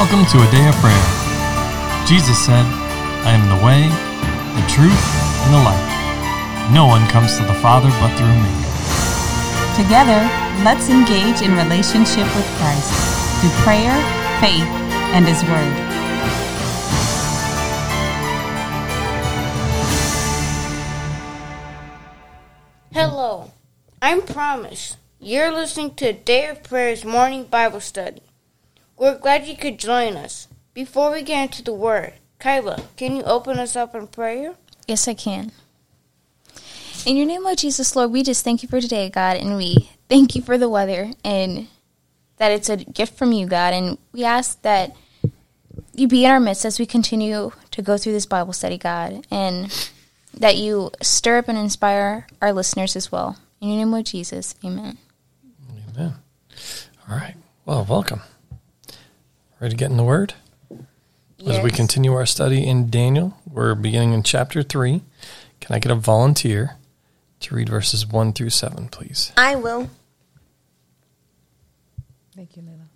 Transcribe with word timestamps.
Welcome 0.00 0.24
to 0.30 0.38
a 0.38 0.50
day 0.50 0.66
of 0.66 0.74
prayer. 0.76 2.06
Jesus 2.06 2.38
said, 2.42 2.64
I 3.26 3.32
am 3.36 3.44
the 3.52 3.62
way, 3.62 3.84
the 4.56 4.66
truth, 4.66 5.04
and 5.44 5.52
the 5.52 5.58
life. 5.58 6.72
No 6.72 6.86
one 6.86 7.06
comes 7.10 7.36
to 7.36 7.44
the 7.44 7.52
Father 7.52 7.90
but 8.00 8.08
through 8.16 8.32
me. 8.32 8.48
Together, 9.76 10.24
let's 10.64 10.88
engage 10.88 11.42
in 11.42 11.54
relationship 11.54 12.24
with 12.34 12.46
Christ 12.56 12.88
through 13.42 13.50
prayer, 13.62 13.92
faith, 14.40 14.64
and 15.12 15.28
His 15.28 15.44
Word. 15.44 15.76
Hello, 22.94 23.52
I'm 24.00 24.22
Promise. 24.22 24.96
You're 25.18 25.52
listening 25.52 25.94
to 25.96 26.14
Day 26.14 26.46
of 26.46 26.62
Prayer's 26.62 27.04
morning 27.04 27.44
Bible 27.44 27.80
study. 27.80 28.22
We're 29.00 29.16
glad 29.16 29.46
you 29.46 29.56
could 29.56 29.78
join 29.78 30.14
us. 30.18 30.46
Before 30.74 31.10
we 31.10 31.22
get 31.22 31.44
into 31.44 31.62
the 31.64 31.72
Word, 31.72 32.12
Kyla, 32.38 32.82
can 32.98 33.16
you 33.16 33.22
open 33.22 33.58
us 33.58 33.74
up 33.74 33.94
in 33.94 34.06
prayer? 34.06 34.56
Yes, 34.86 35.08
I 35.08 35.14
can. 35.14 35.52
In 37.06 37.16
your 37.16 37.24
name, 37.24 37.42
Lord 37.42 37.56
Jesus, 37.56 37.96
Lord, 37.96 38.12
we 38.12 38.22
just 38.22 38.44
thank 38.44 38.62
you 38.62 38.68
for 38.68 38.78
today, 38.78 39.08
God, 39.08 39.38
and 39.38 39.56
we 39.56 39.88
thank 40.10 40.36
you 40.36 40.42
for 40.42 40.58
the 40.58 40.68
weather 40.68 41.12
and 41.24 41.68
that 42.36 42.52
it's 42.52 42.68
a 42.68 42.76
gift 42.76 43.16
from 43.16 43.32
you, 43.32 43.46
God. 43.46 43.72
And 43.72 43.96
we 44.12 44.22
ask 44.22 44.60
that 44.60 44.94
you 45.94 46.06
be 46.06 46.26
in 46.26 46.30
our 46.30 46.38
midst 46.38 46.66
as 46.66 46.78
we 46.78 46.84
continue 46.84 47.52
to 47.70 47.80
go 47.80 47.96
through 47.96 48.12
this 48.12 48.26
Bible 48.26 48.52
study, 48.52 48.76
God, 48.76 49.26
and 49.30 49.90
that 50.36 50.58
you 50.58 50.90
stir 51.00 51.38
up 51.38 51.48
and 51.48 51.56
inspire 51.56 52.26
our 52.42 52.52
listeners 52.52 52.96
as 52.96 53.10
well. 53.10 53.38
In 53.62 53.70
your 53.70 53.78
name, 53.78 53.92
Lord 53.92 54.04
Jesus, 54.04 54.54
amen. 54.62 54.98
Amen. 55.96 56.16
All 57.08 57.16
right. 57.16 57.36
Well, 57.64 57.86
welcome. 57.88 58.20
Ready 59.60 59.74
to 59.74 59.76
get 59.76 59.90
in 59.90 59.98
the 59.98 60.04
Word? 60.04 60.32
As 61.46 61.62
we 61.62 61.70
continue 61.70 62.14
our 62.14 62.24
study 62.24 62.66
in 62.66 62.88
Daniel, 62.88 63.36
we're 63.46 63.74
beginning 63.74 64.14
in 64.14 64.22
chapter 64.22 64.62
3. 64.62 65.02
Can 65.60 65.76
I 65.76 65.78
get 65.78 65.92
a 65.92 65.96
volunteer 65.96 66.78
to 67.40 67.54
read 67.54 67.68
verses 67.68 68.06
1 68.06 68.32
through 68.32 68.50
7, 68.50 68.88
please? 68.88 69.32
I 69.36 69.56
will. 69.56 69.90
Thank 72.34 72.56
you, 72.56 72.62
Layla. 72.62 72.86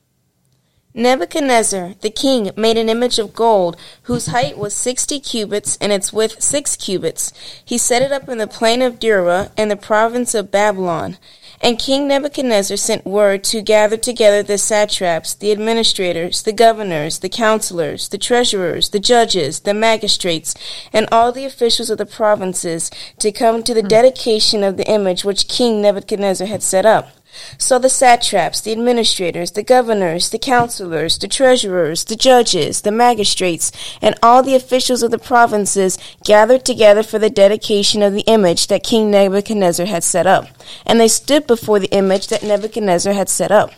Nebuchadnezzar, 0.95 1.97
the 2.01 2.09
king, 2.09 2.51
made 2.57 2.79
an 2.79 2.89
image 2.89 3.19
of 3.19 3.35
gold 3.35 3.77
whose 4.03 4.29
height 4.29 4.57
was 4.57 4.73
sixty 4.73 5.19
cubits 5.19 5.77
and 5.79 5.91
its 5.91 6.13
width 6.13 6.41
six 6.41 6.77
cubits. 6.77 7.33
He 7.65 7.77
set 7.77 8.01
it 8.01 8.13
up 8.13 8.29
in 8.29 8.39
the 8.39 8.47
plain 8.47 8.81
of 8.81 9.01
Dura 9.01 9.51
in 9.59 9.69
the 9.69 9.77
province 9.77 10.35
of 10.35 10.53
Babylon. 10.53 11.19
And 11.65 11.79
King 11.79 12.07
Nebuchadnezzar 12.07 12.77
sent 12.77 13.07
word 13.07 13.43
to 13.45 13.63
gather 13.63 13.97
together 13.97 14.43
the 14.43 14.59
satraps, 14.59 15.33
the 15.33 15.51
administrators, 15.51 16.43
the 16.43 16.53
governors, 16.53 17.21
the 17.21 17.31
counselors, 17.31 18.11
the 18.11 18.19
treasurers, 18.19 18.91
the 18.91 19.01
judges, 19.01 19.61
the 19.61 19.73
magistrates, 19.73 20.55
and 20.93 21.09
all 21.11 21.33
the 21.33 21.47
officials 21.47 21.89
of 21.89 21.97
the 21.97 22.05
provinces 22.05 22.91
to 23.19 23.33
come 23.33 23.63
to 23.63 23.73
the 23.73 23.81
hmm. 23.81 23.89
dedication 23.89 24.63
of 24.63 24.77
the 24.77 24.87
image 24.87 25.25
which 25.25 25.49
King 25.49 25.81
Nebuchadnezzar 25.81 26.49
had 26.49 26.63
set 26.63 26.85
up. 26.85 27.09
So 27.59 27.79
the 27.79 27.89
satraps, 27.89 28.61
the 28.61 28.73
administrators, 28.73 29.53
the 29.53 29.63
governors, 29.63 30.31
the 30.31 30.39
counselors, 30.39 31.19
the 31.19 31.29
treasurers, 31.29 32.05
the 32.05 32.17
judges, 32.17 32.83
the 32.83 32.93
magistrates, 32.93 33.73
and 34.01 34.15
all 34.23 34.43
the 34.43 34.55
officials 34.55 35.03
of 35.03 35.11
the 35.11 35.19
provinces 35.19 35.99
gathered 36.25 36.65
together 36.65 37.03
for 37.03 37.19
the 37.19 37.31
dedication 37.31 38.03
of 38.03 38.13
the 38.13 38.23
image 38.23 38.67
that 38.69 38.85
King 38.85 39.11
Nebuchadnezzar 39.11 39.87
had 39.87 40.05
set 40.05 40.27
up. 40.27 40.47
And 40.87 41.01
they 41.01 41.09
stood 41.09 41.47
before 41.47 41.79
the 41.79 41.93
image 41.93 42.29
that 42.29 42.43
Nebuchadnezzar 42.43 43.13
had 43.13 43.29
set 43.29 43.51
up. 43.51 43.71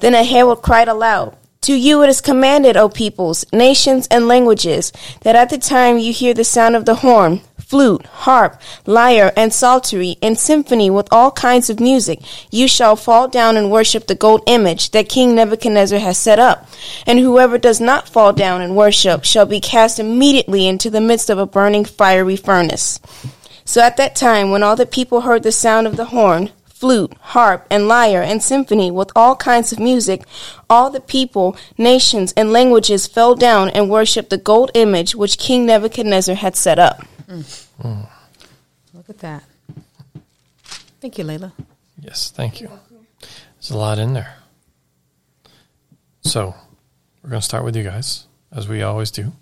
Then 0.00 0.14
a 0.14 0.24
herald 0.24 0.62
cried 0.62 0.88
aloud, 0.88 1.36
to 1.64 1.74
you 1.74 2.02
it 2.02 2.10
is 2.10 2.20
commanded, 2.20 2.76
O 2.76 2.88
peoples, 2.88 3.44
nations, 3.52 4.06
and 4.10 4.28
languages, 4.28 4.92
that 5.22 5.34
at 5.34 5.48
the 5.48 5.58
time 5.58 5.98
you 5.98 6.12
hear 6.12 6.34
the 6.34 6.44
sound 6.44 6.76
of 6.76 6.84
the 6.84 6.96
horn, 6.96 7.40
flute, 7.58 8.04
harp, 8.04 8.60
lyre, 8.84 9.32
and 9.34 9.52
psaltery, 9.52 10.16
and 10.20 10.38
symphony 10.38 10.90
with 10.90 11.08
all 11.10 11.30
kinds 11.30 11.70
of 11.70 11.80
music, 11.80 12.20
you 12.50 12.68
shall 12.68 12.96
fall 12.96 13.28
down 13.28 13.56
and 13.56 13.70
worship 13.70 14.06
the 14.06 14.14
gold 14.14 14.42
image 14.46 14.90
that 14.90 15.08
King 15.08 15.34
Nebuchadnezzar 15.34 15.98
has 15.98 16.18
set 16.18 16.38
up. 16.38 16.68
And 17.06 17.18
whoever 17.18 17.56
does 17.56 17.80
not 17.80 18.10
fall 18.10 18.34
down 18.34 18.60
and 18.60 18.76
worship 18.76 19.24
shall 19.24 19.46
be 19.46 19.60
cast 19.60 19.98
immediately 19.98 20.68
into 20.68 20.90
the 20.90 21.00
midst 21.00 21.30
of 21.30 21.38
a 21.38 21.46
burning 21.46 21.86
fiery 21.86 22.36
furnace. 22.36 23.00
So 23.64 23.80
at 23.80 23.96
that 23.96 24.14
time, 24.14 24.50
when 24.50 24.62
all 24.62 24.76
the 24.76 24.84
people 24.84 25.22
heard 25.22 25.42
the 25.42 25.52
sound 25.52 25.86
of 25.86 25.96
the 25.96 26.06
horn, 26.06 26.50
flute, 26.84 27.14
harp, 27.32 27.66
and 27.70 27.88
lyre, 27.88 28.20
and 28.20 28.42
symphony 28.42 28.90
with 28.90 29.10
all 29.16 29.34
kinds 29.36 29.72
of 29.72 29.78
music, 29.78 30.22
all 30.68 30.90
the 30.90 31.00
people, 31.00 31.56
nations, 31.78 32.34
and 32.36 32.52
languages 32.52 33.06
fell 33.06 33.34
down 33.34 33.70
and 33.70 33.88
worshipped 33.88 34.28
the 34.28 34.36
gold 34.36 34.70
image 34.74 35.14
which 35.14 35.38
King 35.38 35.64
Nebuchadnezzar 35.64 36.34
had 36.34 36.54
set 36.56 36.78
up. 36.78 37.02
Look 37.26 39.08
at 39.08 39.18
that. 39.20 39.44
Thank 41.00 41.16
you, 41.16 41.24
Layla. 41.24 41.52
Yes, 41.98 42.30
thank 42.30 42.60
you. 42.60 42.68
There's 43.54 43.70
a 43.70 43.78
lot 43.78 43.98
in 43.98 44.12
there. 44.12 44.36
So, 46.20 46.54
we're 47.22 47.30
going 47.30 47.40
to 47.40 47.44
start 47.46 47.64
with 47.64 47.76
you 47.76 47.82
guys, 47.82 48.26
as 48.52 48.68
we 48.68 48.82
always 48.82 49.10
do, 49.10 49.32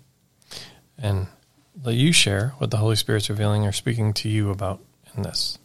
and 0.97 1.27
let 1.83 1.95
you 1.95 2.13
share 2.13 2.53
what 2.59 2.71
the 2.71 2.77
Holy 2.77 2.95
Spirit's 2.95 3.29
revealing 3.29 3.65
or 3.65 3.73
speaking 3.73 4.13
to 4.13 4.29
you 4.29 4.49
about 4.49 4.79
in 5.17 5.23
this. 5.23 5.57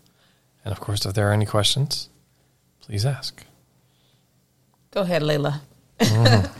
And 0.68 0.76
of 0.76 0.80
course, 0.82 1.06
if 1.06 1.14
there 1.14 1.30
are 1.30 1.32
any 1.32 1.46
questions, 1.46 2.10
please 2.82 3.06
ask. 3.06 3.42
Go 4.90 5.00
ahead, 5.00 5.22
Layla. 5.22 5.62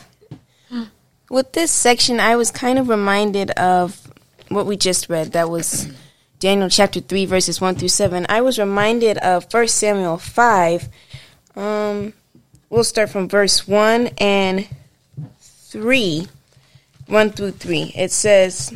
With 1.30 1.52
this 1.52 1.70
section, 1.70 2.18
I 2.18 2.36
was 2.36 2.50
kind 2.50 2.78
of 2.78 2.88
reminded 2.88 3.50
of 3.50 4.10
what 4.48 4.64
we 4.64 4.78
just 4.78 5.10
read. 5.10 5.32
That 5.32 5.50
was 5.50 5.92
Daniel 6.38 6.70
chapter 6.70 7.00
3, 7.00 7.26
verses 7.26 7.60
1 7.60 7.74
through 7.74 7.88
7. 7.88 8.24
I 8.30 8.40
was 8.40 8.58
reminded 8.58 9.18
of 9.18 9.44
1 9.52 9.68
Samuel 9.68 10.16
5. 10.16 10.88
Um, 11.54 12.14
we'll 12.70 12.84
start 12.84 13.10
from 13.10 13.28
verse 13.28 13.68
1 13.68 14.06
and 14.16 14.66
3. 15.42 16.26
1 17.08 17.30
through 17.32 17.50
3. 17.50 17.92
It 17.94 18.10
says, 18.10 18.74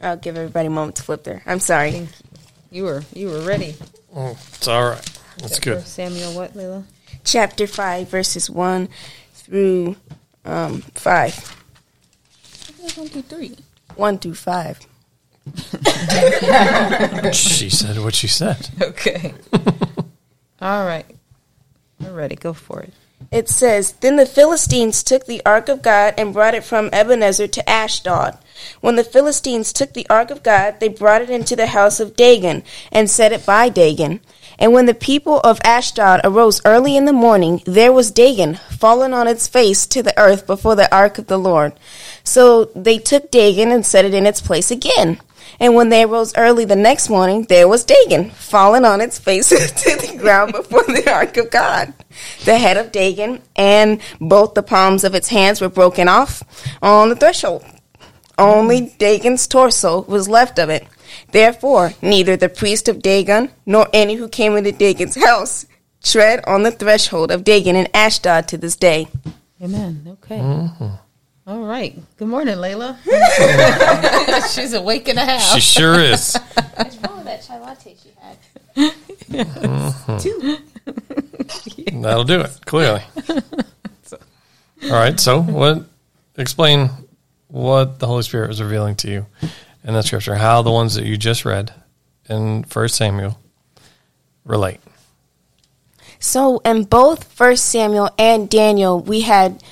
I'll 0.00 0.16
give 0.16 0.36
everybody 0.36 0.68
a 0.68 0.70
moment 0.70 0.94
to 0.98 1.02
flip 1.02 1.24
there. 1.24 1.42
I'm 1.44 1.58
sorry. 1.58 2.06
You 2.70 2.84
were 2.84 3.02
you 3.12 3.30
were 3.30 3.40
ready. 3.40 3.74
Oh, 4.14 4.38
it's 4.52 4.68
all 4.68 4.90
right. 4.90 5.20
That's 5.38 5.60
good. 5.60 5.86
Samuel, 5.86 6.34
what, 6.34 6.54
Layla? 6.54 6.84
Chapter 7.24 7.66
5, 7.66 8.08
verses 8.08 8.50
1 8.50 8.88
through 9.34 9.96
um, 10.44 10.82
5. 10.82 11.56
One, 12.96 13.08
two, 13.08 13.22
three. 13.22 13.56
1 13.94 14.18
through 14.18 14.34
5. 14.34 14.86
she 17.32 17.70
said 17.70 17.98
what 17.98 18.14
she 18.14 18.28
said. 18.28 18.68
Okay. 18.80 19.34
All 20.60 20.84
right. 20.84 21.06
We're 21.98 22.12
ready. 22.12 22.36
Go 22.36 22.52
for 22.52 22.80
it. 22.80 22.92
It 23.30 23.48
says, 23.48 23.92
Then 23.92 24.16
the 24.16 24.26
Philistines 24.26 25.02
took 25.02 25.26
the 25.26 25.42
ark 25.44 25.68
of 25.68 25.82
God 25.82 26.14
and 26.16 26.32
brought 26.32 26.54
it 26.54 26.64
from 26.64 26.90
Ebenezer 26.92 27.48
to 27.48 27.68
Ashdod. 27.68 28.38
When 28.80 28.96
the 28.96 29.04
Philistines 29.04 29.72
took 29.72 29.92
the 29.92 30.06
ark 30.08 30.30
of 30.30 30.42
God, 30.42 30.80
they 30.80 30.88
brought 30.88 31.22
it 31.22 31.30
into 31.30 31.56
the 31.56 31.68
house 31.68 32.00
of 32.00 32.16
Dagon 32.16 32.62
and 32.90 33.10
set 33.10 33.32
it 33.32 33.46
by 33.46 33.68
Dagon. 33.68 34.20
And 34.58 34.72
when 34.72 34.86
the 34.86 34.94
people 34.94 35.40
of 35.40 35.60
Ashdod 35.64 36.20
arose 36.22 36.60
early 36.64 36.96
in 36.96 37.06
the 37.06 37.12
morning, 37.12 37.62
there 37.64 37.92
was 37.92 38.10
Dagon 38.10 38.56
fallen 38.70 39.14
on 39.14 39.26
its 39.26 39.48
face 39.48 39.86
to 39.86 40.02
the 40.02 40.16
earth 40.18 40.46
before 40.46 40.76
the 40.76 40.94
ark 40.94 41.18
of 41.18 41.28
the 41.28 41.38
Lord. 41.38 41.72
So 42.24 42.66
they 42.76 42.98
took 42.98 43.30
Dagon 43.30 43.70
and 43.70 43.84
set 43.84 44.04
it 44.04 44.12
in 44.12 44.26
its 44.26 44.40
place 44.40 44.70
again. 44.70 45.18
And 45.58 45.74
when 45.74 45.88
they 45.88 46.04
arose 46.04 46.36
early 46.36 46.64
the 46.64 46.76
next 46.76 47.08
morning, 47.08 47.44
there 47.44 47.66
was 47.66 47.84
Dagon, 47.84 48.30
fallen 48.30 48.84
on 48.84 49.00
its 49.00 49.18
face 49.18 49.48
to 49.48 49.56
the 49.56 50.16
ground 50.18 50.52
before 50.52 50.84
the 50.84 51.10
ark 51.10 51.36
of 51.38 51.50
God. 51.50 51.92
The 52.44 52.58
head 52.58 52.76
of 52.76 52.92
Dagon 52.92 53.42
and 53.56 54.00
both 54.20 54.54
the 54.54 54.62
palms 54.62 55.04
of 55.04 55.14
its 55.14 55.28
hands 55.28 55.60
were 55.60 55.68
broken 55.68 56.08
off 56.08 56.42
on 56.82 57.08
the 57.08 57.16
threshold. 57.16 57.64
Only 58.40 58.92
Dagon's 58.98 59.46
torso 59.46 60.02
was 60.02 60.28
left 60.28 60.58
of 60.58 60.68
it. 60.70 60.86
Therefore, 61.30 61.92
neither 62.00 62.36
the 62.36 62.48
priest 62.48 62.88
of 62.88 63.02
Dagon 63.02 63.50
nor 63.66 63.88
any 63.92 64.14
who 64.14 64.28
came 64.28 64.56
into 64.56 64.72
Dagon's 64.72 65.22
house 65.22 65.66
tread 66.02 66.42
on 66.46 66.62
the 66.62 66.70
threshold 66.70 67.30
of 67.30 67.44
Dagon 67.44 67.76
in 67.76 67.86
Ashdod 67.92 68.48
to 68.48 68.56
this 68.56 68.76
day. 68.76 69.08
Amen. 69.62 70.06
Okay. 70.08 70.38
Mm-hmm. 70.38 70.86
All 71.46 71.64
right. 71.64 71.98
Good 72.16 72.28
morning, 72.28 72.56
Layla. 72.56 72.96
She's 74.54 74.72
awake 74.72 75.08
in 75.08 75.16
the 75.16 75.24
house. 75.24 75.52
She 75.54 75.60
sure 75.60 76.00
is. 76.00 76.36
It's 76.78 76.96
probably 76.96 77.24
that 77.24 77.44
chai 77.46 77.58
latte 77.58 77.94
she 78.02 78.08
had. 78.18 78.38
Mm-hmm. 79.28 82.00
That'll 82.00 82.24
do 82.24 82.40
it, 82.40 82.58
clearly. 82.64 83.02
All 84.84 84.90
right, 84.92 85.20
so 85.20 85.42
what 85.42 85.84
explain 86.38 86.88
what 87.50 87.98
the 87.98 88.06
Holy 88.06 88.22
Spirit 88.22 88.48
was 88.48 88.62
revealing 88.62 88.96
to 88.96 89.10
you 89.10 89.26
in 89.84 89.94
the 89.94 90.02
scripture, 90.02 90.34
how 90.34 90.62
the 90.62 90.70
ones 90.70 90.94
that 90.94 91.04
you 91.04 91.16
just 91.16 91.44
read 91.44 91.72
in 92.28 92.64
First 92.64 92.96
Samuel 92.96 93.38
relate. 94.44 94.80
So 96.18 96.58
in 96.58 96.84
both 96.84 97.24
First 97.24 97.66
Samuel 97.66 98.10
and 98.18 98.48
Daniel, 98.48 99.00
we 99.00 99.22
had 99.22 99.62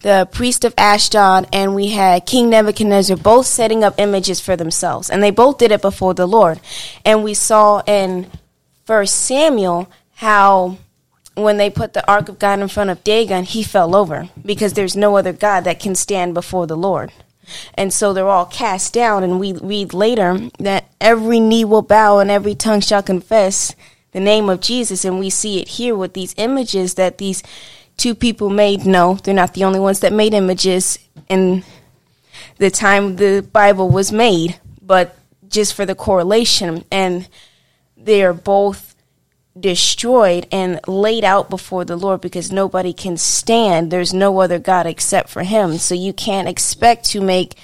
the 0.00 0.28
priest 0.30 0.66
of 0.66 0.74
Ashdod 0.76 1.48
and 1.50 1.74
we 1.74 1.88
had 1.88 2.26
King 2.26 2.50
Nebuchadnezzar 2.50 3.16
both 3.16 3.46
setting 3.46 3.82
up 3.82 3.94
images 3.98 4.38
for 4.38 4.54
themselves. 4.54 5.08
And 5.08 5.22
they 5.22 5.30
both 5.30 5.58
did 5.58 5.72
it 5.72 5.80
before 5.80 6.12
the 6.12 6.26
Lord. 6.26 6.60
And 7.06 7.24
we 7.24 7.32
saw 7.32 7.82
in 7.86 8.30
First 8.84 9.14
Samuel 9.14 9.90
how 10.16 10.76
when 11.34 11.56
they 11.56 11.70
put 11.70 11.94
the 11.94 12.08
ark 12.08 12.28
of 12.28 12.38
God 12.38 12.60
in 12.60 12.68
front 12.68 12.90
of 12.90 13.02
Dagon, 13.02 13.44
he 13.44 13.62
fell 13.62 13.96
over 13.96 14.28
because 14.44 14.74
there's 14.74 14.94
no 14.94 15.16
other 15.16 15.32
God 15.32 15.64
that 15.64 15.80
can 15.80 15.94
stand 15.94 16.34
before 16.34 16.66
the 16.66 16.76
Lord. 16.76 17.10
And 17.74 17.92
so 17.92 18.12
they're 18.12 18.28
all 18.28 18.46
cast 18.46 18.92
down. 18.92 19.22
And 19.22 19.40
we 19.40 19.52
read 19.52 19.94
later 19.94 20.50
that 20.58 20.90
every 21.00 21.40
knee 21.40 21.64
will 21.64 21.82
bow 21.82 22.18
and 22.18 22.30
every 22.30 22.54
tongue 22.54 22.80
shall 22.80 23.02
confess 23.02 23.74
the 24.12 24.20
name 24.20 24.48
of 24.48 24.60
Jesus. 24.60 25.04
And 25.04 25.18
we 25.18 25.30
see 25.30 25.60
it 25.60 25.68
here 25.68 25.96
with 25.96 26.14
these 26.14 26.34
images 26.36 26.94
that 26.94 27.18
these 27.18 27.42
two 27.96 28.14
people 28.14 28.50
made. 28.50 28.86
No, 28.86 29.14
they're 29.14 29.34
not 29.34 29.54
the 29.54 29.64
only 29.64 29.80
ones 29.80 30.00
that 30.00 30.12
made 30.12 30.34
images 30.34 30.98
in 31.28 31.64
the 32.58 32.70
time 32.70 33.16
the 33.16 33.46
Bible 33.52 33.88
was 33.88 34.12
made, 34.12 34.58
but 34.80 35.16
just 35.48 35.74
for 35.74 35.86
the 35.86 35.94
correlation. 35.94 36.84
And 36.90 37.28
they're 37.96 38.34
both 38.34 38.93
destroyed 39.58 40.46
and 40.50 40.80
laid 40.88 41.24
out 41.24 41.48
before 41.48 41.84
the 41.84 41.96
Lord 41.96 42.20
because 42.20 42.50
nobody 42.50 42.92
can 42.92 43.16
stand. 43.16 43.90
There's 43.90 44.12
no 44.12 44.40
other 44.40 44.58
God 44.58 44.86
except 44.86 45.28
for 45.28 45.42
Him. 45.42 45.78
So 45.78 45.94
you 45.94 46.12
can't 46.12 46.48
expect 46.48 47.04
to 47.10 47.20
make 47.20 47.54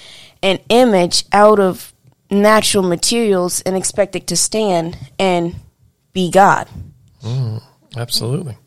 an 0.41 0.59
image 0.69 1.25
out 1.31 1.59
of 1.59 1.93
natural 2.29 2.83
materials 2.83 3.61
and 3.61 3.75
expect 3.75 4.15
it 4.15 4.27
to 4.27 4.37
stand 4.37 4.97
and 5.19 5.55
be 6.13 6.31
God. 6.31 6.67
Mm, 7.21 7.61
absolutely. 7.97 8.57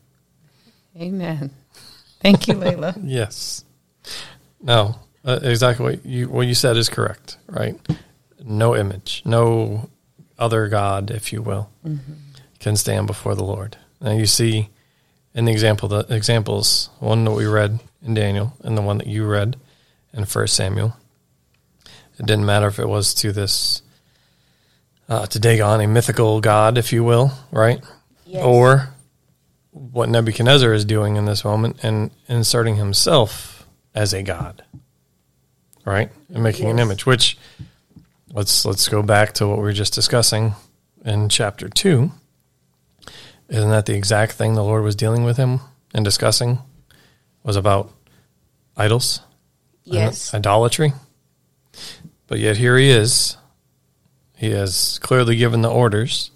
Amen. 0.99 1.49
Thank 2.21 2.47
you, 2.47 2.55
Layla. 2.55 2.95
yes. 3.03 3.65
No, 4.61 4.95
uh, 5.25 5.39
exactly 5.41 5.83
what 5.83 6.05
you 6.05 6.29
what 6.29 6.47
you 6.47 6.53
said 6.53 6.77
is 6.77 6.89
correct. 6.89 7.37
Right. 7.47 7.75
No 8.43 8.75
image, 8.75 9.23
no 9.25 9.89
other 10.37 10.67
god, 10.67 11.11
if 11.11 11.33
you 11.33 11.41
will, 11.41 11.69
mm-hmm. 11.85 12.13
Can 12.65 12.75
stand 12.75 13.05
before 13.05 13.35
the 13.35 13.43
Lord. 13.43 13.77
Now 14.01 14.13
you 14.13 14.25
see 14.25 14.69
in 15.35 15.45
the 15.45 15.51
example 15.51 15.87
the 15.87 15.99
examples 16.09 16.89
one 16.97 17.23
that 17.25 17.31
we 17.31 17.45
read 17.45 17.79
in 18.01 18.15
Daniel 18.15 18.53
and 18.63 18.75
the 18.75 18.81
one 18.81 18.97
that 18.97 19.05
you 19.05 19.23
read 19.23 19.55
in 20.13 20.25
First 20.25 20.55
Samuel. 20.55 20.97
It 22.17 22.25
didn't 22.25 22.47
matter 22.47 22.65
if 22.65 22.79
it 22.79 22.89
was 22.89 23.13
to 23.15 23.31
this 23.31 23.83
uh, 25.07 25.27
to 25.27 25.39
Dagon, 25.39 25.79
a 25.79 25.85
mythical 25.85 26.41
god, 26.41 26.79
if 26.79 26.91
you 26.91 27.03
will, 27.03 27.31
right? 27.51 27.83
Yes. 28.25 28.43
Or 28.43 28.89
what 29.69 30.09
Nebuchadnezzar 30.09 30.73
is 30.73 30.85
doing 30.85 31.17
in 31.17 31.25
this 31.25 31.45
moment 31.45 31.83
and 31.83 32.09
inserting 32.27 32.77
himself 32.77 33.67
as 33.93 34.11
a 34.11 34.23
god, 34.23 34.63
right? 35.85 36.09
And 36.33 36.41
making 36.41 36.65
yes. 36.65 36.73
an 36.73 36.79
image, 36.79 37.05
which 37.05 37.37
let's 38.33 38.65
let's 38.65 38.87
go 38.87 39.03
back 39.03 39.33
to 39.33 39.47
what 39.47 39.57
we 39.57 39.65
were 39.65 39.71
just 39.71 39.93
discussing 39.93 40.55
in 41.05 41.29
chapter 41.29 41.69
two. 41.69 42.09
Isn't 43.49 43.69
that 43.69 43.85
the 43.85 43.95
exact 43.95 44.33
thing 44.33 44.53
the 44.53 44.63
Lord 44.63 44.83
was 44.83 44.95
dealing 44.95 45.23
with 45.23 45.37
him 45.37 45.59
and 45.93 46.03
discussing? 46.03 46.59
Was 47.43 47.55
about 47.55 47.91
idols, 48.75 49.21
yes, 49.83 50.33
idolatry. 50.33 50.93
But 52.27 52.39
yet 52.39 52.57
here 52.57 52.77
he 52.77 52.89
is. 52.89 53.37
He 54.35 54.51
has 54.51 54.99
clearly 54.99 55.35
given 55.35 55.61
the 55.61 55.71
orders 55.71 56.31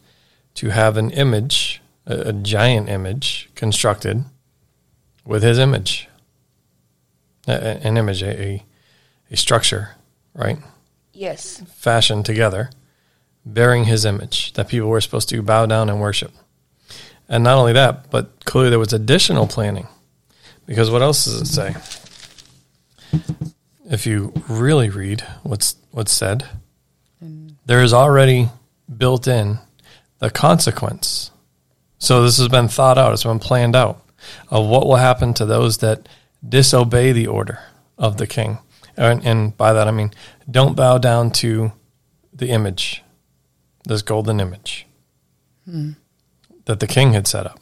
to 0.56 0.70
have 0.70 0.98
an 0.98 1.10
image, 1.12 1.82
a, 2.06 2.30
a 2.30 2.34
giant 2.34 2.90
image, 2.90 3.50
constructed 3.56 4.24
with 5.26 5.44
his 5.44 5.58
image, 5.58 6.08
a, 7.48 7.52
an 7.86 7.98
image, 7.98 8.22
a, 8.24 8.64
a 9.32 9.38
structure, 9.38 9.96
right? 10.34 10.60
Yes. 11.12 11.62
Fashioned 11.76 12.26
together, 12.26 12.70
bearing 13.46 13.86
his 13.86 14.06
image 14.06 14.54
that 14.54 14.70
people 14.70 14.90
were 14.90 15.02
supposed 15.02 15.30
to 15.30 15.42
bow 15.42 15.66
down 15.66 15.90
and 15.90 16.00
worship. 16.00 16.32
And 17.30 17.44
not 17.44 17.58
only 17.58 17.74
that, 17.74 18.10
but 18.10 18.44
clearly 18.44 18.72
there 18.72 18.80
was 18.80 18.92
additional 18.92 19.48
planning. 19.48 19.88
Because 20.66 20.90
what 20.90 21.02
else 21.02 21.26
does 21.26 21.42
it 21.42 21.46
say? 21.46 21.76
If 23.86 24.06
you 24.06 24.34
really 24.48 24.90
read 24.90 25.22
what's 25.44 25.76
what's 25.92 26.12
said, 26.12 26.46
there 27.66 27.84
is 27.84 27.94
already 27.94 28.50
built 28.98 29.28
in 29.28 29.60
the 30.20 30.30
consequence. 30.30 31.31
So 31.98 32.24
this 32.24 32.38
has 32.38 32.48
been 32.48 32.68
thought 32.68 32.98
out, 32.98 33.14
it's 33.14 33.24
been 33.24 33.40
planned 33.40 33.75
out 33.75 34.04
of 34.50 34.68
what 34.68 34.86
will 34.86 34.96
happen 34.96 35.34
to 35.36 35.46
those 35.46 35.80
that 35.80 36.08
disobey 36.48 37.12
the 37.12 37.28
order 37.28 37.60
of 37.98 38.18
the 38.18 38.28
king. 38.28 38.60
And, 38.96 39.25
and 39.25 39.56
by 39.56 39.74
that 39.74 39.88
I 39.88 39.92
mean, 39.92 40.12
don't 40.50 40.75
bow 40.75 40.98
down 40.98 41.32
to 41.32 41.72
the 42.34 42.50
image, 42.50 43.04
this 43.86 44.02
golden 44.02 44.40
image 44.40 44.88
hmm. 45.66 45.92
That 46.69 46.80
the 46.80 46.86
king 46.86 47.13
had 47.13 47.25
set 47.25 47.48
up. 47.48 47.60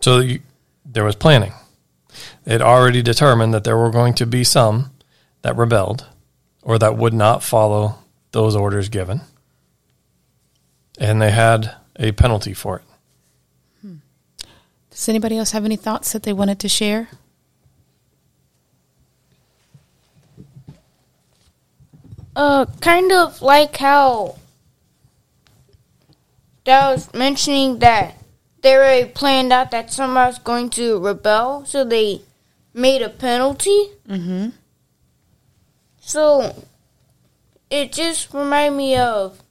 So 0.00 0.20
you, 0.20 0.42
there 0.86 1.02
was 1.02 1.16
planning. 1.16 1.52
It 2.46 2.62
already 2.62 3.02
determined 3.02 3.52
that 3.52 3.64
there 3.64 3.76
were 3.76 3.90
going 3.90 4.14
to 4.14 4.26
be 4.26 4.44
some 4.44 4.92
that 5.42 5.56
rebelled 5.56 6.06
or 6.62 6.78
that 6.78 6.96
would 6.96 7.14
not 7.14 7.42
follow 7.42 7.98
those 8.30 8.54
orders 8.54 8.88
given. 8.88 9.22
And 11.00 11.20
they 11.20 11.32
had 11.32 11.74
a 11.96 12.12
penalty 12.12 12.54
for 12.54 12.76
it. 12.76 12.84
Hmm. 13.80 13.94
Does 14.88 15.08
anybody 15.08 15.38
else 15.38 15.50
have 15.50 15.64
any 15.64 15.74
thoughts 15.74 16.12
that 16.12 16.22
they 16.22 16.32
wanted 16.32 16.60
to 16.60 16.68
share? 16.68 17.08
Uh, 22.36 22.66
kind 22.80 23.10
of 23.10 23.42
like 23.42 23.76
how 23.78 24.36
that 26.64 26.90
was 26.90 27.12
mentioning 27.12 27.78
that 27.80 28.16
they 28.62 28.74
already 28.74 29.08
planned 29.08 29.52
out 29.52 29.70
that 29.72 29.92
somebody's 29.92 30.38
going 30.38 30.70
to 30.70 30.98
rebel, 30.98 31.64
so 31.64 31.84
they 31.84 32.22
made 32.72 33.02
a 33.02 33.08
penalty. 33.08 33.90
Mm-hmm. 34.08 34.50
So 36.00 36.54
it 37.70 37.92
just 37.92 38.32
reminded 38.32 38.76
me 38.76 38.96
of 38.96 39.42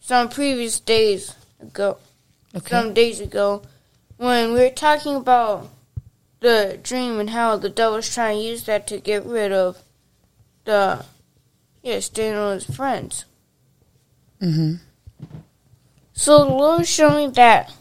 some 0.00 0.28
previous 0.28 0.80
days 0.80 1.34
ago, 1.60 1.98
okay. 2.54 2.70
some 2.70 2.94
days 2.94 3.20
ago, 3.20 3.62
when 4.16 4.52
we 4.52 4.60
were 4.60 4.70
talking 4.70 5.16
about 5.16 5.68
the 6.40 6.78
dream 6.82 7.18
and 7.18 7.30
how 7.30 7.56
the 7.56 7.68
devil's 7.68 8.12
trying 8.12 8.38
to 8.38 8.44
use 8.44 8.64
that 8.64 8.86
to 8.86 8.98
get 8.98 9.24
rid 9.24 9.52
of 9.52 9.82
the 10.64 11.04
Yes, 11.82 12.08
Daniel 12.08 12.50
and 12.50 12.62
his 12.62 12.76
friends. 12.76 13.24
Mm-hmm. 14.42 14.74
So 16.18 16.44
the 16.44 16.50
Lord 16.50 16.84
showed 16.84 17.16
me 17.16 17.26
that 17.34 17.72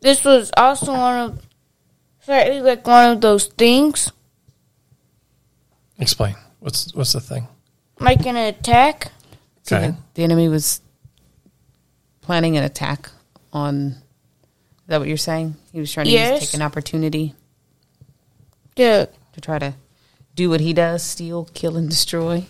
this 0.00 0.24
was 0.24 0.50
also 0.56 0.92
one 0.92 1.20
of 1.20 1.46
slightly 2.24 2.62
like 2.62 2.86
one 2.86 3.12
of 3.12 3.20
those 3.20 3.48
things. 3.48 4.10
Explain. 5.98 6.36
What's 6.60 6.94
what's 6.94 7.12
the 7.12 7.20
thing? 7.20 7.46
Like 7.98 8.24
an 8.24 8.36
attack. 8.36 9.12
So 9.64 9.76
okay. 9.76 9.88
the, 9.88 9.96
the 10.14 10.22
enemy 10.22 10.48
was 10.48 10.80
planning 12.22 12.56
an 12.56 12.64
attack 12.64 13.10
on. 13.52 13.88
Is 13.88 14.86
that 14.86 14.98
what 14.98 15.08
you're 15.08 15.18
saying? 15.18 15.54
He 15.70 15.80
was 15.80 15.92
trying 15.92 16.06
to 16.06 16.12
yes. 16.12 16.40
use, 16.40 16.50
take 16.50 16.58
an 16.58 16.64
opportunity. 16.64 17.34
Yeah. 18.74 19.04
To 19.34 19.40
try 19.42 19.58
to 19.58 19.74
do 20.34 20.48
what 20.48 20.60
he 20.60 20.72
does: 20.72 21.02
steal, 21.02 21.44
kill, 21.52 21.76
and 21.76 21.90
destroy. 21.90 22.46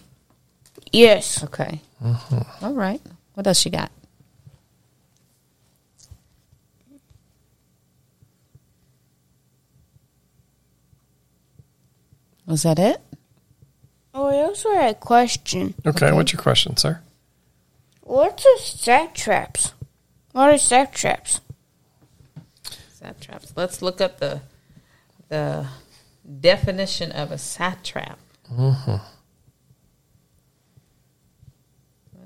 Yes. 0.93 1.43
Okay. 1.43 1.81
Mm-hmm. 2.01 2.65
All 2.65 2.75
right. 2.75 3.03
What 3.35 3.49
else 3.49 3.65
you 3.65 3.73
got? 3.73 3.91
Was 12.51 12.65
that 12.65 12.81
it? 12.81 13.01
Oh, 14.13 14.27
I 14.27 14.39
also 14.39 14.73
had 14.73 14.91
a 14.91 14.99
question. 14.99 15.73
Okay, 15.87 16.07
okay. 16.07 16.13
what's 16.13 16.33
your 16.33 16.43
question, 16.43 16.77
sir? 16.77 17.01
What's 18.01 18.45
a 18.45 18.59
satraps? 18.59 19.73
What 20.33 20.53
are 20.53 20.59
satraps? 20.59 21.41
Satraps. 22.93 23.53
Let's 23.55 23.83
look 23.83 24.01
up 24.01 24.19
the 24.19 24.41
the 25.29 25.69
definition 26.41 27.13
of 27.13 27.31
a 27.31 27.39
satrap. 27.39 28.19
Mm-hmm. 28.53 28.97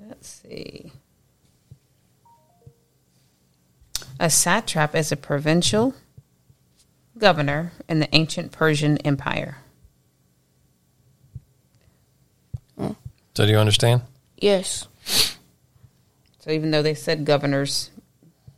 Let's 0.09 0.41
see. 0.43 0.91
A 4.19 4.31
satrap 4.31 4.95
is 4.95 5.13
a 5.13 5.17
provincial 5.19 5.95
governor 7.19 7.73
in 7.91 8.01
the 8.01 8.09
ancient 8.15 8.53
Persian 8.53 8.97
Empire. 8.99 9.59
So, 13.37 13.47
do 13.47 13.53
you 13.53 13.59
understand? 13.59 14.03
Yes. 14.39 14.87
So, 16.41 16.51
even 16.51 16.71
though 16.71 16.83
they 16.83 16.95
said 16.95 17.25
governors, 17.25 17.91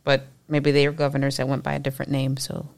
but 0.03 0.27
maybe 0.47 0.71
they 0.71 0.85
are 0.85 0.91
governors 0.91 1.37
that 1.37 1.47
went 1.47 1.63
by 1.63 1.73
a 1.73 1.79
different 1.79 2.11
name, 2.11 2.37
so 2.37 2.69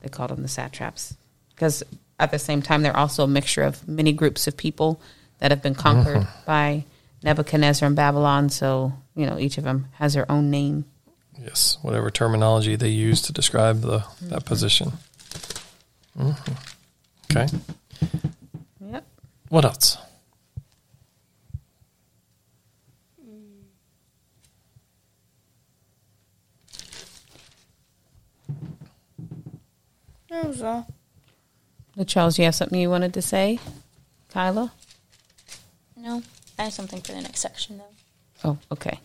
They 0.00 0.08
called 0.08 0.30
them 0.30 0.42
the 0.42 0.48
satraps 0.48 1.16
because 1.50 1.82
at 2.20 2.30
the 2.30 2.38
same 2.38 2.62
time 2.62 2.82
they're 2.82 2.96
also 2.96 3.24
a 3.24 3.28
mixture 3.28 3.62
of 3.62 3.86
many 3.88 4.12
groups 4.12 4.46
of 4.46 4.56
people 4.56 5.00
that 5.38 5.50
have 5.50 5.62
been 5.62 5.74
conquered 5.74 6.18
mm-hmm. 6.18 6.44
by 6.46 6.84
Nebuchadnezzar 7.22 7.86
and 7.86 7.96
Babylon. 7.96 8.48
So 8.48 8.92
you 9.14 9.26
know 9.26 9.38
each 9.38 9.58
of 9.58 9.64
them 9.64 9.86
has 9.94 10.14
their 10.14 10.30
own 10.30 10.50
name. 10.50 10.84
Yes, 11.40 11.78
whatever 11.82 12.10
terminology 12.10 12.76
they 12.76 12.88
use 12.88 13.22
to 13.22 13.32
describe 13.32 13.80
the 13.80 14.00
mm-hmm. 14.00 14.28
that 14.30 14.44
position. 14.44 14.92
Mm-hmm. 16.18 16.52
Okay. 17.30 17.46
Yep. 18.80 19.04
What 19.48 19.64
else? 19.64 19.98
That 30.30 30.46
was 30.46 30.62
all. 30.62 30.86
Charles, 32.06 32.38
you 32.38 32.44
have 32.44 32.54
something 32.54 32.78
you 32.80 32.90
wanted 32.90 33.14
to 33.14 33.22
say? 33.22 33.58
Kyla? 34.30 34.72
No, 35.96 36.22
I 36.58 36.64
have 36.64 36.72
something 36.72 37.00
for 37.00 37.12
the 37.12 37.20
next 37.20 37.40
section, 37.40 37.78
though. 37.78 37.84
Oh, 38.44 38.58
okay. 38.70 39.00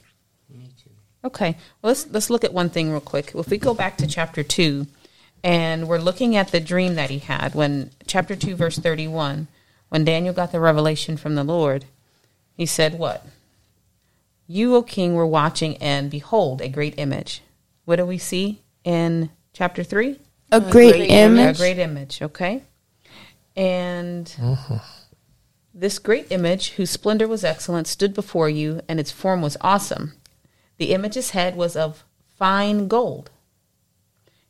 Me 0.49 0.69
too. 0.83 0.91
Okay, 1.25 1.57
well, 1.81 1.89
let's 1.91 2.07
let's 2.11 2.29
look 2.29 2.43
at 2.43 2.53
one 2.53 2.69
thing 2.69 2.91
real 2.91 2.99
quick. 2.99 3.31
If 3.33 3.49
we 3.49 3.57
go 3.57 3.73
back 3.73 3.97
to 3.97 4.07
chapter 4.07 4.43
two, 4.43 4.87
and 5.43 5.87
we're 5.87 5.97
looking 5.97 6.35
at 6.35 6.49
the 6.49 6.59
dream 6.59 6.95
that 6.95 7.09
he 7.09 7.19
had 7.19 7.55
when 7.55 7.91
chapter 8.05 8.35
two, 8.35 8.55
verse 8.55 8.77
thirty-one, 8.77 9.47
when 9.89 10.03
Daniel 10.03 10.33
got 10.33 10.51
the 10.51 10.59
revelation 10.59 11.17
from 11.17 11.35
the 11.35 11.43
Lord, 11.43 11.85
he 12.55 12.65
said, 12.65 12.99
"What? 12.99 13.25
You, 14.45 14.75
O 14.75 14.83
King, 14.83 15.15
were 15.15 15.25
watching, 15.25 15.77
and 15.77 16.11
behold, 16.11 16.61
a 16.61 16.69
great 16.69 16.93
image." 16.99 17.41
What 17.85 17.95
do 17.95 18.05
we 18.05 18.17
see 18.17 18.61
in 18.83 19.29
chapter 19.53 19.83
three? 19.83 20.19
A, 20.53 20.57
a 20.57 20.71
great, 20.71 20.95
great 20.95 21.09
image. 21.09 21.57
A 21.57 21.59
great 21.59 21.79
image. 21.79 22.21
Okay, 22.21 22.63
and. 23.55 24.25
Mm-hmm. 24.37 24.77
This 25.75 25.97
great 25.97 26.27
image, 26.31 26.73
whose 26.73 26.91
splendor 26.91 27.27
was 27.27 27.43
excellent, 27.43 27.87
stood 27.87 28.13
before 28.13 28.47
you, 28.47 28.81
and 28.87 28.99
its 28.99 29.09
form 29.09 29.41
was 29.41 29.57
awesome. 29.61 30.13
The 30.77 30.93
image's 30.93 31.31
head 31.31 31.55
was 31.55 31.75
of 31.75 32.03
fine 32.37 32.87
gold, 32.87 33.31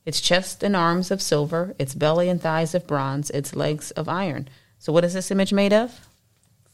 its 0.06 0.20
chest 0.20 0.64
and 0.64 0.76
arms 0.76 1.12
of 1.12 1.22
silver, 1.22 1.76
its 1.80 1.96
belly 1.96 2.28
and 2.28 2.42
thighs 2.42 2.76
of 2.76 2.88
bronze, 2.88 3.30
its 3.30 3.56
legs 3.56 3.92
of 3.92 4.10
iron. 4.10 4.50
So, 4.80 4.92
what 4.92 5.06
is 5.06 5.14
this 5.14 5.32
image 5.32 5.54
made 5.54 5.72
of? 5.72 6.08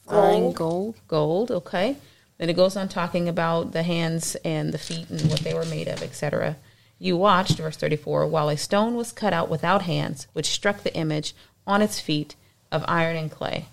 Fine 0.08 0.54
gold. 0.54 0.96
Gold, 1.08 1.52
okay. 1.52 1.98
Then 2.38 2.50
it 2.50 2.56
goes 2.56 2.76
on 2.76 2.88
talking 2.88 3.30
about 3.30 3.74
the 3.74 3.84
hands 3.84 4.36
and 4.44 4.74
the 4.74 4.78
feet 4.78 5.10
and 5.10 5.30
what 5.30 5.42
they 5.42 5.54
were 5.54 5.66
made 5.66 5.88
of, 5.88 6.02
etc. 6.02 6.56
You 7.00 7.16
watched, 7.18 7.58
verse 7.58 7.78
34, 7.78 8.28
while 8.28 8.50
a 8.50 8.58
stone 8.58 8.96
was 8.96 9.14
cut 9.14 9.34
out 9.34 9.50
without 9.50 9.84
hands, 9.84 10.28
which 10.34 10.52
struck 10.52 10.84
the 10.84 10.94
image 10.96 11.34
on 11.66 11.82
its 11.82 12.00
feet 12.00 12.36
of 12.72 12.84
iron 12.88 13.16
and 13.16 13.32
clay 13.32 13.68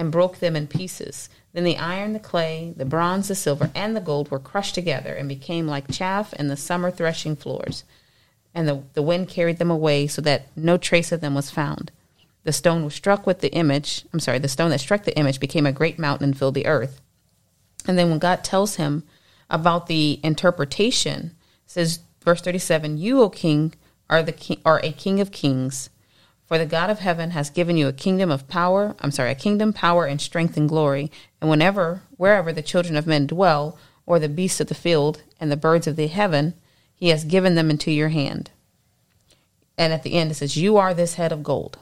and 0.00 0.10
broke 0.10 0.38
them 0.38 0.56
in 0.56 0.66
pieces. 0.66 1.28
Then 1.52 1.64
the 1.64 1.76
iron, 1.76 2.14
the 2.14 2.18
clay, 2.18 2.72
the 2.74 2.86
bronze, 2.86 3.28
the 3.28 3.34
silver, 3.34 3.70
and 3.74 3.94
the 3.94 4.00
gold 4.00 4.30
were 4.30 4.38
crushed 4.38 4.74
together 4.74 5.12
and 5.12 5.28
became 5.28 5.66
like 5.66 5.90
chaff 5.90 6.32
in 6.32 6.48
the 6.48 6.56
summer 6.56 6.90
threshing 6.90 7.36
floors. 7.36 7.84
And 8.54 8.66
the, 8.66 8.82
the 8.94 9.02
wind 9.02 9.28
carried 9.28 9.58
them 9.58 9.70
away 9.70 10.06
so 10.06 10.22
that 10.22 10.46
no 10.56 10.78
trace 10.78 11.12
of 11.12 11.20
them 11.20 11.34
was 11.34 11.50
found. 11.50 11.92
The 12.44 12.52
stone 12.52 12.82
was 12.82 12.94
struck 12.94 13.26
with 13.26 13.40
the 13.40 13.52
image, 13.52 14.06
I'm 14.14 14.20
sorry, 14.20 14.38
the 14.38 14.48
stone 14.48 14.70
that 14.70 14.80
struck 14.80 15.04
the 15.04 15.16
image 15.18 15.38
became 15.38 15.66
a 15.66 15.72
great 15.72 15.98
mountain 15.98 16.30
and 16.30 16.38
filled 16.38 16.54
the 16.54 16.66
earth. 16.66 17.02
And 17.86 17.98
then 17.98 18.08
when 18.08 18.18
God 18.18 18.42
tells 18.42 18.76
him 18.76 19.02
about 19.50 19.86
the 19.86 20.20
interpretation, 20.22 21.36
says 21.66 22.00
verse 22.22 22.40
37, 22.40 22.98
You, 22.98 23.20
O 23.22 23.28
king, 23.28 23.74
are 24.08 24.22
the 24.22 24.32
king, 24.32 24.60
are 24.64 24.80
a 24.82 24.92
king 24.92 25.20
of 25.20 25.30
kings 25.30 25.90
for 26.50 26.58
the 26.58 26.66
God 26.66 26.90
of 26.90 26.98
heaven 26.98 27.30
has 27.30 27.48
given 27.48 27.76
you 27.76 27.86
a 27.86 27.92
kingdom 27.92 28.28
of 28.28 28.48
power, 28.48 28.96
I'm 28.98 29.12
sorry, 29.12 29.30
a 29.30 29.36
kingdom, 29.36 29.72
power, 29.72 30.04
and 30.04 30.20
strength 30.20 30.56
and 30.56 30.68
glory. 30.68 31.08
And 31.40 31.48
whenever, 31.48 32.02
wherever 32.16 32.52
the 32.52 32.60
children 32.60 32.96
of 32.96 33.06
men 33.06 33.28
dwell, 33.28 33.78
or 34.04 34.18
the 34.18 34.28
beasts 34.28 34.60
of 34.60 34.66
the 34.66 34.74
field 34.74 35.22
and 35.38 35.52
the 35.52 35.56
birds 35.56 35.86
of 35.86 35.94
the 35.94 36.08
heaven, 36.08 36.54
he 36.92 37.10
has 37.10 37.22
given 37.22 37.54
them 37.54 37.70
into 37.70 37.92
your 37.92 38.08
hand. 38.08 38.50
And 39.78 39.92
at 39.92 40.02
the 40.02 40.14
end 40.14 40.32
it 40.32 40.34
says, 40.34 40.56
You 40.56 40.76
are 40.76 40.92
this 40.92 41.14
head 41.14 41.30
of 41.30 41.44
gold. 41.44 41.78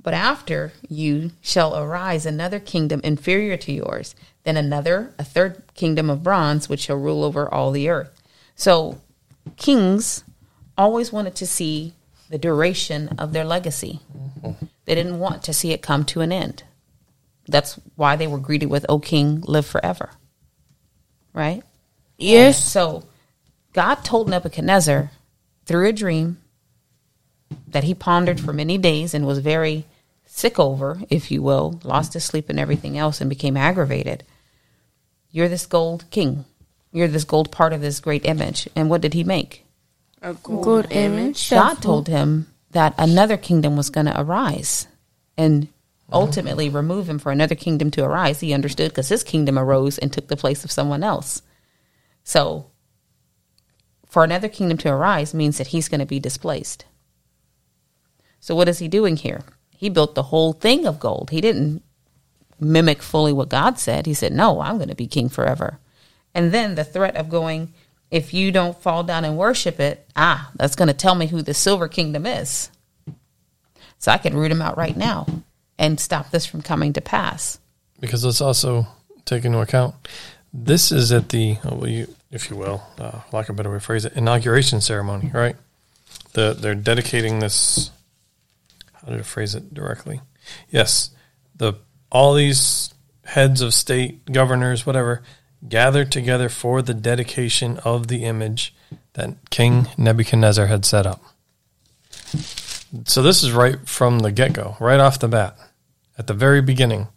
But 0.00 0.14
after 0.14 0.72
you 0.88 1.32
shall 1.40 1.76
arise 1.76 2.24
another 2.24 2.60
kingdom 2.60 3.00
inferior 3.02 3.56
to 3.56 3.72
yours, 3.72 4.14
then 4.46 4.56
another, 4.56 5.12
a 5.18 5.24
third 5.24 5.60
kingdom 5.74 6.08
of 6.08 6.22
bronze, 6.22 6.68
which 6.68 6.82
shall 6.82 6.96
rule 6.96 7.24
over 7.24 7.52
all 7.52 7.72
the 7.72 7.88
earth. 7.88 8.22
So 8.54 9.00
kings 9.56 10.22
always 10.78 11.12
wanted 11.12 11.34
to 11.36 11.46
see 11.46 11.94
the 12.30 12.38
duration 12.38 13.08
of 13.18 13.32
their 13.32 13.44
legacy. 13.44 13.98
Mm-hmm. 14.16 14.66
They 14.84 14.94
didn't 14.94 15.18
want 15.18 15.42
to 15.42 15.52
see 15.52 15.72
it 15.72 15.82
come 15.82 16.04
to 16.06 16.20
an 16.20 16.30
end. 16.30 16.62
That's 17.48 17.74
why 17.96 18.14
they 18.14 18.28
were 18.28 18.38
greeted 18.38 18.70
with, 18.70 18.86
O 18.88 19.00
King, 19.00 19.40
live 19.40 19.66
forever. 19.66 20.10
Right? 21.32 21.64
Yes. 22.16 22.64
so 22.64 23.02
God 23.72 23.96
told 23.96 24.28
Nebuchadnezzar 24.28 25.10
through 25.64 25.88
a 25.88 25.92
dream 25.92 26.38
that 27.66 27.82
he 27.84 27.94
pondered 27.94 28.38
for 28.38 28.52
many 28.52 28.78
days 28.78 29.12
and 29.12 29.26
was 29.26 29.40
very 29.40 29.86
sick 30.24 30.58
over, 30.60 31.00
if 31.10 31.32
you 31.32 31.42
will, 31.42 31.80
lost 31.82 32.12
his 32.12 32.22
sleep 32.22 32.48
and 32.48 32.60
everything 32.60 32.96
else 32.96 33.20
and 33.20 33.28
became 33.28 33.56
aggravated. 33.56 34.22
You're 35.36 35.50
this 35.50 35.66
gold 35.66 36.06
king. 36.08 36.46
You're 36.92 37.08
this 37.08 37.24
gold 37.24 37.52
part 37.52 37.74
of 37.74 37.82
this 37.82 38.00
great 38.00 38.24
image. 38.24 38.70
And 38.74 38.88
what 38.88 39.02
did 39.02 39.12
he 39.12 39.22
make? 39.22 39.66
a 40.22 40.32
good 40.32 40.90
image. 40.90 41.50
God 41.50 41.74
told 41.82 42.08
him 42.08 42.46
that 42.70 42.94
another 42.96 43.36
kingdom 43.36 43.76
was 43.76 43.90
going 43.90 44.06
to 44.06 44.18
arise 44.18 44.88
and 45.36 45.68
ultimately 46.10 46.70
remove 46.70 47.06
him 47.06 47.18
for 47.18 47.32
another 47.32 47.54
kingdom 47.54 47.90
to 47.90 48.02
arise. 48.02 48.40
He 48.40 48.54
understood 48.54 48.92
because 48.92 49.10
his 49.10 49.22
kingdom 49.22 49.58
arose 49.58 49.98
and 49.98 50.10
took 50.10 50.28
the 50.28 50.38
place 50.38 50.64
of 50.64 50.72
someone 50.72 51.04
else. 51.04 51.42
So, 52.24 52.70
for 54.06 54.24
another 54.24 54.48
kingdom 54.48 54.78
to 54.78 54.88
arise 54.88 55.34
means 55.34 55.58
that 55.58 55.66
he's 55.66 55.90
going 55.90 56.00
to 56.00 56.06
be 56.06 56.18
displaced. 56.18 56.86
So, 58.40 58.54
what 58.54 58.70
is 58.70 58.78
he 58.78 58.88
doing 58.88 59.18
here? 59.18 59.42
He 59.76 59.90
built 59.90 60.14
the 60.14 60.30
whole 60.32 60.54
thing 60.54 60.86
of 60.86 60.98
gold. 60.98 61.28
He 61.28 61.42
didn't 61.42 61.82
mimic 62.58 63.02
fully 63.02 63.32
what 63.32 63.48
God 63.48 63.78
said. 63.78 64.06
He 64.06 64.14
said, 64.14 64.32
No, 64.32 64.60
I'm 64.60 64.76
going 64.76 64.88
to 64.88 64.94
be 64.94 65.06
king 65.06 65.28
forever. 65.28 65.78
And 66.34 66.52
then 66.52 66.74
the 66.74 66.84
threat 66.84 67.16
of 67.16 67.28
going 67.28 67.72
if 68.10 68.32
you 68.32 68.52
don't 68.52 68.80
fall 68.80 69.02
down 69.02 69.24
and 69.24 69.36
worship 69.36 69.80
it, 69.80 70.06
ah, 70.14 70.50
that's 70.54 70.76
going 70.76 70.88
to 70.88 70.94
tell 70.94 71.14
me 71.14 71.26
who 71.26 71.42
the 71.42 71.54
silver 71.54 71.88
kingdom 71.88 72.24
is. 72.24 72.70
So 73.98 74.12
I 74.12 74.18
can 74.18 74.36
root 74.36 74.52
him 74.52 74.62
out 74.62 74.76
right 74.76 74.96
now 74.96 75.26
and 75.78 75.98
stop 75.98 76.30
this 76.30 76.46
from 76.46 76.62
coming 76.62 76.92
to 76.92 77.00
pass. 77.00 77.58
Because 77.98 78.24
let's 78.24 78.40
also 78.40 78.86
take 79.24 79.44
into 79.44 79.58
account 79.58 79.94
this 80.52 80.90
is 80.90 81.12
at 81.12 81.28
the, 81.28 81.58
well, 81.64 81.88
you, 81.88 82.14
if 82.30 82.50
you 82.50 82.56
will, 82.56 82.82
uh, 82.98 83.20
like 83.32 83.48
a 83.48 83.52
better 83.52 83.70
way 83.70 83.76
to 83.76 83.80
phrase 83.80 84.04
it, 84.04 84.14
inauguration 84.14 84.80
ceremony, 84.80 85.30
right? 85.34 85.56
The, 86.32 86.56
they're 86.58 86.74
dedicating 86.74 87.40
this. 87.40 87.90
How 88.94 89.08
did 89.08 89.20
I 89.20 89.22
phrase 89.22 89.54
it 89.54 89.74
directly? 89.74 90.20
Yes, 90.70 91.10
the 91.54 91.74
all 92.10 92.34
these 92.34 92.94
heads 93.24 93.60
of 93.60 93.74
state, 93.74 94.30
governors, 94.32 94.86
whatever, 94.86 95.22
gathered 95.68 96.12
together 96.12 96.48
for 96.48 96.82
the 96.82 96.94
dedication 96.94 97.78
of 97.78 98.08
the 98.08 98.24
image 98.24 98.74
that 99.14 99.34
King 99.50 99.88
Nebuchadnezzar 99.96 100.66
had 100.66 100.84
set 100.84 101.06
up. 101.06 101.22
So 103.04 103.22
this 103.22 103.42
is 103.42 103.52
right 103.52 103.76
from 103.88 104.20
the 104.20 104.30
get 104.30 104.52
go, 104.52 104.76
right 104.78 105.00
off 105.00 105.18
the 105.18 105.28
bat, 105.28 105.58
at 106.18 106.26
the 106.26 106.34
very 106.34 106.62
beginning 106.62 107.08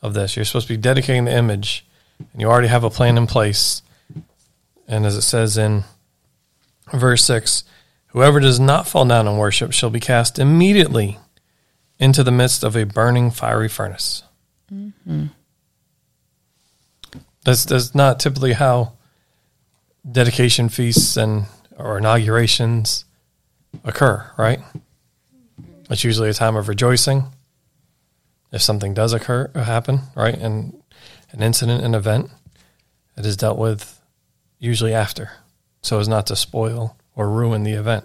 of 0.00 0.14
this. 0.14 0.36
You're 0.36 0.44
supposed 0.44 0.66
to 0.66 0.74
be 0.74 0.80
dedicating 0.80 1.26
the 1.26 1.36
image, 1.36 1.86
and 2.18 2.40
you 2.40 2.48
already 2.48 2.68
have 2.68 2.84
a 2.84 2.90
plan 2.90 3.16
in 3.16 3.26
place. 3.26 3.82
And 4.88 5.06
as 5.06 5.16
it 5.16 5.22
says 5.22 5.56
in 5.56 5.84
verse 6.92 7.24
6, 7.24 7.64
whoever 8.08 8.40
does 8.40 8.58
not 8.58 8.88
fall 8.88 9.04
down 9.04 9.28
and 9.28 9.38
worship 9.38 9.72
shall 9.72 9.90
be 9.90 10.00
cast 10.00 10.38
immediately 10.38 11.18
into 11.98 12.24
the 12.24 12.32
midst 12.32 12.64
of 12.64 12.76
a 12.76 12.84
burning 12.84 13.30
fiery 13.30 13.68
furnace. 13.68 14.24
Mm-hmm. 14.72 15.26
That's 17.44 17.64
that's 17.64 17.94
not 17.94 18.20
typically 18.20 18.52
how 18.52 18.92
dedication 20.10 20.68
feasts 20.68 21.16
and 21.16 21.46
or 21.76 21.98
inaugurations 21.98 23.04
occur, 23.84 24.30
right? 24.38 24.60
It's 25.90 26.04
usually 26.04 26.30
a 26.30 26.34
time 26.34 26.56
of 26.56 26.68
rejoicing. 26.68 27.24
If 28.52 28.62
something 28.62 28.94
does 28.94 29.12
occur 29.12 29.50
or 29.54 29.62
happen, 29.62 30.00
right, 30.14 30.34
and 30.34 30.80
an 31.32 31.42
incident, 31.42 31.84
an 31.84 31.94
event, 31.94 32.30
it 33.16 33.26
is 33.26 33.36
dealt 33.36 33.58
with 33.58 34.00
usually 34.58 34.94
after, 34.94 35.32
so 35.80 35.98
as 35.98 36.08
not 36.08 36.26
to 36.28 36.36
spoil 36.36 36.96
or 37.16 37.28
ruin 37.28 37.64
the 37.64 37.72
event. 37.72 38.04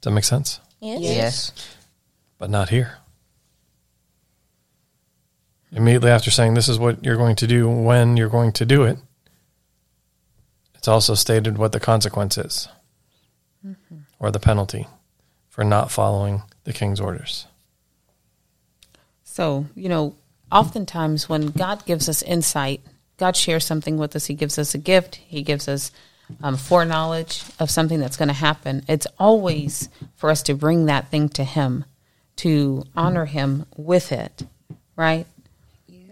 Does 0.00 0.10
that 0.10 0.10
make 0.10 0.24
sense? 0.24 0.60
Yes. 0.80 1.00
Yes. 1.02 1.52
But 2.38 2.50
not 2.50 2.70
here 2.70 2.98
immediately 5.74 6.10
after 6.10 6.30
saying 6.30 6.54
this 6.54 6.68
is 6.68 6.78
what 6.78 7.04
you're 7.04 7.16
going 7.16 7.36
to 7.36 7.46
do 7.46 7.68
when 7.68 8.16
you're 8.16 8.28
going 8.28 8.52
to 8.52 8.64
do 8.64 8.84
it, 8.84 8.92
it 8.92 8.98
it's 10.74 10.88
also 10.88 11.14
stated 11.14 11.58
what 11.58 11.72
the 11.72 11.80
consequence 11.80 12.38
is 12.38 12.68
or 14.18 14.30
the 14.30 14.40
penalty 14.40 14.86
for 15.48 15.64
not 15.64 15.90
following 15.90 16.42
the 16.64 16.72
king's 16.72 17.00
orders. 17.00 17.46
So, 19.22 19.66
you 19.74 19.88
know, 19.88 20.14
oftentimes 20.50 21.28
when 21.28 21.48
God 21.48 21.84
gives 21.86 22.08
us 22.08 22.22
insight, 22.22 22.80
God 23.16 23.36
shares 23.36 23.64
something 23.64 23.96
with 23.96 24.14
us. 24.16 24.26
He 24.26 24.34
gives 24.34 24.58
us 24.58 24.74
a 24.74 24.78
gift. 24.78 25.16
He 25.16 25.42
gives 25.42 25.68
us 25.68 25.90
um, 26.42 26.56
foreknowledge 26.56 27.42
of 27.58 27.70
something 27.70 28.00
that's 28.00 28.16
going 28.16 28.28
to 28.28 28.34
happen. 28.34 28.84
It's 28.88 29.06
always 29.18 29.88
for 30.14 30.30
us 30.30 30.42
to 30.44 30.54
bring 30.54 30.86
that 30.86 31.10
thing 31.10 31.28
to 31.30 31.44
Him, 31.44 31.84
to 32.36 32.84
honor 32.96 33.24
Him 33.24 33.66
with 33.76 34.12
it, 34.12 34.42
right? 34.96 35.26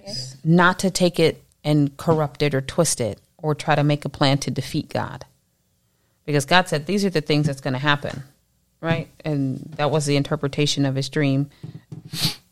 Yes. 0.04 0.37
Not 0.44 0.80
to 0.80 0.90
take 0.90 1.18
it 1.21 1.42
and 1.64 1.97
corrupt 1.97 2.42
it 2.42 2.54
or 2.54 2.61
twist 2.61 3.00
it 3.00 3.21
or 3.38 3.54
try 3.54 3.75
to 3.75 3.85
make 3.85 4.04
a 4.04 4.09
plan 4.09 4.38
to 4.38 4.50
defeat 4.50 4.88
God. 4.88 5.25
Because 6.25 6.44
God 6.44 6.68
said, 6.68 6.87
these 6.87 7.04
are 7.04 7.11
the 7.11 7.21
things 7.21 7.47
that's 7.47 7.61
going 7.61 7.73
to 7.73 7.78
happen, 7.78 8.23
right? 8.80 9.09
And 9.25 9.75
that 9.76 9.90
was 9.90 10.06
the 10.06 10.16
interpretation 10.16 10.87
of 10.87 10.94
his 10.94 11.09
dream 11.09 11.50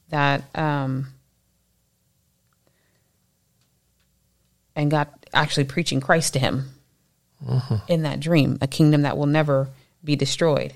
that, 0.09 0.42
um, 0.57 1.09
and 4.75 4.90
God 4.90 5.09
actually 5.33 5.64
preaching 5.64 6.00
Christ 6.00 6.33
to 6.33 6.38
him 6.40 6.71
mm-hmm. 7.45 7.76
in 7.87 8.02
that 8.02 8.21
dream, 8.21 8.59
a 8.61 8.66
kingdom 8.66 9.02
that 9.02 9.16
will 9.16 9.26
never 9.26 9.69
be 10.02 10.16
destroyed. 10.16 10.73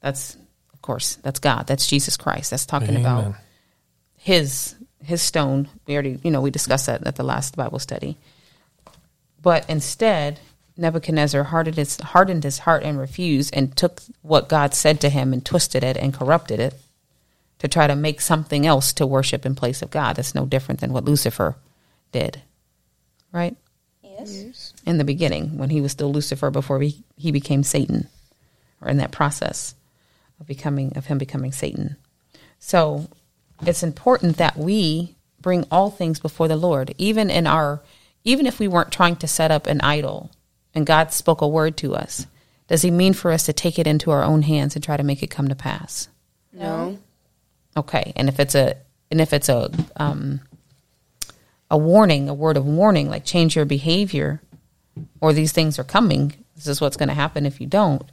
That's, 0.00 0.36
of 0.74 0.82
course, 0.82 1.16
that's 1.16 1.38
God. 1.38 1.66
That's 1.66 1.86
Jesus 1.86 2.16
Christ. 2.16 2.50
That's 2.50 2.66
talking 2.66 2.90
Amen. 2.90 3.00
about 3.00 3.34
his 4.18 4.74
his 5.04 5.22
stone. 5.22 5.68
We 5.86 5.94
already, 5.94 6.18
you 6.22 6.30
know, 6.30 6.40
we 6.40 6.50
discussed 6.50 6.86
that 6.86 7.06
at 7.06 7.16
the 7.16 7.22
last 7.22 7.56
Bible 7.56 7.78
study. 7.78 8.16
But 9.42 9.68
instead, 9.68 10.40
Nebuchadnezzar 10.76 11.44
hardened 11.44 11.76
his, 11.76 11.98
hardened 11.98 12.44
his 12.44 12.60
heart 12.60 12.82
and 12.82 12.98
refused 12.98 13.54
and 13.54 13.76
took 13.76 14.02
what 14.22 14.48
God 14.48 14.74
said 14.74 15.00
to 15.00 15.08
him 15.08 15.32
and 15.32 15.44
twisted 15.44 15.82
it 15.84 15.96
and 15.96 16.12
corrupted 16.12 16.60
it 16.60 16.74
to 17.58 17.68
try 17.68 17.86
to 17.86 17.96
make 17.96 18.20
something 18.20 18.66
else 18.66 18.92
to 18.94 19.06
worship 19.06 19.46
in 19.46 19.54
place 19.54 19.82
of 19.82 19.90
God. 19.90 20.16
That's 20.16 20.34
no 20.34 20.44
different 20.44 20.80
than 20.80 20.92
what 20.92 21.04
Lucifer 21.04 21.56
did. 22.12 22.42
Right? 23.32 23.56
Yes. 24.02 24.72
In 24.84 24.98
the 24.98 25.04
beginning, 25.04 25.58
when 25.58 25.70
he 25.70 25.80
was 25.80 25.92
still 25.92 26.12
Lucifer 26.12 26.50
before 26.50 26.80
he, 26.80 27.02
he 27.16 27.32
became 27.32 27.62
Satan, 27.62 28.08
or 28.80 28.88
in 28.88 28.96
that 28.98 29.12
process 29.12 29.74
of 30.40 30.46
becoming 30.46 30.96
of 30.96 31.06
him 31.06 31.18
becoming 31.18 31.52
Satan. 31.52 31.96
So 32.58 33.08
it's 33.64 33.82
important 33.82 34.36
that 34.36 34.56
we 34.56 35.16
bring 35.40 35.64
all 35.70 35.90
things 35.90 36.18
before 36.18 36.48
the 36.48 36.56
Lord, 36.56 36.94
even 36.98 37.30
in 37.30 37.46
our 37.46 37.82
even 38.24 38.46
if 38.46 38.58
we 38.58 38.66
weren't 38.66 38.90
trying 38.90 39.14
to 39.16 39.28
set 39.28 39.52
up 39.52 39.68
an 39.68 39.80
idol 39.82 40.32
and 40.74 40.84
God 40.84 41.12
spoke 41.12 41.40
a 41.40 41.48
word 41.48 41.76
to 41.76 41.94
us, 41.94 42.26
does 42.66 42.82
he 42.82 42.90
mean 42.90 43.12
for 43.12 43.30
us 43.30 43.44
to 43.46 43.52
take 43.52 43.78
it 43.78 43.86
into 43.86 44.10
our 44.10 44.24
own 44.24 44.42
hands 44.42 44.74
and 44.74 44.84
try 44.84 44.96
to 44.96 45.04
make 45.04 45.22
it 45.22 45.30
come 45.30 45.46
to 45.46 45.54
pass? 45.54 46.08
No. 46.52 46.98
Okay. 47.76 48.12
And 48.16 48.28
if 48.28 48.40
it's 48.40 48.56
a 48.56 48.76
and 49.10 49.20
if 49.20 49.32
it's 49.32 49.48
a 49.48 49.70
um, 49.96 50.40
a 51.70 51.78
warning, 51.78 52.28
a 52.28 52.34
word 52.34 52.56
of 52.56 52.66
warning, 52.66 53.08
like 53.08 53.24
change 53.24 53.54
your 53.54 53.64
behavior, 53.64 54.42
or 55.20 55.32
these 55.32 55.52
things 55.52 55.78
are 55.78 55.84
coming, 55.84 56.34
this 56.56 56.66
is 56.66 56.80
what's 56.80 56.96
going 56.96 57.08
to 57.08 57.14
happen 57.14 57.46
if 57.46 57.60
you 57.60 57.66
don't. 57.66 58.10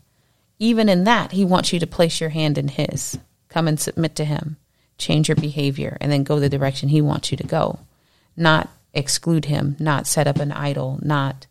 Even 0.60 0.88
in 0.88 1.06
that, 1.06 1.32
he 1.32 1.44
wants 1.44 1.74
you 1.74 1.80
to 1.80 1.88
place 1.88 2.22
your 2.22 2.30
hand 2.30 2.58
in 2.58 2.68
his. 2.68 3.18
Come 3.50 3.68
and 3.68 3.80
submit 3.80 4.16
to 4.18 4.26
him 4.26 4.58
change 4.98 5.28
your 5.28 5.36
behavior, 5.36 5.98
and 6.00 6.12
then 6.12 6.24
go 6.24 6.40
the 6.40 6.50
direction 6.50 6.90
He 6.90 7.02
wants 7.02 7.32
you 7.32 7.38
to 7.38 7.48
go. 7.48 7.80
Not 8.36 8.70
exclude 8.94 9.46
Him, 9.46 9.76
not 9.80 10.08
set 10.08 10.28
up 10.28 10.38
an 10.38 10.52
idol, 10.52 11.00
not 11.02 11.48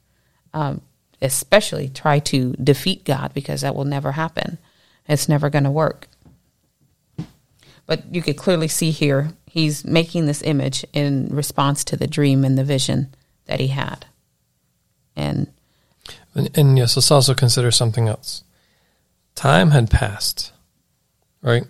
um, 0.54 0.80
especially 1.20 1.88
try 1.88 2.18
to 2.18 2.52
defeat 2.54 3.04
God 3.04 3.32
because 3.32 3.60
that 3.60 3.74
will 3.74 3.84
never 3.84 4.12
happen. 4.12 4.58
It's 5.08 5.28
never 5.28 5.50
going 5.50 5.64
to 5.64 5.70
work. 5.70 6.08
But 7.86 8.14
you 8.14 8.22
could 8.22 8.36
clearly 8.36 8.68
see 8.68 8.90
here, 8.90 9.32
he's 9.46 9.84
making 9.84 10.26
this 10.26 10.42
image 10.42 10.84
in 10.92 11.28
response 11.28 11.84
to 11.84 11.96
the 11.96 12.06
dream 12.06 12.44
and 12.44 12.56
the 12.56 12.64
vision 12.64 13.14
that 13.46 13.60
he 13.60 13.68
had. 13.68 14.06
And 15.16 15.52
and, 16.34 16.56
and 16.56 16.78
yes, 16.78 16.96
let's 16.96 17.10
also 17.10 17.34
consider 17.34 17.70
something 17.70 18.08
else. 18.08 18.42
Time 19.34 19.70
had 19.70 19.90
passed, 19.90 20.52
right? 21.42 21.64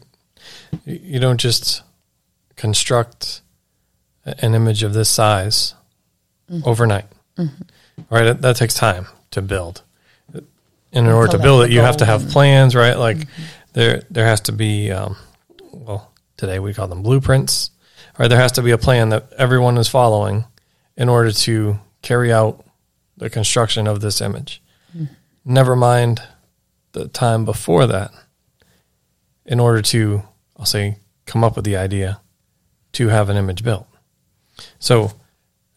You 0.85 1.21
don't 1.21 1.39
just 1.39 1.83
construct 2.57 3.43
an 4.25 4.55
image 4.55 4.83
of 4.83 4.95
this 4.95 5.09
size 5.09 5.75
mm-hmm. 6.51 6.69
overnight, 6.69 7.07
mm-hmm. 7.37 7.63
right? 8.11 8.25
That, 8.25 8.43
that, 8.43 8.57
takes 8.57 8.75
time 8.75 9.07
to 9.33 9.43
build. 9.43 9.83
And 10.35 11.07
in 11.07 11.13
order 11.13 11.33
to 11.33 11.39
build 11.39 11.65
it, 11.65 11.71
you 11.71 11.81
have 11.81 11.97
to 11.99 12.05
have 12.05 12.29
plans, 12.29 12.75
right? 12.75 12.97
Like 12.97 13.17
mm-hmm. 13.17 13.43
there, 13.73 14.03
there 14.11 14.27
has 14.27 14.43
to 14.43 14.53
be, 14.53 14.91
um, 14.91 15.17
well, 15.73 16.13
today 16.37 16.59
we 16.59 16.75
call 16.75 16.89
them 16.89 17.03
blueprints, 17.03 17.71
right? 18.19 18.29
There 18.29 18.39
has 18.39 18.53
to 18.53 18.63
be 18.63 18.71
a 18.71 18.79
plan 18.79 19.09
that 19.09 19.33
everyone 19.39 19.79
is 19.79 19.89
following 19.89 20.45
in 20.97 21.09
order 21.09 21.33
to 21.33 21.79
carry 22.03 22.33
out 22.33 22.65
the 23.17 23.31
construction 23.31 23.87
of 23.87 24.01
this 24.01 24.21
image. 24.21 24.63
Mm-hmm. 24.97 25.15
Never 25.45 25.75
mind 25.75 26.23
the 26.93 27.09
time 27.09 27.45
before 27.45 27.87
that 27.87 28.11
in 29.47 29.59
order 29.59 29.83
to 29.83 30.23
I'll 30.57 30.67
say, 30.67 30.97
come 31.27 31.45
up 31.45 31.57
with 31.57 31.65
the 31.65 31.77
idea 31.77 32.21
to 32.93 33.09
have 33.09 33.29
an 33.29 33.37
image 33.37 33.65
built. 33.65 33.87
So, 34.79 35.13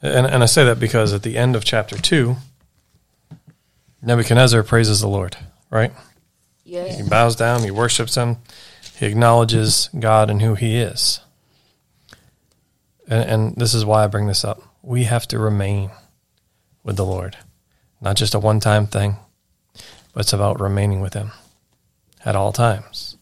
and, 0.02 0.26
and 0.26 0.44
I 0.44 0.46
say 0.46 0.66
that 0.66 0.80
because 0.80 1.14
at 1.14 1.24
the 1.24 1.38
end 1.38 1.56
of 1.56 1.64
chapter 1.64 1.98
two, 1.98 2.36
Nebuchadnezzar 4.02 4.64
praises 4.64 5.02
the 5.02 5.08
Lord, 5.08 5.38
right? 5.70 5.94
Yes. 6.64 6.98
He 6.98 7.08
bows 7.08 7.36
down, 7.36 7.64
he 7.64 7.72
worships 7.72 8.16
him, 8.16 8.38
he 8.98 9.06
acknowledges 9.06 9.90
God 9.98 10.30
and 10.30 10.42
who 10.42 10.56
he 10.56 10.78
is. 10.78 11.20
And, 13.08 13.30
and 13.30 13.56
this 13.56 13.74
is 13.74 13.86
why 13.86 14.04
I 14.04 14.08
bring 14.08 14.28
this 14.28 14.44
up. 14.44 14.62
We 14.82 15.04
have 15.06 15.28
to 15.30 15.40
remain 15.40 15.92
with 16.84 16.98
the 16.98 17.06
Lord, 17.06 17.38
not 18.02 18.16
just 18.16 18.36
a 18.36 18.40
one 18.40 18.60
time 18.60 18.88
thing, 18.88 19.18
but 20.14 20.22
it's 20.22 20.34
about 20.34 20.60
remaining 20.60 21.02
with 21.02 21.14
him 21.14 21.32
at 22.24 22.36
all 22.36 22.52
times 22.52 23.14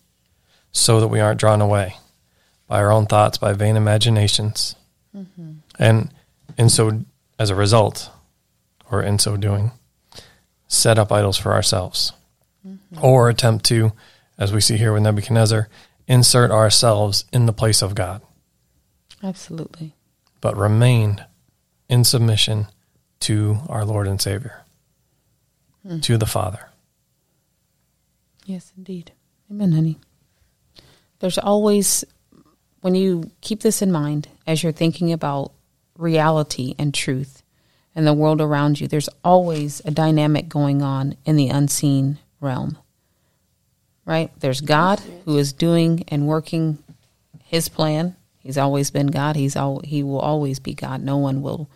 so 0.74 1.00
that 1.00 1.08
we 1.08 1.20
aren't 1.20 1.40
drawn 1.40 1.62
away 1.62 1.96
by 2.68 2.80
our 2.80 2.92
own 2.92 3.06
thoughts, 3.06 3.38
by 3.38 3.54
vain 3.54 3.78
imaginations. 3.78 4.76
Mm-hmm. 5.16 5.52
And 5.80 6.12
and 6.58 6.72
so 6.72 7.06
as 7.40 7.50
a 7.50 7.56
result, 7.56 8.10
or 8.92 9.02
in 9.02 9.20
so 9.20 9.38
doing, 9.38 9.72
set 10.68 10.98
up 10.98 11.12
idols 11.12 11.38
for 11.38 11.54
ourselves. 11.54 12.12
Mm-hmm. 12.68 13.04
Or 13.04 13.30
attempt 13.30 13.66
to, 13.66 13.92
as 14.38 14.54
we 14.54 14.62
see 14.62 14.78
here 14.78 14.94
with 14.94 15.04
Nebuchadnezzar, 15.04 15.70
insert 16.08 16.50
ourselves 16.50 17.26
in 17.32 17.46
the 17.46 17.54
place 17.54 17.82
of 17.82 17.94
God. 17.94 18.22
Absolutely. 19.22 19.94
But 20.42 20.58
remain 20.58 21.26
in 21.90 22.04
submission 22.04 22.68
to 23.22 23.60
our 23.68 23.86
Lord 23.86 24.08
and 24.08 24.22
Savior, 24.22 24.64
mm. 25.86 26.02
to 26.04 26.18
the 26.18 26.26
Father. 26.26 26.70
Yes, 28.46 28.72
indeed. 28.78 29.12
Amen, 29.50 29.74
honey 29.74 30.00
there's 31.24 31.38
always, 31.38 32.04
when 32.82 32.96
you 32.96 33.32
keep 33.40 33.62
this 33.62 33.82
in 33.82 33.94
mind 33.94 34.28
as 34.46 34.62
you're 34.62 34.74
thinking 34.74 35.14
about 35.14 35.54
reality 35.98 36.76
and 36.78 36.94
truth 36.94 37.44
and 37.96 38.06
the 38.06 38.14
world 38.14 38.42
around 38.42 38.82
you, 38.82 38.90
there's 38.90 39.08
always 39.24 39.82
a 39.86 39.92
dynamic 39.92 40.50
going 40.50 40.82
on 40.82 41.16
in 41.24 41.38
the 41.38 41.48
unseen 41.48 42.20
realm. 42.42 42.78
Right? 44.04 44.38
There's 44.42 44.60
God 44.60 45.00
who 45.24 45.38
is 45.38 45.54
doing 45.54 46.04
and 46.10 46.28
working 46.28 46.80
his 47.42 47.70
plan. 47.70 48.18
He's 48.40 48.58
always 48.58 48.92
been 48.92 49.08
God. 49.08 49.38
He's 49.38 49.56
all 49.56 49.80
he 49.80 50.04
will 50.04 50.20
always 50.20 50.60
be 50.60 50.74
God. 50.74 51.02
No 51.02 51.16
one 51.16 51.42
will 51.42 51.70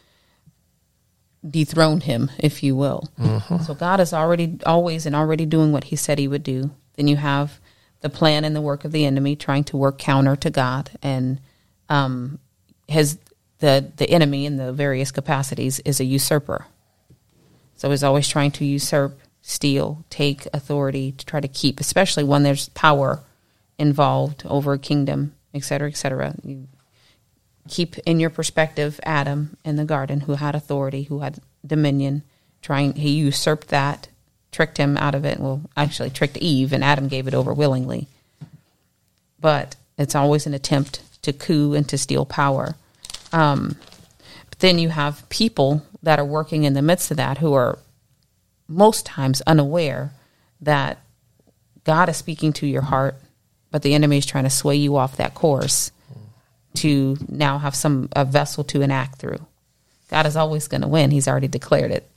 dethrone 1.49 2.01
him, 2.01 2.29
if 2.37 2.63
you 2.63 2.75
will. 2.75 3.07
Mm-hmm. 3.17 3.59
So 3.59 3.73
God 3.73 4.01
is 4.01 4.11
already 4.11 4.59
always 4.65 5.05
and 5.05 5.15
already 5.15 5.45
doing 5.45 5.71
what 5.71 5.85
he 5.85 5.95
said 5.95 6.19
he 6.19 6.27
would 6.27 6.43
do. 6.43 6.71
Then 6.97 7.07
you 7.07 7.15
have 7.15 7.61
the 8.01 8.09
plan 8.09 8.45
and 8.45 8.55
the 8.55 8.61
work 8.61 8.85
of 8.85 8.91
the 8.91 9.05
enemy, 9.05 9.35
trying 9.35 9.63
to 9.65 9.77
work 9.77 9.97
counter 9.97 10.35
to 10.35 10.49
God, 10.49 10.91
and 11.01 11.39
um, 11.89 12.39
has 12.89 13.17
the 13.59 13.91
the 13.97 14.09
enemy 14.09 14.45
in 14.45 14.57
the 14.57 14.71
various 14.71 15.11
capacities 15.11 15.79
is 15.79 15.99
a 15.99 16.05
usurper. 16.05 16.67
So 17.75 17.89
he's 17.89 18.03
always 18.03 18.27
trying 18.27 18.51
to 18.51 18.65
usurp, 18.65 19.19
steal, 19.41 20.03
take 20.09 20.47
authority 20.53 21.11
to 21.11 21.25
try 21.25 21.39
to 21.39 21.47
keep, 21.47 21.79
especially 21.79 22.23
when 22.23 22.43
there's 22.43 22.69
power 22.69 23.19
involved 23.77 24.43
over 24.47 24.73
a 24.73 24.79
kingdom, 24.79 25.35
et 25.53 25.63
cetera, 25.63 25.89
et 25.89 25.97
cetera. 25.97 26.35
You 26.43 26.67
keep 27.67 27.97
in 27.99 28.19
your 28.19 28.29
perspective 28.31 28.99
Adam 29.03 29.57
in 29.63 29.75
the 29.75 29.85
garden, 29.85 30.21
who 30.21 30.33
had 30.33 30.55
authority, 30.55 31.03
who 31.03 31.19
had 31.19 31.39
dominion, 31.65 32.23
trying 32.61 32.93
he 32.93 33.11
usurped 33.11 33.67
that 33.67 34.09
tricked 34.57 34.77
him 34.77 34.97
out 34.97 35.13
of 35.13 35.23
it. 35.23 35.39
Well, 35.39 35.61
actually, 35.77 36.09
tricked 36.09 36.35
Eve, 36.37 36.73
and 36.73 36.83
Adam 36.83 37.07
gave 37.07 37.27
it 37.27 37.35
over 37.35 37.53
willingly. 37.53 38.07
But 39.39 39.75
it's 39.99 40.15
always 40.15 40.47
an 40.47 40.55
attempt 40.55 41.03
to 41.21 41.31
coup 41.31 41.75
and 41.75 41.87
to 41.89 41.95
steal 41.95 42.25
power. 42.25 42.75
Um, 43.31 43.75
but 44.49 44.57
then 44.57 44.79
you 44.79 44.89
have 44.89 45.29
people 45.29 45.83
that 46.01 46.17
are 46.17 46.25
working 46.25 46.63
in 46.63 46.73
the 46.73 46.81
midst 46.81 47.11
of 47.11 47.17
that 47.17 47.37
who 47.37 47.53
are 47.53 47.77
most 48.67 49.05
times 49.05 49.43
unaware 49.45 50.11
that 50.59 51.03
God 51.83 52.09
is 52.09 52.17
speaking 52.17 52.51
to 52.53 52.65
your 52.65 52.81
heart, 52.81 53.13
but 53.69 53.83
the 53.83 53.93
enemy 53.93 54.17
is 54.17 54.25
trying 54.25 54.45
to 54.45 54.49
sway 54.49 54.75
you 54.75 54.95
off 54.95 55.17
that 55.17 55.35
course 55.35 55.91
to 56.77 57.15
now 57.29 57.59
have 57.59 57.75
some 57.75 58.09
a 58.15 58.25
vessel 58.25 58.63
to 58.63 58.81
enact 58.81 59.19
through. 59.19 59.45
God 60.09 60.25
is 60.25 60.35
always 60.35 60.67
going 60.67 60.81
to 60.81 60.87
win. 60.87 61.11
He's 61.11 61.27
already 61.27 61.47
declared 61.47 61.91
it. 61.91 62.09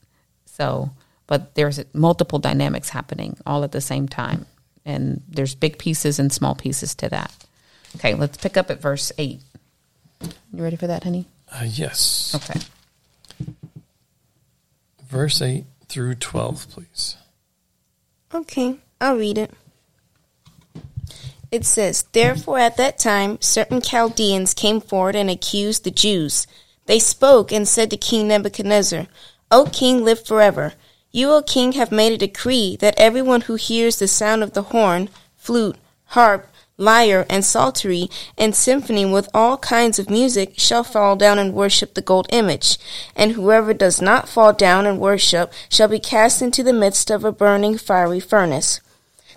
So, 0.47 0.91
but 1.31 1.55
there's 1.55 1.79
multiple 1.95 2.41
dynamics 2.41 2.89
happening 2.89 3.37
all 3.47 3.63
at 3.63 3.71
the 3.71 3.81
same 3.81 4.09
time. 4.09 4.47
And 4.85 5.23
there's 5.29 5.55
big 5.55 5.79
pieces 5.79 6.19
and 6.19 6.33
small 6.33 6.57
pieces 6.57 6.93
to 6.97 7.09
that. 7.09 7.33
Okay, 7.95 8.15
let's 8.15 8.37
pick 8.37 8.57
up 8.57 8.69
at 8.69 8.81
verse 8.81 9.13
8. 9.17 9.41
You 10.21 10.29
ready 10.53 10.75
for 10.75 10.89
that, 10.89 11.05
honey? 11.05 11.27
Uh, 11.53 11.67
yes. 11.69 12.35
Okay. 12.35 12.59
Verse 15.07 15.41
8 15.41 15.67
through 15.87 16.17
12, 16.17 16.69
please. 16.69 17.17
Okay, 18.35 18.79
I'll 19.01 19.17
read 19.17 19.39
it. 19.39 19.53
It 21.53 21.65
says, 21.65 22.03
Therefore 22.11 22.59
at 22.59 22.77
that 22.77 22.99
time 22.99 23.41
certain 23.41 23.81
Chaldeans 23.81 24.53
came 24.53 24.81
forward 24.81 25.15
and 25.15 25.31
accused 25.31 25.85
the 25.85 25.93
Jews. 25.93 26.49
They 26.87 26.99
spoke 26.99 27.53
and 27.53 27.69
said 27.69 27.89
to 27.91 27.97
King 27.97 28.27
Nebuchadnezzar, 28.27 29.07
O 29.53 29.69
king, 29.73 30.05
live 30.05 30.27
forever. 30.27 30.75
You, 31.13 31.33
O 31.33 31.43
king, 31.43 31.73
have 31.73 31.91
made 31.91 32.13
a 32.13 32.19
decree 32.19 32.77
that 32.77 32.99
everyone 32.99 33.43
who 33.43 33.57
hears 33.57 33.99
the 33.99 34.07
sound 34.07 34.43
of 34.45 34.53
the 34.53 34.63
horn, 34.63 35.09
flute, 35.37 35.77
harp, 36.07 36.47
lyre, 36.77 37.27
and 37.29 37.45
psaltery, 37.45 38.09
and 38.39 38.55
symphony 38.55 39.05
with 39.05 39.29
all 39.35 39.59
kinds 39.59 39.99
of 39.99 40.09
music 40.09 40.55
shall 40.57 40.85
fall 40.85 41.17
down 41.17 41.39
and 41.39 41.53
worship 41.53 41.95
the 41.95 42.01
gold 42.01 42.27
image. 42.31 42.79
And 43.17 43.33
whoever 43.33 43.75
does 43.75 44.01
not 44.01 44.29
fall 44.29 44.53
down 44.53 44.87
and 44.87 45.01
worship 45.01 45.53
shall 45.69 45.89
be 45.89 45.99
cast 45.99 46.43
into 46.43 46.63
the 46.63 46.73
midst 46.73 47.11
of 47.11 47.25
a 47.25 47.33
burning 47.33 47.77
fiery 47.77 48.21
furnace. 48.21 48.81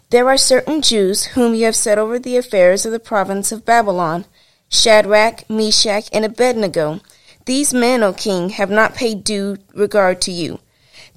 There 0.10 0.30
are 0.30 0.38
certain 0.38 0.82
Jews 0.82 1.26
whom 1.26 1.56
you 1.56 1.66
have 1.66 1.76
set 1.76 1.98
over 1.98 2.20
the 2.20 2.38
affairs 2.38 2.86
of 2.86 2.92
the 2.92 3.00
province 3.00 3.52
of 3.52 3.66
Babylon 3.66 4.26
Shadrach, 4.70 5.48
Meshach, 5.50 6.08
and 6.12 6.24
Abednego. 6.24 7.02
These 7.46 7.74
men, 7.74 8.04
O 8.04 8.14
king, 8.14 8.50
have 8.50 8.70
not 8.70 8.96
paid 8.96 9.24
due 9.24 9.58
regard 9.74 10.22
to 10.22 10.32
you. 10.32 10.60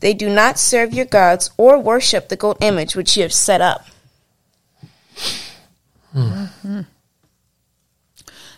They 0.00 0.12
do 0.14 0.28
not 0.28 0.59
serve 0.59 0.92
your 0.92 1.06
gods 1.06 1.50
or 1.56 1.78
worship 1.78 2.28
the 2.28 2.37
gold 2.37 2.59
image 2.61 2.94
which 2.96 3.16
you 3.16 3.22
have 3.22 3.32
set 3.32 3.61
up. 3.61 3.87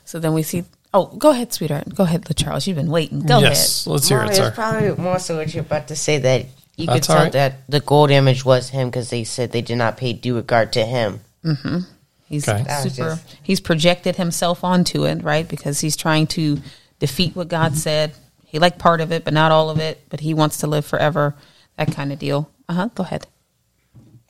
So 0.04 0.18
then 0.18 0.32
we 0.34 0.42
see. 0.42 0.64
Oh, 0.94 1.06
go 1.06 1.30
ahead, 1.30 1.52
sweetheart. 1.52 1.94
Go 1.94 2.04
ahead, 2.04 2.26
Charles. 2.36 2.66
You've 2.66 2.76
been 2.76 2.90
waiting. 2.90 3.20
Go 3.20 3.40
yes, 3.40 3.86
let's 3.86 4.08
hear 4.08 4.18
Mommy, 4.18 4.30
it, 4.30 4.38
it's 4.38 4.38
sir. 4.38 4.50
probably 4.52 4.94
more 5.02 5.18
so 5.18 5.36
what 5.36 5.52
you're 5.52 5.62
about 5.62 5.88
to 5.88 5.96
say 5.96 6.18
that 6.18 6.46
you 6.76 6.86
could 6.86 6.96
That's 6.96 7.10
all 7.10 7.16
tell 7.16 7.24
right. 7.24 7.32
that 7.32 7.66
the 7.68 7.80
gold 7.80 8.10
image 8.10 8.44
was 8.44 8.70
him 8.70 8.88
because 8.88 9.10
they 9.10 9.24
said 9.24 9.52
they 9.52 9.60
did 9.60 9.76
not 9.76 9.96
pay 9.98 10.14
due 10.14 10.36
regard 10.36 10.72
to 10.74 10.84
him. 10.86 11.20
ahead. 11.44 11.82
He's 12.26 12.48
Okay. 12.48 12.64
Super. 12.82 13.10
just- 13.10 13.36
He's 13.42 13.60
projected 13.60 14.16
himself 14.16 14.64
onto 14.64 15.04
it, 15.04 15.22
right? 15.22 15.46
Because 15.46 15.80
he's 15.80 15.96
trying 15.96 16.26
to 16.28 16.58
defeat 17.00 17.36
what 17.36 17.48
God 17.48 17.76
said. 17.76 18.12
He 18.48 18.58
liked 18.58 18.78
part 18.78 19.00
of 19.00 19.12
it, 19.12 19.24
but 19.24 19.34
not 19.34 19.52
all 19.52 19.70
of 19.70 19.78
it. 19.78 20.04
But 20.08 20.20
he 20.20 20.34
wants 20.34 20.58
to 20.58 20.66
live 20.66 20.84
forever. 20.84 21.34
That 21.76 21.92
kind 21.92 22.12
of 22.12 22.18
deal. 22.18 22.50
Uh 22.68 22.74
huh. 22.74 22.88
Go 22.94 23.04
ahead. 23.04 23.26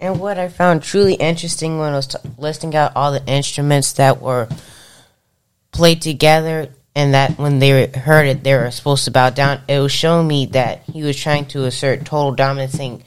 And 0.00 0.20
what 0.20 0.38
I 0.38 0.48
found 0.48 0.82
truly 0.82 1.14
interesting 1.14 1.78
when 1.78 1.92
I 1.92 1.96
was 1.96 2.06
t- 2.08 2.18
listing 2.36 2.74
out 2.76 2.92
all 2.94 3.12
the 3.12 3.24
instruments 3.26 3.94
that 3.94 4.20
were 4.20 4.48
played 5.72 6.02
together 6.02 6.68
and 6.94 7.14
that 7.14 7.38
when 7.38 7.58
they 7.58 7.86
heard 7.86 8.26
it, 8.26 8.44
they 8.44 8.54
were 8.54 8.70
supposed 8.70 9.04
to 9.04 9.10
bow 9.10 9.30
down, 9.30 9.60
it 9.68 9.78
was 9.78 9.92
showing 9.92 10.26
me 10.26 10.46
that 10.46 10.82
he 10.84 11.02
was 11.02 11.16
trying 11.16 11.46
to 11.46 11.64
assert 11.64 12.04
total 12.04 12.32
dominance, 12.34 12.72
saying 12.72 13.02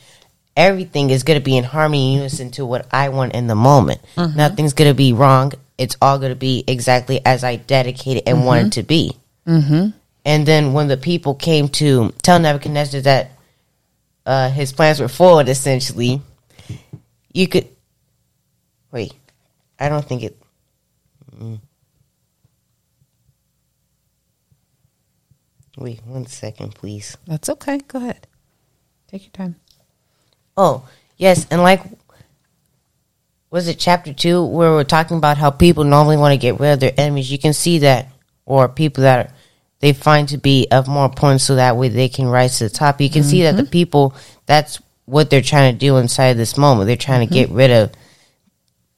everything 0.55 1.09
is 1.09 1.23
going 1.23 1.39
to 1.39 1.43
be 1.43 1.57
in 1.57 1.63
harmony 1.63 2.13
and 2.13 2.21
unison 2.21 2.51
to 2.51 2.65
what 2.65 2.87
I 2.91 3.09
want 3.09 3.33
in 3.33 3.47
the 3.47 3.55
moment. 3.55 4.01
Nothing's 4.17 4.73
going 4.73 4.89
to 4.89 4.95
be 4.95 5.13
wrong. 5.13 5.53
It's 5.77 5.97
all 6.01 6.19
going 6.19 6.31
to 6.31 6.37
be 6.37 6.63
exactly 6.67 7.25
as 7.25 7.43
I 7.43 7.55
dedicated 7.55 8.23
and 8.27 8.45
wanted 8.45 8.73
to 8.73 8.83
be. 8.83 9.13
Mm-hmm. 9.47 9.97
And 10.23 10.45
then 10.45 10.73
when 10.73 10.87
the 10.87 10.97
people 10.97 11.33
came 11.35 11.67
to 11.69 12.13
tell 12.21 12.39
Nebuchadnezzar 12.39 13.01
that 13.01 13.31
uh, 14.25 14.49
his 14.49 14.71
plans 14.71 14.99
were 14.99 15.07
forward, 15.07 15.49
essentially, 15.49 16.21
you 17.33 17.47
could 17.47 17.67
wait. 18.91 19.13
I 19.79 19.89
don't 19.89 20.05
think 20.05 20.23
it. 20.23 20.37
mm. 21.35 21.59
Wait 25.77 26.01
one 26.05 26.27
second, 26.27 26.75
please. 26.75 27.17
That's 27.25 27.49
okay. 27.49 27.79
Go 27.87 27.97
ahead. 27.99 28.27
Take 29.07 29.23
your 29.23 29.31
time. 29.31 29.55
Oh 30.55 30.87
yes, 31.17 31.47
and 31.49 31.63
like, 31.63 31.81
was 33.49 33.67
it 33.67 33.79
chapter 33.79 34.13
two 34.13 34.43
where 34.43 34.71
we're 34.71 34.83
talking 34.83 35.17
about 35.17 35.37
how 35.37 35.49
people 35.49 35.83
normally 35.83 36.17
want 36.17 36.33
to 36.33 36.37
get 36.37 36.59
rid 36.59 36.73
of 36.73 36.79
their 36.81 36.93
enemies? 36.97 37.31
You 37.31 37.39
can 37.39 37.53
see 37.53 37.79
that, 37.79 38.09
or 38.45 38.67
people 38.69 39.01
that 39.03 39.25
are, 39.25 39.33
they 39.81 39.93
find 39.93 40.29
to 40.29 40.37
be 40.37 40.67
of 40.71 40.87
more 40.87 41.05
importance, 41.05 41.43
so 41.43 41.55
that 41.55 41.75
way 41.75 41.89
they 41.89 42.07
can 42.07 42.27
rise 42.27 42.59
to 42.59 42.65
the 42.65 42.69
top. 42.69 43.01
You 43.01 43.09
can 43.09 43.23
see 43.23 43.43
that 43.43 43.57
the 43.57 43.65
people 43.65 44.15
that's 44.45 44.79
what 45.05 45.29
they're 45.29 45.41
trying 45.41 45.73
to 45.73 45.79
do 45.79 45.97
inside 45.97 46.33
this 46.33 46.57
moment. 46.57 46.87
They're 46.87 46.95
trying 46.95 47.27
to 47.27 47.33
get 47.33 47.49
rid 47.49 47.71
of 47.71 47.91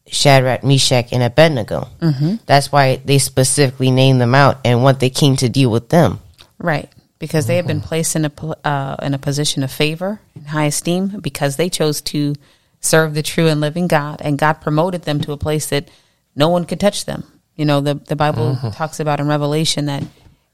Shadrach, 0.07 0.63
Meshach, 0.63 1.11
and 1.11 1.23
Abednego. 1.23 1.87
Mm-hmm. 1.99 2.35
That's 2.45 2.71
why 2.71 2.97
they 2.97 3.17
specifically 3.17 3.89
named 3.89 4.21
them 4.21 4.35
out 4.35 4.59
and 4.63 4.83
want 4.83 4.99
the 4.99 5.09
king 5.09 5.37
to 5.37 5.49
deal 5.49 5.71
with 5.71 5.89
them. 5.89 6.19
Right, 6.59 6.89
because 7.17 7.47
they 7.47 7.55
have 7.55 7.67
been 7.67 7.81
placed 7.81 8.15
in 8.15 8.25
a 8.25 8.31
uh, 8.63 8.97
in 9.01 9.13
a 9.13 9.17
position 9.17 9.63
of 9.63 9.71
favor 9.71 10.19
and 10.35 10.47
high 10.47 10.65
esteem 10.65 11.19
because 11.21 11.55
they 11.55 11.69
chose 11.69 12.01
to 12.01 12.35
serve 12.79 13.13
the 13.13 13.23
true 13.23 13.47
and 13.47 13.61
living 13.61 13.87
God, 13.87 14.21
and 14.21 14.37
God 14.37 14.61
promoted 14.61 15.03
them 15.03 15.21
to 15.21 15.31
a 15.31 15.37
place 15.37 15.67
that 15.67 15.89
no 16.35 16.49
one 16.49 16.65
could 16.65 16.79
touch 16.79 17.05
them. 17.05 17.23
You 17.55 17.65
know, 17.65 17.81
the 17.81 17.95
the 17.95 18.15
Bible 18.15 18.57
talks 18.73 18.99
about 18.99 19.19
in 19.19 19.27
Revelation 19.27 19.85
that 19.85 20.03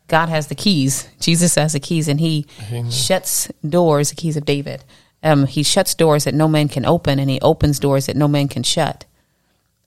God 0.10 0.30
has 0.30 0.48
the 0.48 0.56
keys. 0.56 1.08
Jesus 1.20 1.56
has 1.56 1.74
the 1.74 1.80
keys, 1.80 2.08
and 2.08 2.20
He 2.20 2.46
shuts 2.90 3.50
doors. 3.68 4.10
The 4.10 4.16
keys 4.16 4.38
of 4.38 4.46
David. 4.46 4.84
Um, 5.22 5.48
he 5.48 5.64
shuts 5.64 5.96
doors 5.96 6.24
that 6.24 6.34
no 6.34 6.48
man 6.48 6.70
can 6.70 6.86
open, 6.86 7.20
and 7.20 7.30
He 7.30 7.40
opens 7.42 7.80
doors 7.80 8.06
that 8.06 8.16
no 8.16 8.28
man 8.28 8.48
can 8.48 8.64
shut. 8.64 9.06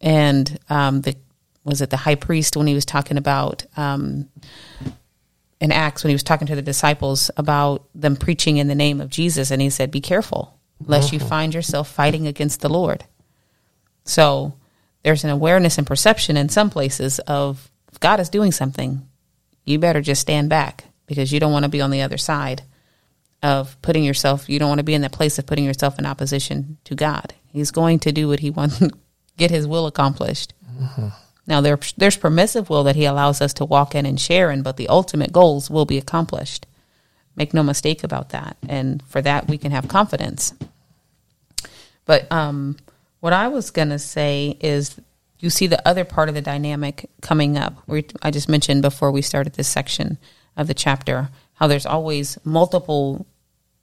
And 0.01 0.59
um, 0.69 1.03
the 1.03 1.17
was 1.65 1.81
it 1.81 1.91
the 1.91 1.97
high 1.97 2.17
priest 2.17 2.57
when 2.57 2.67
he 2.67 2.75
was 2.75 2.85
talking 2.85 3.17
about 3.17 3.65
um, 3.77 4.29
in 5.61 5.71
Acts 5.71 6.03
when 6.03 6.09
he 6.09 6.15
was 6.15 6.25
talking 6.25 6.49
to 6.49 6.57
the 6.57 6.63
disciples 6.63 7.31
about 7.37 7.87
them 7.95 8.17
preaching 8.17 8.57
in 8.57 8.67
the 8.67 8.75
name 8.75 9.01
of 9.01 9.11
Jesus, 9.11 9.51
and 9.51 9.63
he 9.63 9.71
said, 9.71 9.91
"Be 9.91 10.01
careful, 10.01 10.59
lest 10.85 11.13
you 11.13 11.21
find 11.21 11.55
yourself 11.55 11.89
fighting 11.89 12.27
against 12.27 12.61
the 12.61 12.69
Lord." 12.69 13.05
So 14.05 14.55
there's 15.05 15.25
an 15.25 15.31
awareness 15.31 15.79
and 15.79 15.87
perception 15.87 16.37
in 16.37 16.49
some 16.49 16.69
places 16.69 17.21
of 17.21 17.71
God 18.01 18.19
is 18.19 18.29
doing 18.29 18.51
something, 18.51 19.07
you 19.65 19.79
better 19.79 20.01
just 20.01 20.21
stand 20.21 20.49
back 20.49 20.85
because 21.07 21.33
you 21.33 21.41
don't 21.41 21.53
want 21.53 21.65
to 21.65 21.69
be 21.69 21.81
on 21.81 21.91
the 21.91 22.03
other 22.03 22.19
side 22.19 22.63
of 23.43 23.81
putting 23.83 24.05
yourself. 24.05 24.49
You 24.49 24.59
don't 24.59 24.69
want 24.69 24.79
to 24.79 24.85
be 24.85 24.95
in 24.95 25.03
that 25.03 25.13
place 25.13 25.39
of 25.39 25.47
putting 25.47 25.65
yourself 25.65 25.99
in 25.99 26.07
opposition 26.07 26.79
to 26.85 26.95
God. 26.95 27.35
He's 27.49 27.71
going 27.71 27.99
to 28.01 28.13
do 28.13 28.29
what 28.29 28.41
he 28.41 28.51
wants, 28.59 28.83
get 29.37 29.51
his 29.51 29.67
will 29.67 29.87
accomplished. 29.87 30.55
Now 31.47 31.61
there, 31.61 31.79
there's 31.97 32.17
permissive 32.17 32.71
will 32.71 32.85
that 32.85 32.97
he 32.97 33.05
allows 33.05 33.41
us 33.41 33.53
to 33.55 33.65
walk 33.65 33.95
in 33.95 34.07
and 34.07 34.21
share 34.21 34.51
in, 34.51 34.63
but 34.63 34.77
the 34.77 34.89
ultimate 34.89 35.33
goals 35.33 35.69
will 35.71 35.85
be 35.85 35.99
accomplished. 35.99 36.67
Make 37.35 37.55
no 37.55 37.63
mistake 37.63 38.05
about 38.05 38.31
that. 38.31 38.57
And 38.69 39.03
for 39.05 39.23
that, 39.23 39.49
we 39.49 39.59
can 39.59 39.73
have 39.73 39.89
confidence. 39.89 40.55
But 42.05 42.31
um, 42.31 42.77
what 43.21 43.33
I 43.33 43.49
was 43.49 43.71
going 43.71 43.89
to 43.89 43.99
say 43.99 44.57
is 44.61 45.01
you 45.43 45.51
see 45.51 45.67
the 45.67 45.87
other 45.87 46.05
part 46.05 46.29
of 46.29 46.35
the 46.35 46.41
dynamic 46.41 47.11
coming 47.21 47.59
up. 47.59 47.75
We, 47.87 48.07
I 48.23 48.31
just 48.31 48.49
mentioned 48.49 48.81
before 48.81 49.11
we 49.11 49.21
started 49.23 49.55
this 49.55 49.69
section 49.69 50.17
of 50.57 50.69
the 50.69 50.75
chapter 50.75 51.29
how 51.55 51.67
there's 51.67 51.85
always 51.85 52.39
multiple 52.45 53.27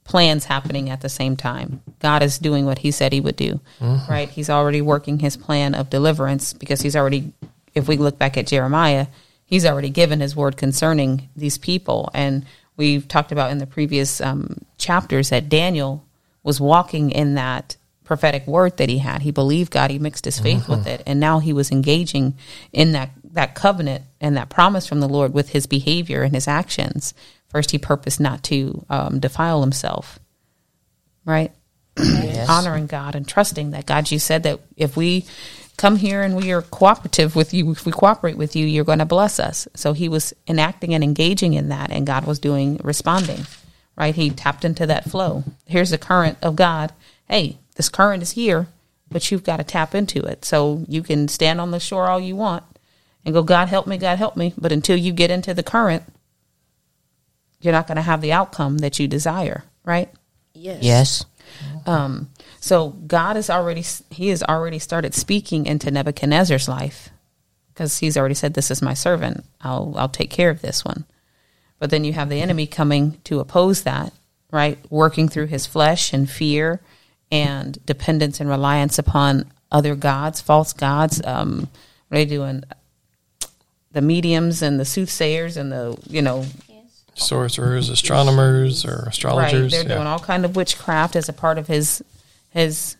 plans 0.04 0.46
happening 0.46 0.88
at 0.88 1.02
the 1.02 1.08
same 1.08 1.36
time. 1.36 1.82
God 2.00 2.22
is 2.22 2.38
doing 2.38 2.64
what 2.64 2.78
he 2.78 2.90
said 2.90 3.12
he 3.12 3.20
would 3.20 3.36
do, 3.36 3.60
right? 4.08 4.28
He's 4.28 4.50
already 4.50 4.80
working 4.80 5.18
his 5.18 5.36
plan 5.36 5.74
of 5.74 5.90
deliverance 5.90 6.54
because 6.54 6.80
he's 6.80 6.96
already, 6.96 7.32
if 7.74 7.86
we 7.86 7.96
look 7.98 8.18
back 8.18 8.36
at 8.38 8.46
Jeremiah, 8.46 9.06
he's 9.44 9.66
already 9.66 9.90
given 9.90 10.20
his 10.20 10.34
word 10.34 10.56
concerning 10.56 11.28
these 11.36 11.58
people. 11.58 12.10
And 12.14 12.46
we've 12.76 13.06
talked 13.06 13.32
about 13.32 13.50
in 13.50 13.58
the 13.58 13.66
previous 13.66 14.20
um, 14.22 14.64
chapters 14.78 15.28
that 15.28 15.50
Daniel 15.50 16.04
was 16.42 16.58
walking 16.58 17.10
in 17.10 17.34
that 17.34 17.76
prophetic 18.10 18.44
word 18.44 18.76
that 18.78 18.88
he 18.88 18.98
had. 18.98 19.22
He 19.22 19.30
believed 19.30 19.70
God, 19.70 19.88
he 19.92 20.00
mixed 20.00 20.24
his 20.24 20.40
faith 20.40 20.68
with 20.68 20.88
it, 20.88 21.00
and 21.06 21.20
now 21.20 21.38
he 21.38 21.52
was 21.52 21.70
engaging 21.70 22.34
in 22.72 22.90
that 22.90 23.10
that 23.34 23.54
covenant 23.54 24.02
and 24.20 24.36
that 24.36 24.50
promise 24.50 24.84
from 24.84 24.98
the 24.98 25.08
Lord 25.08 25.32
with 25.32 25.50
his 25.50 25.68
behavior 25.68 26.22
and 26.22 26.34
his 26.34 26.48
actions. 26.48 27.14
First, 27.50 27.70
he 27.70 27.78
purposed 27.78 28.18
not 28.18 28.42
to 28.44 28.84
um, 28.90 29.20
defile 29.20 29.60
himself, 29.60 30.18
right? 31.24 31.52
Honoring 32.48 32.88
God 32.88 33.14
and 33.14 33.28
trusting 33.28 33.70
that 33.70 33.86
God, 33.86 34.10
you 34.10 34.18
said 34.18 34.42
that 34.42 34.58
if 34.76 34.96
we 34.96 35.24
come 35.76 35.94
here 35.94 36.22
and 36.22 36.34
we 36.34 36.50
are 36.50 36.62
cooperative 36.62 37.36
with 37.36 37.54
you, 37.54 37.70
if 37.70 37.86
we 37.86 37.92
cooperate 37.92 38.36
with 38.36 38.56
you, 38.56 38.66
you're 38.66 38.82
going 38.84 38.98
to 38.98 39.04
bless 39.04 39.38
us. 39.38 39.68
So 39.76 39.92
he 39.92 40.08
was 40.08 40.34
enacting 40.48 40.94
and 40.94 41.04
engaging 41.04 41.52
in 41.54 41.68
that, 41.68 41.92
and 41.92 42.04
God 42.04 42.26
was 42.26 42.40
doing 42.40 42.80
responding 42.82 43.46
right? 43.96 44.14
He 44.14 44.30
tapped 44.30 44.64
into 44.64 44.86
that 44.86 45.10
flow 45.10 45.44
here's 45.66 45.90
the 45.90 45.98
current 45.98 46.38
of 46.42 46.56
God. 46.56 46.92
Hey, 47.28 47.58
this 47.80 47.88
current 47.88 48.22
is 48.22 48.32
here, 48.32 48.66
but 49.10 49.30
you've 49.30 49.42
got 49.42 49.56
to 49.56 49.64
tap 49.64 49.94
into 49.94 50.22
it. 50.22 50.44
So 50.44 50.84
you 50.86 51.02
can 51.02 51.28
stand 51.28 51.62
on 51.62 51.70
the 51.70 51.80
shore 51.80 52.08
all 52.08 52.20
you 52.20 52.36
want 52.36 52.62
and 53.24 53.32
go, 53.32 53.42
God 53.42 53.68
help 53.68 53.86
me, 53.86 53.96
God 53.96 54.18
help 54.18 54.36
me. 54.36 54.52
But 54.58 54.70
until 54.70 54.98
you 54.98 55.14
get 55.14 55.30
into 55.30 55.54
the 55.54 55.62
current, 55.62 56.02
you're 57.62 57.72
not 57.72 57.86
going 57.86 57.96
to 57.96 58.02
have 58.02 58.20
the 58.20 58.34
outcome 58.34 58.78
that 58.78 58.98
you 58.98 59.08
desire, 59.08 59.64
right? 59.82 60.10
Yes. 60.52 60.82
Yes. 60.82 61.24
Um, 61.86 62.28
so 62.60 62.90
God 62.90 63.36
has 63.36 63.48
already 63.48 63.82
he 64.10 64.28
has 64.28 64.42
already 64.42 64.78
started 64.78 65.14
speaking 65.14 65.64
into 65.64 65.90
Nebuchadnezzar's 65.90 66.68
life 66.68 67.08
because 67.72 67.96
he's 67.96 68.18
already 68.18 68.34
said, 68.34 68.52
"This 68.52 68.70
is 68.70 68.82
my 68.82 68.92
servant. 68.92 69.42
I'll 69.62 69.94
I'll 69.96 70.10
take 70.10 70.28
care 70.28 70.50
of 70.50 70.60
this 70.60 70.84
one." 70.84 71.06
But 71.78 71.88
then 71.88 72.04
you 72.04 72.12
have 72.12 72.28
the 72.28 72.42
enemy 72.42 72.66
coming 72.66 73.22
to 73.24 73.40
oppose 73.40 73.84
that, 73.84 74.12
right? 74.52 74.78
Working 74.90 75.30
through 75.30 75.46
his 75.46 75.66
flesh 75.66 76.12
and 76.12 76.28
fear 76.28 76.82
and 77.30 77.84
dependence 77.86 78.40
and 78.40 78.48
reliance 78.48 78.98
upon 78.98 79.50
other 79.70 79.94
gods, 79.94 80.40
false 80.40 80.72
gods. 80.72 81.20
Um, 81.24 81.68
what 82.08 82.18
are 82.18 82.24
they 82.24 82.26
doing? 82.26 82.64
The 83.92 84.00
mediums 84.00 84.62
and 84.62 84.78
the 84.78 84.84
soothsayers 84.84 85.56
and 85.56 85.72
the 85.72 85.98
you 86.08 86.22
know 86.22 86.46
Sorcerers, 87.14 87.88
astronomers, 87.88 88.84
or 88.84 89.04
astrologers. 89.08 89.62
Right. 89.62 89.70
They're 89.70 89.82
yeah. 89.82 89.96
doing 89.96 90.06
all 90.06 90.18
kind 90.18 90.44
of 90.44 90.56
witchcraft 90.56 91.16
as 91.16 91.28
a 91.28 91.32
part 91.32 91.58
of 91.58 91.66
his 91.66 92.02
his 92.50 92.96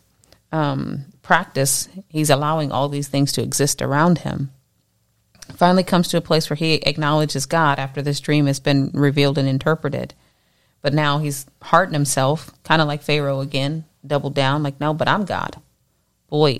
um, 0.51 1.05
practice. 1.21 1.89
He's 2.09 2.29
allowing 2.29 2.71
all 2.71 2.89
these 2.89 3.07
things 3.07 3.31
to 3.33 3.41
exist 3.41 3.81
around 3.81 4.19
him. 4.19 4.51
Finally, 5.55 5.83
comes 5.83 6.07
to 6.09 6.17
a 6.17 6.21
place 6.21 6.49
where 6.49 6.57
he 6.57 6.75
acknowledges 6.75 7.45
God 7.45 7.79
after 7.79 8.01
this 8.01 8.19
dream 8.19 8.45
has 8.45 8.59
been 8.59 8.91
revealed 8.93 9.37
and 9.37 9.47
interpreted. 9.47 10.13
But 10.81 10.93
now 10.93 11.19
he's 11.19 11.45
hardened 11.61 11.95
himself, 11.95 12.51
kind 12.63 12.81
of 12.81 12.87
like 12.87 13.01
Pharaoh 13.01 13.41
again, 13.41 13.85
doubled 14.05 14.35
down, 14.35 14.63
like, 14.63 14.79
no, 14.79 14.93
but 14.93 15.07
I'm 15.07 15.25
God. 15.25 15.61
Boy, 16.29 16.59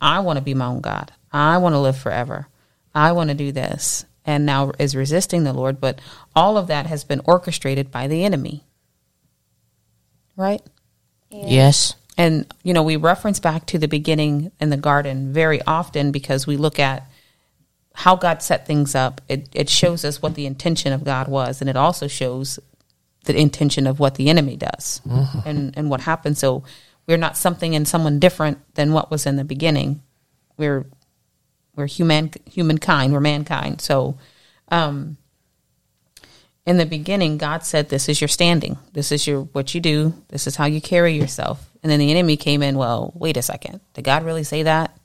I 0.00 0.20
want 0.20 0.38
to 0.38 0.42
be 0.42 0.54
my 0.54 0.66
own 0.66 0.80
God. 0.80 1.12
I 1.32 1.58
want 1.58 1.74
to 1.74 1.78
live 1.78 1.98
forever. 1.98 2.48
I 2.94 3.12
want 3.12 3.28
to 3.28 3.34
do 3.34 3.52
this 3.52 4.04
and 4.24 4.44
now 4.44 4.72
is 4.78 4.94
resisting 4.94 5.44
the 5.44 5.54
Lord, 5.54 5.80
but 5.80 6.00
all 6.36 6.58
of 6.58 6.66
that 6.66 6.86
has 6.86 7.02
been 7.02 7.22
orchestrated 7.24 7.90
by 7.90 8.06
the 8.06 8.24
enemy. 8.24 8.62
Right? 10.36 10.60
Yes. 11.30 11.94
And, 12.18 12.46
you 12.62 12.74
know, 12.74 12.82
we 12.82 12.96
reference 12.96 13.40
back 13.40 13.64
to 13.66 13.78
the 13.78 13.88
beginning 13.88 14.52
in 14.60 14.68
the 14.68 14.76
garden 14.76 15.32
very 15.32 15.62
often 15.62 16.12
because 16.12 16.46
we 16.46 16.58
look 16.58 16.78
at 16.78 17.10
how 17.94 18.16
God 18.16 18.42
set 18.42 18.66
things 18.66 18.94
up. 18.94 19.20
It, 19.28 19.48
it 19.52 19.70
shows 19.70 20.04
us 20.04 20.20
what 20.20 20.34
the 20.34 20.46
intention 20.46 20.92
of 20.92 21.04
God 21.04 21.26
was, 21.28 21.60
and 21.60 21.70
it 21.70 21.76
also 21.76 22.06
shows 22.06 22.58
the 23.24 23.36
intention 23.36 23.86
of 23.86 24.00
what 24.00 24.14
the 24.14 24.28
enemy 24.30 24.56
does 24.56 25.00
and, 25.44 25.76
and 25.76 25.90
what 25.90 26.00
happens. 26.00 26.38
So 26.38 26.64
we're 27.06 27.16
not 27.16 27.36
something 27.36 27.74
and 27.74 27.86
someone 27.86 28.18
different 28.18 28.58
than 28.74 28.92
what 28.92 29.10
was 29.10 29.26
in 29.26 29.36
the 29.36 29.44
beginning. 29.44 30.02
We're 30.56 30.86
we're 31.78 31.86
human 31.86 32.32
humankind. 32.50 33.12
We're 33.12 33.20
mankind. 33.20 33.80
So, 33.80 34.18
um, 34.68 35.16
in 36.66 36.76
the 36.76 36.84
beginning, 36.84 37.38
God 37.38 37.64
said, 37.64 37.88
"This 37.88 38.08
is 38.08 38.20
your 38.20 38.28
standing. 38.28 38.76
This 38.92 39.12
is 39.12 39.26
your 39.26 39.42
what 39.42 39.74
you 39.74 39.80
do. 39.80 40.12
This 40.28 40.46
is 40.46 40.56
how 40.56 40.66
you 40.66 40.80
carry 40.80 41.16
yourself." 41.16 41.70
And 41.82 41.90
then 41.90 42.00
the 42.00 42.10
enemy 42.10 42.36
came 42.36 42.62
in. 42.62 42.76
Well, 42.76 43.12
wait 43.14 43.36
a 43.36 43.42
second. 43.42 43.80
Did 43.94 44.04
God 44.04 44.24
really 44.24 44.42
say 44.42 44.64
that? 44.64 44.98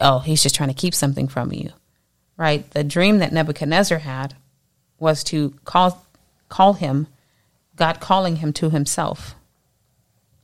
Oh, 0.00 0.20
he's 0.20 0.42
just 0.42 0.54
trying 0.54 0.68
to 0.68 0.74
keep 0.74 0.94
something 0.94 1.26
from 1.26 1.52
you, 1.52 1.72
right? 2.36 2.70
The 2.70 2.84
dream 2.84 3.18
that 3.18 3.32
Nebuchadnezzar 3.32 3.98
had 3.98 4.36
was 5.00 5.24
to 5.24 5.50
call 5.64 6.06
call 6.48 6.74
him, 6.74 7.08
God 7.78 8.00
calling 8.00 8.36
him 8.36 8.52
to 8.54 8.70
Himself 8.70 9.34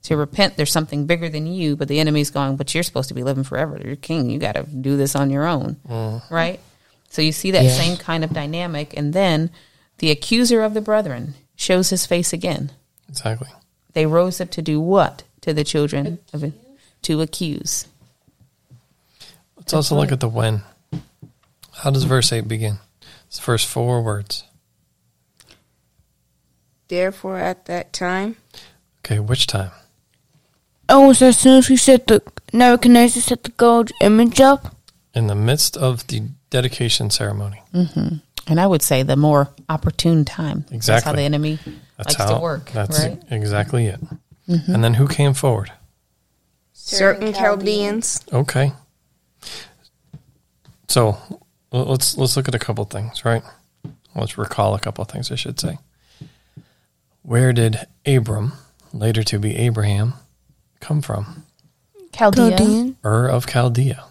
to 0.05 0.17
repent. 0.17 0.57
There's 0.57 0.73
something 0.73 1.07
bigger 1.07 1.29
than 1.29 1.47
you, 1.47 1.77
but 1.77 1.89
the 1.89 1.99
enemy's 2.01 2.31
going, 2.31 2.57
but 2.57 2.75
you're 2.75 2.83
supposed 2.83 3.09
to 3.09 3.15
be 3.15 3.23
living 3.23 3.45
forever. 3.45 3.81
You're 3.85 3.97
king. 3.97 4.31
You 4.31 4.39
got 4.39 4.55
to 4.55 4.63
do 4.63 4.97
this 4.97 5.17
on 5.17 5.31
your 5.31 5.47
own. 5.47 5.77
Mm-hmm. 5.89 6.33
Right? 6.35 6.61
So 7.09 7.23
you 7.23 7.33
see 7.33 7.51
that 7.53 7.65
Yeah. 7.65 7.71
same 7.71 7.97
kind 7.97 8.25
of 8.25 8.33
dynamic. 8.33 8.95
And 8.97 9.13
then 9.13 9.51
the 9.99 10.11
accuser 10.11 10.63
of 10.63 10.75
the 10.75 10.81
brethren 10.81 11.35
shows 11.57 11.91
his 11.91 12.07
face 12.07 12.33
again. 12.33 12.73
Exactly. 13.09 13.49
They 13.93 14.07
rose 14.07 14.41
up 14.41 14.51
to 14.53 14.63
do 14.63 14.81
what 14.81 15.23
to 15.43 15.55
the 15.55 15.65
children 15.65 16.19
of 16.33 16.53
to 17.03 17.21
accuse. 17.21 17.87
Let's 19.57 19.73
also 19.73 19.97
look 19.97 20.13
at 20.13 20.21
the 20.21 20.29
when. 20.29 20.63
How 21.73 21.91
does 21.91 22.05
verse 22.05 22.33
8 22.33 22.47
begin? 22.49 22.79
It's 23.27 23.37
the 23.37 23.43
first 23.43 23.67
four 23.67 24.03
words. 24.03 24.45
Therefore, 26.89 27.39
at 27.39 27.67
that 27.67 27.93
time, 27.93 28.37
Okay, 29.05 29.19
which 29.19 29.47
time? 29.47 29.71
Oh, 30.89 31.13
so 31.13 31.29
as 31.29 31.39
soon 31.39 31.59
as 31.59 31.69
we 31.69 31.77
set 31.77 32.07
the 32.07 32.23
Nebuchadnezzar 32.53 33.23
set 33.23 33.43
the 33.43 33.51
gold 33.51 33.91
image 34.01 34.41
up, 34.41 34.75
In 35.15 35.27
the 35.27 35.35
midst 35.35 35.77
of 35.77 36.07
the 36.07 36.23
dedication 36.51 37.11
ceremony. 37.11 37.63
Mm-hmm. 37.75 38.17
And 38.47 38.61
I 38.61 38.67
would 38.67 38.83
say 38.83 39.03
the 39.03 39.17
more 39.17 39.51
opportune 39.69 40.25
time. 40.25 40.65
Exactly. 40.71 40.93
That's 40.93 41.05
how 41.05 41.13
the 41.13 41.23
enemy 41.23 41.59
That's 41.97 42.19
likes 42.19 42.31
how 42.31 42.37
to 42.37 42.43
work. 42.43 42.71
That's 42.73 42.99
right? 43.01 43.23
exactly 43.31 43.87
it. 43.87 44.01
Mm-hmm. 44.49 44.75
And 44.75 44.85
then 44.85 44.95
who 44.95 45.09
came 45.09 45.35
forward? 45.35 45.73
certain 46.85 47.33
Chaldeans. 47.33 48.23
Okay. 48.33 48.73
So 50.89 51.17
let's 51.73 52.17
let's 52.17 52.37
look 52.37 52.47
at 52.49 52.55
a 52.55 52.59
couple 52.59 52.85
things, 52.85 53.25
right? 53.25 53.43
Let's 54.15 54.39
recall 54.39 54.75
a 54.75 54.81
couple 54.81 55.03
of 55.03 55.09
things, 55.09 55.33
I 55.33 55.35
should 55.35 55.59
say. 55.59 55.79
Where 57.25 57.55
did 57.55 57.87
Abram, 58.05 58.53
later 58.93 59.23
to 59.23 59.39
be 59.39 59.57
Abraham, 59.57 60.13
come 60.81 61.01
from? 61.01 61.45
Chaldea. 62.13 62.51
Chaldean. 62.51 62.97
Ur 63.03 63.27
of 63.29 63.47
Chaldea. 63.47 64.05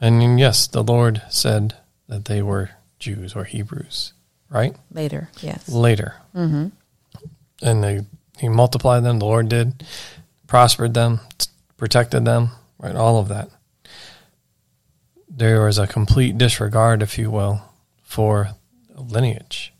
And 0.00 0.40
yes, 0.40 0.66
the 0.66 0.82
Lord 0.82 1.22
said 1.30 1.76
that 2.08 2.24
they 2.24 2.42
were 2.42 2.70
Jews 2.98 3.36
or 3.36 3.44
Hebrews, 3.44 4.14
right? 4.50 4.74
Later, 4.90 5.30
yes. 5.40 5.68
Later. 5.68 6.16
Mm-hmm. 6.34 6.68
And 7.62 7.84
they 7.84 8.00
he 8.38 8.48
multiplied 8.48 9.04
them, 9.04 9.20
the 9.20 9.24
Lord 9.26 9.48
did, 9.48 9.84
prospered 10.48 10.94
them, 10.94 11.20
protected 11.76 12.24
them, 12.24 12.50
right? 12.78 12.96
All 12.96 13.18
of 13.18 13.28
that. 13.28 13.48
There 15.28 15.64
was 15.64 15.78
a 15.78 15.86
complete 15.86 16.36
disregard, 16.36 17.00
if 17.00 17.16
you 17.16 17.30
will, 17.30 17.62
for 18.02 18.56
lineage 18.96 19.72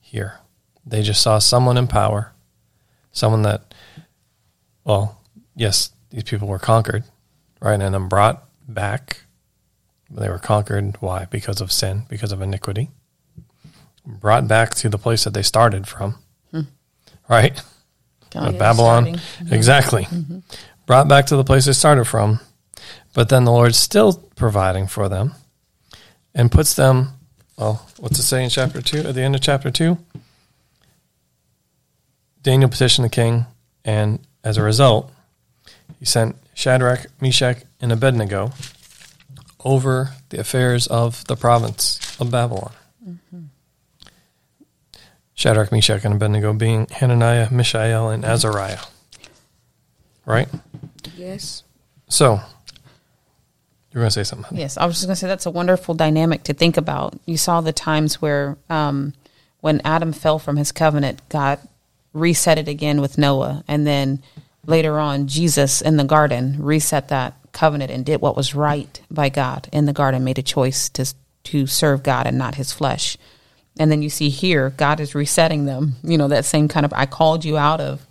here. 0.00 0.40
They 0.88 1.02
just 1.02 1.22
saw 1.22 1.38
someone 1.38 1.76
in 1.76 1.86
power, 1.86 2.32
someone 3.12 3.42
that, 3.42 3.74
well, 4.84 5.20
yes, 5.54 5.90
these 6.10 6.22
people 6.22 6.48
were 6.48 6.58
conquered, 6.58 7.04
right? 7.60 7.80
And 7.80 7.94
then 7.94 8.08
brought 8.08 8.48
back. 8.66 9.24
They 10.10 10.30
were 10.30 10.38
conquered. 10.38 10.96
Why? 11.00 11.26
Because 11.26 11.60
of 11.60 11.70
sin, 11.70 12.04
because 12.08 12.32
of 12.32 12.40
iniquity. 12.40 12.88
Brought 14.06 14.48
back 14.48 14.74
to 14.76 14.88
the 14.88 14.96
place 14.96 15.24
that 15.24 15.34
they 15.34 15.42
started 15.42 15.86
from, 15.86 16.14
hmm. 16.50 16.62
right? 17.28 17.60
Of 18.34 18.54
yeah, 18.54 18.58
Babylon. 18.58 19.02
starting. 19.02 19.14
Mm-hmm. 19.14 19.54
Exactly. 19.54 20.04
Mm-hmm. 20.04 20.38
Brought 20.86 21.08
back 21.08 21.26
to 21.26 21.36
the 21.36 21.44
place 21.44 21.66
they 21.66 21.72
started 21.72 22.06
from. 22.06 22.40
But 23.12 23.28
then 23.28 23.44
the 23.44 23.52
Lord's 23.52 23.76
still 23.76 24.14
providing 24.36 24.86
for 24.86 25.10
them 25.10 25.34
and 26.34 26.50
puts 26.50 26.74
them, 26.74 27.10
well, 27.58 27.86
what's 27.98 28.18
it 28.18 28.22
say 28.22 28.44
in 28.44 28.48
chapter 28.48 28.80
2? 28.80 29.00
At 29.00 29.14
the 29.14 29.22
end 29.22 29.34
of 29.34 29.42
chapter 29.42 29.70
2? 29.70 29.98
Daniel 32.48 32.70
petitioned 32.70 33.04
the 33.04 33.10
king, 33.10 33.44
and 33.84 34.20
as 34.42 34.56
a 34.56 34.62
result, 34.62 35.12
he 35.98 36.06
sent 36.06 36.34
Shadrach, 36.54 37.04
Meshach, 37.20 37.58
and 37.78 37.92
Abednego 37.92 38.52
over 39.62 40.12
the 40.30 40.40
affairs 40.40 40.86
of 40.86 41.22
the 41.26 41.36
province 41.36 42.00
of 42.18 42.30
Babylon. 42.30 42.72
Shadrach, 45.34 45.70
Meshach, 45.70 46.06
and 46.06 46.14
Abednego 46.14 46.54
being 46.54 46.86
Hananiah, 46.86 47.52
Mishael, 47.52 48.08
and 48.08 48.24
Azariah. 48.24 48.80
Right? 50.24 50.48
Yes. 51.18 51.64
So, 52.08 52.40
you're 53.92 54.00
going 54.00 54.06
to 54.06 54.10
say 54.10 54.24
something. 54.24 54.56
Yes, 54.56 54.78
I 54.78 54.86
was 54.86 54.94
just 54.94 55.06
going 55.06 55.16
to 55.16 55.20
say 55.20 55.26
that's 55.26 55.44
a 55.44 55.50
wonderful 55.50 55.94
dynamic 55.94 56.44
to 56.44 56.54
think 56.54 56.78
about. 56.78 57.12
You 57.26 57.36
saw 57.36 57.60
the 57.60 57.74
times 57.74 58.22
where, 58.22 58.56
um, 58.70 59.12
when 59.60 59.82
Adam 59.84 60.14
fell 60.14 60.38
from 60.38 60.56
his 60.56 60.72
covenant, 60.72 61.20
God 61.28 61.58
reset 62.18 62.58
it 62.58 62.68
again 62.68 63.00
with 63.00 63.18
Noah, 63.18 63.64
and 63.68 63.86
then 63.86 64.22
later 64.66 64.98
on, 64.98 65.26
Jesus 65.26 65.80
in 65.80 65.96
the 65.96 66.04
garden 66.04 66.56
reset 66.60 67.08
that 67.08 67.34
covenant 67.52 67.90
and 67.90 68.04
did 68.04 68.20
what 68.20 68.36
was 68.36 68.54
right 68.54 69.00
by 69.10 69.28
God 69.28 69.68
in 69.72 69.86
the 69.86 69.92
garden, 69.92 70.24
made 70.24 70.38
a 70.38 70.42
choice 70.42 70.88
to 70.90 71.06
to 71.44 71.66
serve 71.66 72.02
God 72.02 72.26
and 72.26 72.36
not 72.36 72.56
His 72.56 72.72
flesh. 72.72 73.16
And 73.78 73.90
then 73.90 74.02
you 74.02 74.10
see 74.10 74.28
here, 74.28 74.70
God 74.70 75.00
is 75.00 75.14
resetting 75.14 75.64
them. 75.64 75.94
You 76.02 76.18
know 76.18 76.28
that 76.28 76.44
same 76.44 76.68
kind 76.68 76.84
of 76.84 76.92
I 76.92 77.06
called 77.06 77.44
you 77.44 77.56
out 77.56 77.80
of, 77.80 78.06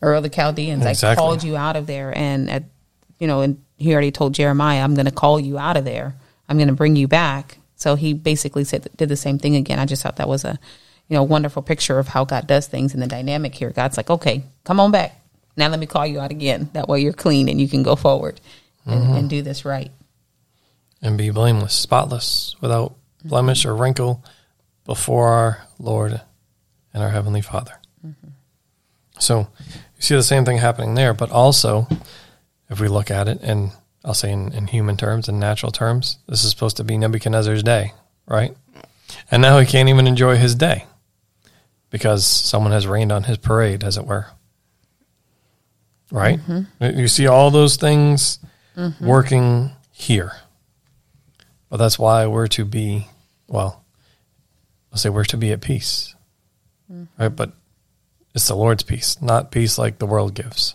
or 0.00 0.20
the 0.20 0.28
Chaldeans. 0.28 0.84
I 0.86 0.94
called 1.16 1.42
you 1.42 1.56
out 1.56 1.76
of 1.76 1.86
there, 1.86 2.16
and 2.16 2.50
at, 2.50 2.64
you 3.18 3.26
know, 3.26 3.40
and 3.40 3.62
he 3.76 3.92
already 3.92 4.12
told 4.12 4.34
Jeremiah, 4.34 4.82
"I'm 4.82 4.94
going 4.94 5.06
to 5.06 5.12
call 5.12 5.40
you 5.40 5.58
out 5.58 5.76
of 5.76 5.84
there. 5.84 6.14
I'm 6.48 6.56
going 6.58 6.68
to 6.68 6.74
bring 6.74 6.96
you 6.96 7.08
back." 7.08 7.58
So 7.76 7.94
he 7.94 8.14
basically 8.14 8.64
said 8.64 8.88
did 8.96 9.08
the 9.08 9.16
same 9.16 9.38
thing 9.38 9.56
again. 9.56 9.78
I 9.78 9.86
just 9.86 10.02
thought 10.02 10.16
that 10.16 10.28
was 10.28 10.44
a 10.44 10.58
you 11.08 11.14
know, 11.14 11.22
wonderful 11.22 11.62
picture 11.62 11.98
of 11.98 12.08
how 12.08 12.24
God 12.24 12.46
does 12.46 12.66
things 12.66 12.92
and 12.92 13.02
the 13.02 13.06
dynamic 13.06 13.54
here. 13.54 13.70
God's 13.70 13.96
like, 13.96 14.10
okay, 14.10 14.44
come 14.64 14.80
on 14.80 14.90
back. 14.90 15.20
Now 15.56 15.68
let 15.68 15.78
me 15.78 15.86
call 15.86 16.06
you 16.06 16.20
out 16.20 16.30
again. 16.30 16.70
That 16.72 16.88
way 16.88 17.00
you're 17.00 17.12
clean 17.12 17.48
and 17.48 17.60
you 17.60 17.68
can 17.68 17.82
go 17.82 17.96
forward 17.96 18.40
and, 18.84 19.02
mm-hmm. 19.02 19.14
and 19.14 19.30
do 19.30 19.42
this 19.42 19.64
right. 19.64 19.90
and 21.00 21.16
be 21.16 21.30
blameless, 21.30 21.74
spotless, 21.74 22.56
without 22.60 22.94
blemish 23.24 23.64
or 23.64 23.74
wrinkle 23.74 24.24
before 24.84 25.28
our 25.28 25.62
Lord 25.78 26.20
and 26.92 27.02
our 27.02 27.10
Heavenly 27.10 27.40
Father. 27.40 27.80
Mm-hmm. 28.04 28.28
So 29.18 29.48
you 29.96 30.02
see 30.02 30.14
the 30.14 30.22
same 30.22 30.44
thing 30.44 30.58
happening 30.58 30.94
there, 30.94 31.14
but 31.14 31.30
also 31.30 31.86
if 32.68 32.80
we 32.80 32.88
look 32.88 33.10
at 33.10 33.28
it, 33.28 33.40
and 33.42 33.70
I'll 34.04 34.14
say 34.14 34.32
in, 34.32 34.52
in 34.52 34.66
human 34.66 34.96
terms 34.96 35.28
and 35.28 35.38
natural 35.38 35.72
terms, 35.72 36.18
this 36.28 36.44
is 36.44 36.50
supposed 36.50 36.76
to 36.78 36.84
be 36.84 36.98
Nebuchadnezzar's 36.98 37.62
day, 37.62 37.92
right? 38.26 38.56
And 39.30 39.40
now 39.40 39.58
he 39.58 39.66
can't 39.66 39.88
even 39.88 40.06
enjoy 40.06 40.36
his 40.36 40.54
day 40.54 40.84
because 41.96 42.26
someone 42.26 42.72
has 42.72 42.86
rained 42.86 43.10
on 43.10 43.22
his 43.22 43.38
parade, 43.38 43.82
as 43.82 43.96
it 43.96 44.04
were. 44.04 44.26
Right? 46.10 46.38
Mm-hmm. 46.38 46.98
You 46.98 47.08
see 47.08 47.26
all 47.26 47.50
those 47.50 47.76
things 47.76 48.38
mm-hmm. 48.76 49.06
working 49.06 49.70
here. 49.92 50.32
But 51.70 51.78
that's 51.78 51.98
why 51.98 52.26
we're 52.26 52.48
to 52.48 52.66
be, 52.66 53.08
well, 53.48 53.82
I'll 54.92 54.98
say 54.98 55.08
we're 55.08 55.24
to 55.24 55.38
be 55.38 55.52
at 55.52 55.62
peace. 55.62 56.14
Mm-hmm. 56.92 57.22
Right? 57.22 57.34
But 57.34 57.52
it's 58.34 58.46
the 58.46 58.54
Lord's 58.54 58.82
peace, 58.82 59.22
not 59.22 59.50
peace 59.50 59.78
like 59.78 59.98
the 59.98 60.06
world 60.06 60.34
gives. 60.34 60.74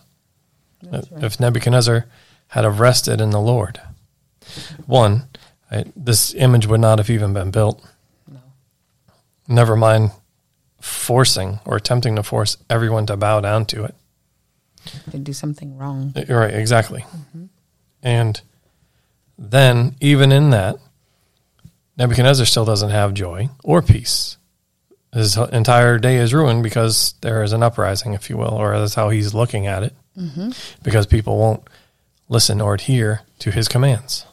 If 0.91 1.39
Nebuchadnezzar 1.39 2.07
had 2.47 2.63
have 2.63 2.79
rested 2.79 3.21
in 3.21 3.29
the 3.29 3.39
Lord, 3.39 3.79
one, 4.88 5.27
I, 5.69 5.86
this 5.95 6.34
image 6.34 6.65
would 6.65 6.81
not 6.81 6.97
have 6.97 7.12
even 7.12 7.31
been 7.31 7.51
built. 7.51 7.86
No. 8.27 8.39
Never 9.47 9.75
mind 9.75 10.10
forcing 10.82 11.60
or 11.65 11.78
attempting 11.78 12.15
to 12.15 12.24
force 12.24 12.58
everyone 12.70 13.06
to 13.06 13.15
bow 13.15 13.39
down 13.39 13.65
to 13.65 13.86
it. 13.86 13.96
They 15.08 15.20
do 15.20 15.32
something 15.34 15.78
wrong. 15.78 16.13
Right, 16.28 16.54
exactly. 16.54 17.06
And 18.02 18.41
then, 19.38 19.96
even 20.02 20.32
in 20.32 20.50
that, 20.50 20.78
Nebuchadnezzar 21.98 22.46
still 22.46 22.65
doesn't 22.65 22.89
have 22.89 23.13
joy 23.13 23.50
or 23.63 23.82
peace. 23.82 24.38
His 25.13 25.38
entire 25.38 26.00
day 26.00 26.17
is 26.17 26.34
ruined 26.34 26.63
because 26.63 27.13
there 27.22 27.44
is 27.44 27.54
an 27.54 27.63
uprising, 27.63 28.13
if 28.13 28.30
you 28.30 28.38
will, 28.38 28.54
or 28.54 28.78
that's 28.80 28.96
how 28.96 29.10
he's 29.10 29.34
looking 29.34 29.67
at 29.67 29.84
it, 29.84 29.94
mm-hmm. 30.17 30.52
because 30.84 31.06
people 31.06 31.38
won't 31.38 31.63
listen 32.30 32.62
or 32.62 32.74
adhere 32.74 33.22
to 33.39 33.52
his 33.52 33.67
commands. 33.67 34.26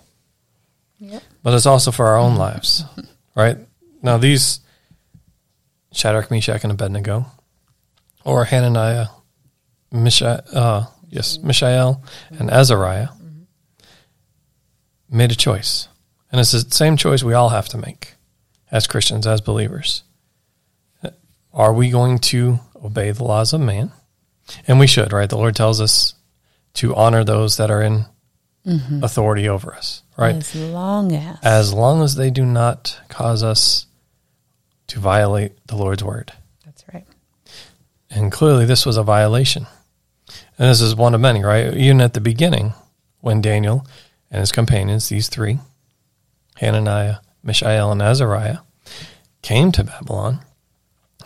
Yep. 1.00 1.22
But 1.42 1.54
it's 1.54 1.66
also 1.66 1.90
for 1.90 2.06
our 2.06 2.16
own 2.16 2.36
lives, 2.36 2.84
right? 3.34 3.58
Now, 4.02 4.18
these 4.18 4.60
Shadrach, 5.92 6.30
Meshach, 6.30 6.62
and 6.64 6.72
Abednego, 6.72 7.26
or 8.24 8.44
Hananiah, 8.44 9.06
Misha, 9.90 10.44
uh, 10.52 10.86
yes, 11.08 11.38
Mishael, 11.38 12.02
and 12.30 12.50
Azariah, 12.50 13.08
made 15.10 15.32
a 15.32 15.36
choice, 15.36 15.88
and 16.30 16.40
it's 16.40 16.52
the 16.52 16.60
same 16.74 16.96
choice 16.96 17.22
we 17.22 17.34
all 17.34 17.48
have 17.48 17.68
to 17.70 17.78
make 17.78 18.14
as 18.70 18.86
Christians, 18.86 19.26
as 19.26 19.40
believers. 19.40 20.02
Are 21.52 21.72
we 21.72 21.90
going 21.90 22.18
to 22.18 22.60
obey 22.84 23.10
the 23.10 23.24
laws 23.24 23.52
of 23.52 23.60
man? 23.60 23.90
And 24.66 24.78
we 24.78 24.86
should, 24.86 25.12
right? 25.12 25.28
The 25.28 25.38
Lord 25.38 25.56
tells 25.56 25.80
us 25.80 26.14
to 26.74 26.94
honor 26.94 27.24
those 27.24 27.56
that 27.56 27.70
are 27.70 27.82
in 27.82 28.04
authority 29.02 29.48
over 29.48 29.74
us, 29.74 30.02
right? 30.16 30.36
As 30.36 30.54
long 30.54 31.12
as. 31.14 31.38
as 31.42 31.72
long 31.72 32.02
as 32.02 32.14
they 32.16 32.30
do 32.30 32.44
not 32.44 33.00
cause 33.08 33.42
us 33.42 33.86
to 34.88 34.98
violate 34.98 35.52
the 35.66 35.76
Lord's 35.76 36.02
word. 36.02 36.32
That's 36.64 36.84
right. 36.92 37.06
And 38.10 38.32
clearly, 38.32 38.64
this 38.64 38.86
was 38.86 38.96
a 38.96 39.02
violation. 39.02 39.66
And 40.58 40.68
this 40.68 40.80
is 40.80 40.94
one 40.94 41.14
of 41.14 41.20
many, 41.20 41.42
right? 41.44 41.74
Even 41.74 42.00
at 42.00 42.14
the 42.14 42.20
beginning, 42.20 42.72
when 43.20 43.40
Daniel 43.40 43.86
and 44.30 44.40
his 44.40 44.52
companions, 44.52 45.08
these 45.08 45.28
three, 45.28 45.58
Hananiah, 46.56 47.16
Mishael, 47.42 47.92
and 47.92 48.02
Azariah, 48.02 48.58
came 49.42 49.72
to 49.72 49.84
Babylon, 49.84 50.40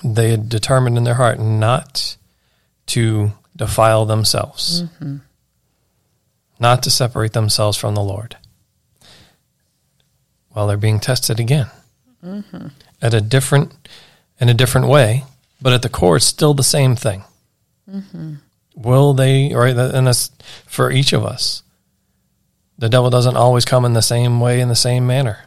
they 0.05 0.31
had 0.31 0.49
determined 0.49 0.99
in 0.99 1.05
their 1.05 1.15
heart 1.15 1.41
not 1.41 2.17
to 2.87 3.33
defile 3.57 4.05
themselves, 4.05 4.83
mm-hmm. 4.83 5.17
not 6.59 6.83
to 6.83 6.91
separate 6.91 7.33
themselves 7.33 7.79
from 7.79 7.95
the 7.95 8.03
Lord. 8.03 8.37
While 10.51 10.67
they're 10.67 10.77
being 10.77 11.01
tested 11.01 11.41
again 11.41 11.71
mm-hmm. 12.25 12.69
At 13.03 13.13
a 13.13 13.21
different 13.21 13.73
in 14.41 14.49
a 14.49 14.55
different 14.55 14.89
way, 14.89 15.25
but 15.61 15.73
at 15.75 15.83
the 15.83 15.89
core, 15.91 16.17
it's 16.17 16.25
still 16.25 16.55
the 16.55 16.63
same 16.63 16.97
thing. 16.97 17.25
Will 18.75 19.13
they? 19.13 19.53
Right, 19.55 19.77
and 19.77 20.07
that's 20.07 20.31
for 20.67 20.91
each 20.91 21.13
of 21.13 21.25
us. 21.25 21.63
The 22.79 22.89
devil 22.89 23.11
doesn't 23.11 23.37
always 23.37 23.65
come 23.65 23.85
in 23.85 23.93
the 23.93 24.03
same 24.03 24.41
way 24.41 24.61
in 24.61 24.69
the 24.69 24.75
same 24.75 25.07
manner. 25.07 25.39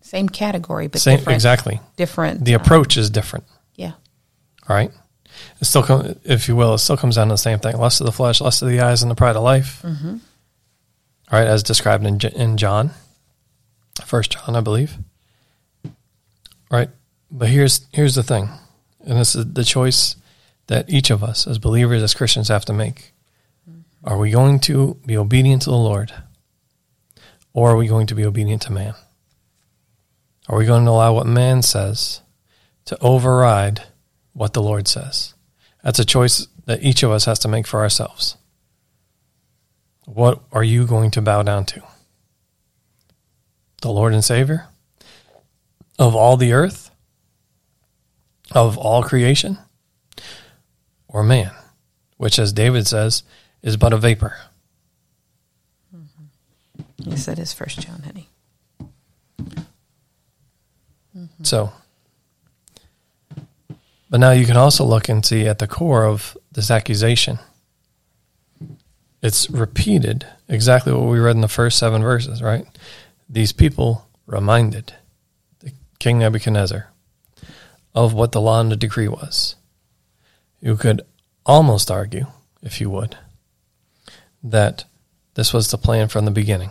Same 0.00 0.28
category, 0.28 0.86
but 0.86 1.00
Same, 1.02 1.18
different. 1.18 1.34
exactly. 1.34 1.80
Different. 1.96 2.44
The 2.44 2.54
uh, 2.54 2.58
approach 2.58 2.96
is 2.96 3.10
different. 3.10 3.44
Yeah. 3.74 3.92
All 4.68 4.76
right. 4.76 4.90
It 5.60 5.64
still, 5.66 5.82
come, 5.82 6.18
if 6.24 6.48
you 6.48 6.56
will, 6.56 6.74
it 6.74 6.78
still 6.78 6.96
comes 6.96 7.16
down 7.16 7.28
to 7.28 7.34
the 7.34 7.38
same 7.38 7.58
thing: 7.58 7.76
lust 7.76 8.00
of 8.00 8.06
the 8.06 8.12
flesh, 8.12 8.40
lust 8.40 8.62
of 8.62 8.68
the 8.68 8.80
eyes, 8.80 9.02
and 9.02 9.10
the 9.10 9.14
pride 9.14 9.36
of 9.36 9.42
life. 9.42 9.82
Mm-hmm. 9.84 10.16
All 11.30 11.38
right, 11.38 11.46
as 11.48 11.62
described 11.62 12.06
in 12.06 12.18
in 12.34 12.56
John, 12.56 12.92
First 14.06 14.32
John, 14.32 14.56
I 14.56 14.60
believe. 14.60 14.96
Right, 16.70 16.90
but 17.30 17.48
here's 17.48 17.86
here's 17.92 18.14
the 18.14 18.22
thing, 18.22 18.50
and 19.00 19.18
this 19.18 19.34
is 19.34 19.52
the 19.52 19.64
choice 19.64 20.16
that 20.66 20.90
each 20.90 21.10
of 21.10 21.24
us, 21.24 21.46
as 21.46 21.58
believers, 21.58 22.02
as 22.02 22.14
Christians, 22.14 22.48
have 22.48 22.66
to 22.66 22.74
make. 22.74 23.14
Mm-hmm. 23.68 23.80
Are 24.04 24.18
we 24.18 24.30
going 24.30 24.60
to 24.60 24.98
be 25.06 25.16
obedient 25.16 25.62
to 25.62 25.70
the 25.70 25.76
Lord, 25.76 26.12
or 27.54 27.70
are 27.70 27.76
we 27.76 27.88
going 27.88 28.06
to 28.08 28.14
be 28.14 28.24
obedient 28.24 28.62
to 28.62 28.72
man? 28.72 28.94
Are 30.48 30.58
we 30.58 30.66
going 30.66 30.84
to 30.84 30.90
allow 30.90 31.14
what 31.14 31.26
man 31.26 31.62
says 31.62 32.20
to 32.86 32.98
override 33.00 33.82
what 34.32 34.52
the 34.52 34.62
Lord 34.62 34.88
says? 34.88 35.34
That's 35.82 35.98
a 35.98 36.04
choice 36.04 36.48
that 36.66 36.82
each 36.82 37.02
of 37.02 37.10
us 37.10 37.24
has 37.24 37.38
to 37.40 37.48
make 37.48 37.66
for 37.66 37.80
ourselves. 37.80 38.36
What 40.04 40.42
are 40.52 40.64
you 40.64 40.86
going 40.86 41.10
to 41.12 41.22
bow 41.22 41.42
down 41.42 41.64
to? 41.66 41.82
The 43.80 43.90
Lord 43.90 44.12
and 44.12 44.24
Savior 44.24 44.68
of 45.98 46.14
all 46.14 46.36
the 46.36 46.52
earth, 46.52 46.90
of 48.52 48.78
all 48.78 49.02
creation, 49.02 49.58
or 51.08 51.22
man, 51.22 51.50
which, 52.16 52.38
as 52.38 52.52
David 52.52 52.86
says, 52.86 53.22
is 53.62 53.76
but 53.76 53.92
a 53.92 53.98
vapor. 53.98 54.36
Yes, 56.98 57.26
that 57.26 57.38
is 57.38 57.52
First 57.52 57.80
John, 57.80 58.02
honey. 58.02 58.28
Mm-hmm. 61.16 61.44
So, 61.44 61.72
but 64.10 64.20
now 64.20 64.30
you 64.30 64.46
can 64.46 64.56
also 64.56 64.84
look 64.84 65.08
and 65.08 65.24
see 65.24 65.46
at 65.46 65.58
the 65.58 65.66
core 65.66 66.04
of 66.04 66.36
this 66.52 66.70
accusation. 66.70 67.38
It's 69.22 69.50
repeated 69.50 70.26
exactly 70.48 70.92
what 70.92 71.08
we 71.08 71.18
read 71.18 71.34
in 71.34 71.40
the 71.40 71.48
first 71.48 71.78
seven 71.78 72.02
verses, 72.02 72.42
right? 72.42 72.66
These 73.28 73.52
people 73.52 74.06
reminded 74.26 74.94
King 75.98 76.18
Nebuchadnezzar 76.18 76.90
of 77.94 78.14
what 78.14 78.32
the 78.32 78.40
law 78.40 78.60
and 78.60 78.70
the 78.70 78.76
decree 78.76 79.08
was. 79.08 79.56
You 80.60 80.76
could 80.76 81.02
almost 81.44 81.90
argue, 81.90 82.26
if 82.62 82.80
you 82.80 82.90
would, 82.90 83.16
that 84.42 84.84
this 85.34 85.52
was 85.52 85.70
the 85.70 85.78
plan 85.78 86.08
from 86.08 86.24
the 86.24 86.30
beginning 86.30 86.70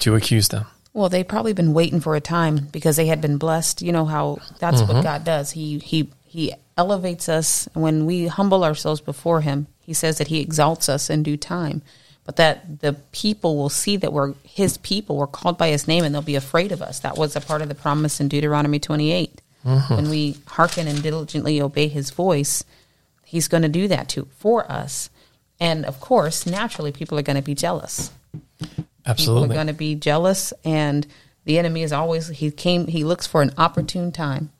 to 0.00 0.14
accuse 0.14 0.48
them. 0.48 0.66
Well, 0.92 1.08
they'd 1.08 1.28
probably 1.28 1.52
been 1.52 1.72
waiting 1.72 2.00
for 2.00 2.16
a 2.16 2.20
time 2.20 2.68
because 2.72 2.96
they 2.96 3.06
had 3.06 3.20
been 3.20 3.38
blessed. 3.38 3.80
You 3.80 3.92
know 3.92 4.06
how 4.06 4.38
that's 4.58 4.80
what 4.80 4.90
mm-hmm. 4.90 5.02
God 5.02 5.24
does. 5.24 5.52
He 5.52 5.78
he 5.78 6.10
he 6.24 6.52
elevates 6.76 7.28
us 7.28 7.68
when 7.74 8.06
we 8.06 8.26
humble 8.26 8.64
ourselves 8.64 9.00
before 9.00 9.42
him. 9.42 9.68
He 9.78 9.92
says 9.92 10.18
that 10.18 10.28
he 10.28 10.40
exalts 10.40 10.88
us 10.88 11.08
in 11.08 11.22
due 11.22 11.36
time. 11.36 11.82
But 12.24 12.36
that 12.36 12.80
the 12.80 12.92
people 13.12 13.56
will 13.56 13.68
see 13.68 13.96
that 13.96 14.12
we're 14.12 14.34
his 14.44 14.78
people, 14.78 15.16
we're 15.16 15.26
called 15.26 15.58
by 15.58 15.68
his 15.68 15.88
name 15.88 16.04
and 16.04 16.14
they'll 16.14 16.22
be 16.22 16.36
afraid 16.36 16.70
of 16.70 16.82
us. 16.82 17.00
That 17.00 17.16
was 17.16 17.34
a 17.34 17.40
part 17.40 17.62
of 17.62 17.68
the 17.68 17.74
promise 17.74 18.20
in 18.20 18.28
Deuteronomy 18.28 18.78
28. 18.78 19.42
Mm-hmm. 19.64 19.94
When 19.94 20.10
we 20.10 20.36
hearken 20.46 20.86
and 20.86 21.02
diligently 21.02 21.60
obey 21.60 21.88
his 21.88 22.10
voice, 22.10 22.64
he's 23.24 23.48
going 23.48 23.62
to 23.62 23.68
do 23.68 23.88
that 23.88 24.08
too 24.08 24.28
for 24.36 24.70
us. 24.70 25.10
And 25.58 25.84
of 25.84 26.00
course, 26.00 26.46
naturally 26.46 26.92
people 26.92 27.18
are 27.18 27.22
going 27.22 27.36
to 27.36 27.42
be 27.42 27.54
jealous 27.54 28.12
people 28.60 28.84
Absolutely. 29.06 29.50
are 29.50 29.54
going 29.54 29.66
to 29.66 29.72
be 29.72 29.94
jealous 29.94 30.52
and 30.64 31.06
the 31.44 31.58
enemy 31.58 31.82
is 31.82 31.92
always 31.92 32.28
he 32.28 32.50
came 32.50 32.86
he 32.86 33.04
looks 33.04 33.26
for 33.26 33.42
an 33.42 33.52
opportune 33.56 34.12
time 34.12 34.50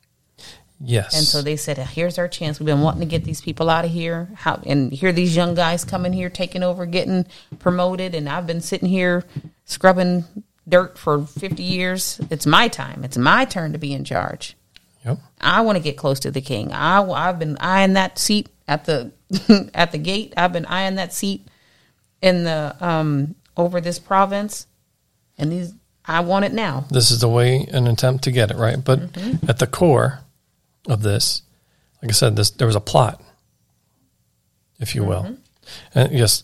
yes. 0.83 1.15
and 1.15 1.25
so 1.25 1.41
they 1.41 1.55
said 1.55 1.77
here's 1.77 2.17
our 2.17 2.27
chance 2.27 2.59
we've 2.59 2.67
been 2.67 2.81
wanting 2.81 3.01
to 3.01 3.05
get 3.05 3.23
these 3.23 3.41
people 3.41 3.69
out 3.69 3.85
of 3.85 3.91
here 3.91 4.29
how 4.35 4.61
and 4.65 4.91
here 4.91 5.11
these 5.11 5.35
young 5.35 5.53
guys 5.53 5.85
coming 5.85 6.13
here 6.13 6.29
taking 6.29 6.63
over 6.63 6.85
getting 6.85 7.25
promoted 7.59 8.15
and 8.15 8.27
i've 8.27 8.47
been 8.47 8.61
sitting 8.61 8.89
here 8.89 9.23
scrubbing 9.65 10.25
dirt 10.67 10.97
for 10.97 11.25
50 11.25 11.63
years 11.63 12.19
it's 12.29 12.45
my 12.45 12.67
time 12.67 13.03
it's 13.03 13.17
my 13.17 13.45
turn 13.45 13.73
to 13.73 13.77
be 13.77 13.93
in 13.93 14.03
charge 14.03 14.55
Yep. 15.05 15.17
I 15.39 15.61
want 15.61 15.77
to 15.77 15.83
get 15.83 15.97
close 15.97 16.19
to 16.21 16.31
the 16.31 16.41
king. 16.41 16.71
I, 16.71 17.01
I've 17.01 17.39
been 17.39 17.57
eyeing 17.59 17.93
that 17.93 18.19
seat 18.19 18.49
at 18.67 18.85
the 18.85 19.11
at 19.73 19.91
the 19.91 19.97
gate. 19.97 20.33
I've 20.37 20.53
been 20.53 20.65
eyeing 20.65 20.95
that 20.95 21.13
seat 21.13 21.47
in 22.21 22.43
the 22.43 22.75
um 22.79 23.35
over 23.57 23.81
this 23.81 23.99
province, 23.99 24.67
and 25.37 25.51
these 25.51 25.73
I 26.05 26.21
want 26.21 26.45
it 26.45 26.53
now. 26.53 26.85
This 26.89 27.11
is 27.11 27.21
the 27.21 27.29
way, 27.29 27.67
an 27.71 27.87
attempt 27.87 28.23
to 28.25 28.31
get 28.31 28.51
it 28.51 28.57
right. 28.57 28.83
But 28.83 29.01
at 29.47 29.59
the 29.59 29.67
core 29.67 30.19
of 30.87 31.01
this, 31.01 31.43
like 32.01 32.09
I 32.09 32.13
said, 32.13 32.35
this 32.35 32.51
there 32.51 32.67
was 32.67 32.75
a 32.75 32.81
plot, 32.81 33.21
if 34.79 34.95
you 34.95 35.03
will. 35.03 35.23
Mm-hmm. 35.23 35.33
And 35.99 36.11
yes, 36.11 36.43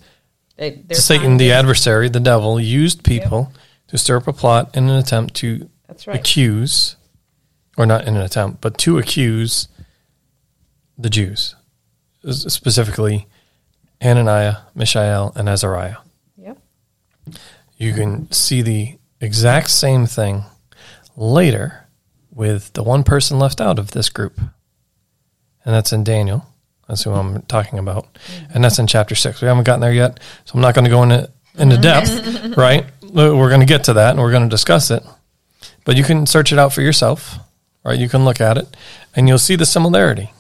They, 0.58 0.84
Satan, 0.92 1.38
the 1.38 1.52
adversary, 1.52 2.10
the 2.10 2.20
devil, 2.20 2.60
used 2.60 3.04
people 3.04 3.54
to 3.88 3.98
stir 3.98 4.18
up 4.18 4.28
a 4.28 4.34
plot 4.34 4.76
in 4.76 4.90
an 4.90 4.98
attempt 4.98 5.36
to 5.36 5.70
That's 5.88 6.08
right. 6.08 6.20
accuse, 6.20 6.96
or 7.78 7.86
not 7.86 8.08
in 8.08 8.16
an 8.16 8.22
attempt, 8.22 8.62
but 8.62 8.78
to 8.80 8.98
accuse 8.98 9.68
the 10.98 11.10
Jews, 11.10 11.56
specifically 12.30 13.28
Hananiah, 14.02 14.58
Mishael, 14.74 15.32
and 15.36 15.48
Azariah. 15.48 15.98
Yep. 16.38 16.58
You 17.78 17.94
can 17.94 18.32
see 18.32 18.62
the 18.62 18.98
exact 19.22 19.70
same 19.70 20.08
thing 20.08 20.44
later 21.16 21.87
with 22.38 22.72
the 22.74 22.84
one 22.84 23.04
person 23.04 23.40
left 23.40 23.60
out 23.60 23.80
of 23.80 23.92
this 23.92 24.10
group. 24.10 24.40
And 24.40 25.74
that's 25.74 25.92
in 25.92 26.04
Daniel. 26.04 26.46
That's 26.88 27.04
who 27.04 27.12
I'm 27.12 27.42
talking 27.42 27.80
about. 27.80 28.08
And 28.54 28.64
that's 28.64 28.80
in 28.80 28.88
chapter 28.88 29.16
six. 29.16 29.42
We 29.42 29.48
haven't 29.48 29.66
gotten 29.66 29.82
there 29.82 29.92
yet, 29.92 30.20
so 30.46 30.54
I'm 30.54 30.62
not 30.62 30.76
going 30.76 30.86
to 30.86 30.92
go 30.92 31.04
into 31.04 31.30
into 31.58 31.78
depth, 31.78 32.56
right? 32.58 32.86
We're 33.02 33.50
going 33.50 33.62
to 33.62 33.66
get 33.66 33.86
to 33.86 33.94
that 33.94 34.12
and 34.12 34.20
we're 34.20 34.32
going 34.32 34.44
to 34.44 34.50
discuss 34.50 34.92
it. 34.92 35.04
But 35.84 35.98
you 35.98 36.04
can 36.04 36.28
search 36.28 36.54
it 36.54 36.60
out 36.60 36.72
for 36.72 36.82
yourself, 36.82 37.36
right? 37.84 37.98
You 37.98 38.08
can 38.08 38.24
look 38.24 38.40
at 38.40 38.58
it 38.58 38.78
and 39.16 39.28
you'll 39.28 39.40
see 39.40 39.56
the 39.56 39.66
similarity. 39.66 40.32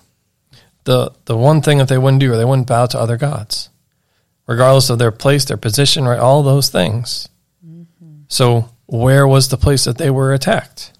The 0.83 1.11
the 1.25 1.35
one 1.35 1.61
thing 1.61 1.79
that 1.79 1.87
they 1.87 1.97
wouldn't 1.97 2.21
do, 2.21 2.31
or 2.31 2.37
they 2.37 2.45
wouldn't 2.45 2.67
bow 2.67 2.85
to 2.85 2.99
other 2.99 3.17
gods 3.17 3.69
regardless 4.47 4.89
of 4.89 4.97
their 4.97 5.11
place, 5.11 5.45
their 5.45 5.57
position, 5.57 6.05
right? 6.05 6.19
All 6.19 6.41
those 6.41 6.69
things. 6.69 7.29
Mm-hmm. 7.65 8.21
So, 8.29 8.69
where 8.87 9.27
was 9.27 9.49
the 9.49 9.57
place 9.57 9.83
that 9.83 9.97
they 9.97 10.09
were 10.09 10.33
attacked? 10.33 10.93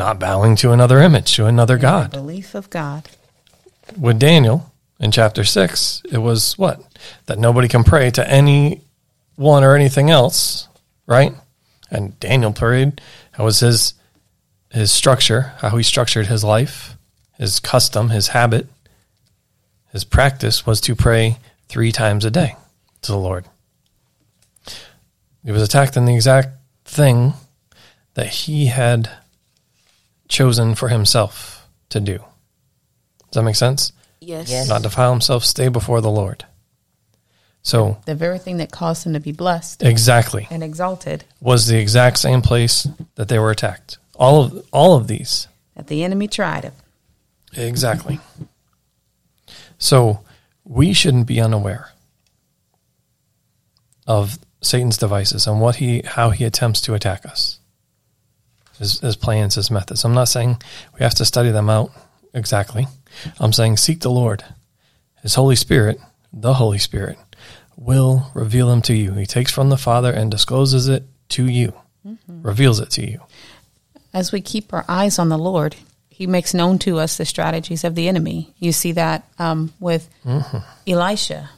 Not 0.00 0.18
bowing 0.18 0.56
to 0.56 0.72
another 0.72 0.98
image, 0.98 1.36
to 1.36 1.44
another 1.44 1.76
God. 1.78 2.10
Belief 2.10 2.54
of 2.54 2.70
God. 2.70 3.08
With 3.98 4.18
Daniel 4.18 4.72
in 4.98 5.10
chapter 5.10 5.44
6, 5.44 6.02
it 6.10 6.18
was 6.18 6.56
what? 6.56 6.82
That 7.26 7.38
nobody 7.38 7.68
can 7.68 7.84
pray 7.84 8.10
to 8.12 8.28
any 8.28 8.80
one 9.36 9.62
or 9.62 9.74
anything 9.74 10.10
else, 10.10 10.68
right? 11.06 11.34
And 11.90 12.18
Daniel 12.18 12.52
prayed. 12.52 13.00
That 13.36 13.44
was 13.44 13.60
his 13.60 13.94
his 14.70 14.90
structure, 14.90 15.52
how 15.58 15.76
he 15.76 15.82
structured 15.82 16.28
his 16.28 16.44
life, 16.44 16.96
his 17.36 17.60
custom, 17.60 18.08
his 18.08 18.28
habit 18.28 18.66
his 19.92 20.04
practice 20.04 20.64
was 20.64 20.80
to 20.82 20.94
pray 20.94 21.38
three 21.68 21.92
times 21.92 22.24
a 22.24 22.30
day 22.30 22.56
to 23.02 23.12
the 23.12 23.18
Lord. 23.18 23.44
He 25.44 25.52
was 25.52 25.62
attacked 25.62 25.96
in 25.96 26.04
the 26.04 26.14
exact 26.14 26.50
thing 26.84 27.34
that 28.14 28.28
he 28.28 28.66
had 28.66 29.10
chosen 30.30 30.74
for 30.74 30.88
himself 30.88 31.68
to 31.90 32.00
do. 32.00 32.18
Does 32.18 33.34
that 33.34 33.42
make 33.42 33.56
sense? 33.56 33.92
Yes. 34.20 34.48
Yes. 34.50 34.68
Not 34.68 34.82
defile 34.82 35.10
himself, 35.12 35.44
stay 35.44 35.68
before 35.68 36.00
the 36.00 36.10
Lord. 36.10 36.46
So, 37.62 37.98
The 38.06 38.14
very 38.14 38.38
thing 38.38 38.56
that 38.56 38.70
caused 38.72 39.04
him 39.06 39.12
to 39.12 39.20
be 39.20 39.32
blessed 39.32 39.82
exactly 39.82 40.48
and 40.50 40.62
exalted. 40.62 41.24
was 41.42 41.66
the 41.66 41.78
exact 41.78 42.18
same 42.18 42.40
place 42.40 42.88
that 43.16 43.28
they 43.28 43.38
were 43.38 43.50
attacked. 43.50 43.98
All 44.14 44.42
of 44.44 44.66
all 44.72 44.96
of 44.96 45.06
these 45.08 45.46
That 45.76 45.88
the 45.88 46.02
enemy 46.02 46.26
tried 46.26 46.64
him. 46.64 46.72
Exactly. 47.54 48.18
So 49.78 50.20
we 50.64 50.92
shouldn't 50.94 51.26
be 51.26 51.40
unaware 51.40 51.90
of 54.06 54.38
Satan's 54.62 54.96
devices 54.98 55.46
and 55.46 55.60
what 55.60 55.76
he 55.76 56.02
how 56.04 56.30
he 56.30 56.44
attempts 56.44 56.80
to 56.82 56.94
attack 56.94 57.24
us. 57.26 57.59
His, 58.80 58.98
his 58.98 59.14
plans, 59.14 59.54
his 59.54 59.70
methods. 59.70 60.04
I'm 60.04 60.14
not 60.14 60.28
saying 60.28 60.60
we 60.94 61.04
have 61.04 61.14
to 61.16 61.24
study 61.24 61.50
them 61.50 61.70
out 61.70 61.92
exactly. 62.34 62.88
I'm 63.38 63.52
saying 63.52 63.76
seek 63.76 64.00
the 64.00 64.10
Lord. 64.10 64.42
His 65.22 65.34
Holy 65.36 65.54
Spirit, 65.54 66.00
the 66.32 66.54
Holy 66.54 66.78
Spirit, 66.78 67.18
will 67.76 68.30
reveal 68.34 68.68
them 68.68 68.82
to 68.82 68.94
you. 68.94 69.12
He 69.12 69.26
takes 69.26 69.52
from 69.52 69.68
the 69.68 69.76
Father 69.76 70.12
and 70.12 70.30
discloses 70.30 70.88
it 70.88 71.04
to 71.30 71.46
you, 71.46 71.74
reveals 72.28 72.80
it 72.80 72.90
to 72.90 73.08
you. 73.08 73.20
As 74.12 74.32
we 74.32 74.40
keep 74.40 74.72
our 74.72 74.84
eyes 74.88 75.18
on 75.18 75.28
the 75.28 75.38
Lord, 75.38 75.76
He 76.08 76.26
makes 76.26 76.52
known 76.54 76.78
to 76.80 76.98
us 76.98 77.16
the 77.16 77.24
strategies 77.24 77.84
of 77.84 77.94
the 77.94 78.08
enemy. 78.08 78.54
You 78.58 78.72
see 78.72 78.92
that 78.92 79.24
um, 79.38 79.72
with 79.78 80.08
Elisha. 80.86 81.50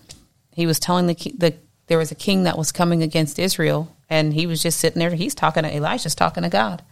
He 0.55 0.67
was 0.67 0.79
telling 0.79 1.07
the, 1.07 1.15
the 1.39 1.55
there 1.87 1.99
was 1.99 2.11
a 2.11 2.17
king 2.17 2.45
that 2.45 2.59
was 2.59 2.73
coming 2.73 3.03
against 3.03 3.39
Israel, 3.39 3.95
and 4.11 4.35
he 4.35 4.47
was 4.47 4.63
just 4.63 4.79
sitting 4.81 4.99
there. 4.99 5.11
He's 5.15 5.35
talking 5.35 5.63
to 5.63 5.75
Elisha's 5.75 6.15
talking 6.15 6.43
to 6.43 6.49
God, 6.49 6.83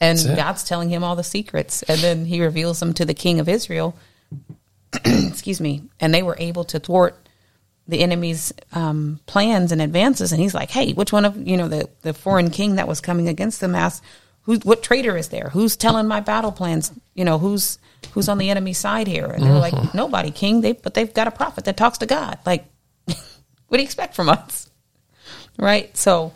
and 0.00 0.18
God's 0.36 0.64
telling 0.64 0.88
him 0.88 1.04
all 1.04 1.16
the 1.16 1.24
secrets, 1.24 1.82
and 1.82 2.00
then 2.00 2.24
He 2.24 2.42
reveals 2.42 2.80
them 2.80 2.94
to 2.94 3.04
the 3.04 3.14
king 3.14 3.38
of 3.38 3.48
Israel. 3.48 3.96
Excuse 5.04 5.60
me, 5.60 5.82
and 6.00 6.14
they 6.14 6.22
were 6.22 6.36
able 6.38 6.64
to 6.64 6.80
thwart 6.80 7.16
the 7.86 8.00
enemy's 8.00 8.52
um, 8.72 9.20
plans 9.26 9.72
and 9.72 9.82
advances. 9.82 10.32
And 10.32 10.40
he's 10.40 10.54
like, 10.54 10.70
"Hey, 10.70 10.92
which 10.92 11.12
one 11.12 11.24
of 11.24 11.36
you 11.36 11.56
know 11.56 11.68
the 11.68 11.88
the 12.02 12.14
foreign 12.14 12.50
king 12.50 12.76
that 12.76 12.88
was 12.88 13.00
coming 13.00 13.28
against 13.28 13.60
them 13.60 13.74
asked, 13.74 14.02
who 14.42 14.56
what 14.60 14.82
traitor 14.82 15.16
is 15.16 15.28
there? 15.28 15.50
Who's 15.52 15.76
telling 15.76 16.08
my 16.08 16.20
battle 16.20 16.52
plans? 16.52 16.92
You 17.14 17.24
know, 17.24 17.38
who's 17.38 17.78
who's 18.12 18.28
on 18.28 18.38
the 18.38 18.50
enemy 18.50 18.72
side 18.72 19.06
here?" 19.06 19.26
And 19.26 19.44
they 19.44 19.50
were 19.50 19.58
like, 19.58 19.94
"Nobody, 19.94 20.30
king. 20.30 20.60
They 20.62 20.72
but 20.72 20.94
they've 20.94 21.12
got 21.12 21.28
a 21.28 21.32
prophet 21.32 21.64
that 21.66 21.76
talks 21.76 21.98
to 21.98 22.06
God. 22.06 22.38
Like, 22.46 22.64
what 23.06 23.76
do 23.76 23.78
you 23.78 23.84
expect 23.84 24.14
from 24.14 24.28
us?" 24.28 24.70
Right. 25.58 25.94
So. 25.96 26.32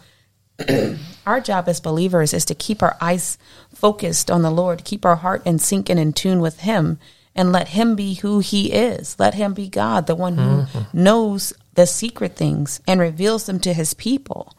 Our 1.27 1.41
job 1.41 1.69
as 1.69 1.81
believers 1.81 2.35
is 2.35 2.45
to 2.47 2.55
keep 2.55 2.83
our 2.83 2.97
eyes 3.01 3.39
focused 3.75 4.31
on 4.31 4.43
the 4.43 4.51
Lord, 4.51 4.85
keep 4.85 5.05
our 5.05 5.17
heart 5.17 5.43
in 5.47 5.59
sync 5.59 5.89
and 5.89 5.99
in 5.99 6.13
tune 6.13 6.41
with 6.41 6.61
Him, 6.61 6.99
and 7.35 7.53
let 7.53 7.69
Him 7.69 7.97
be 7.97 8.15
who 8.15 8.41
He 8.41 8.73
is. 8.73 9.19
Let 9.19 9.35
Him 9.35 9.55
be 9.55 9.69
God, 9.69 10.07
the 10.07 10.15
one 10.15 10.39
who 10.39 10.67
knows 10.93 11.53
the 11.75 11.87
secret 11.87 12.37
things 12.37 12.81
and 12.87 13.01
reveals 13.01 13.47
them 13.47 13.59
to 13.61 13.73
His 13.73 13.95
people. 13.95 14.55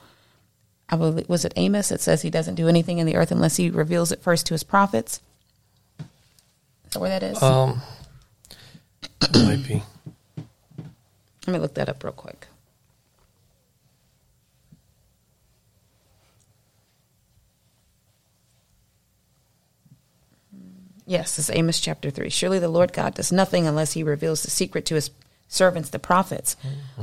I 0.89 0.97
believe, 0.97 1.29
was 1.29 1.45
it 1.45 1.53
Amos 1.55 1.89
that 1.89 2.01
says 2.01 2.21
He 2.21 2.29
doesn't 2.29 2.55
do 2.55 2.67
anything 2.67 2.97
in 2.97 3.05
the 3.05 3.15
earth 3.15 3.31
unless 3.31 3.57
He 3.57 3.69
reveals 3.69 4.11
it 4.11 4.21
first 4.21 4.45
to 4.47 4.53
His 4.53 4.63
prophets? 4.63 5.21
Is 5.99 6.05
that 6.91 6.99
where 6.99 7.09
that 7.09 7.23
is? 7.23 7.41
Um, 7.41 7.81
might 9.33 9.67
be. 9.67 9.83
Let 11.47 11.53
me 11.53 11.59
look 11.59 11.75
that 11.75 11.89
up 11.89 12.03
real 12.03 12.13
quick. 12.13 12.47
Yes, 21.05 21.37
it's 21.37 21.51
Amos 21.51 21.79
chapter 21.79 22.09
3. 22.09 22.29
Surely 22.29 22.59
the 22.59 22.67
Lord 22.67 22.91
God 22.91 23.13
does 23.13 23.31
nothing 23.31 23.67
unless 23.67 23.93
he 23.93 24.03
reveals 24.03 24.43
the 24.43 24.49
secret 24.49 24.85
to 24.87 24.95
his 24.95 25.11
servants, 25.47 25.89
the 25.89 25.99
prophets. 25.99 26.55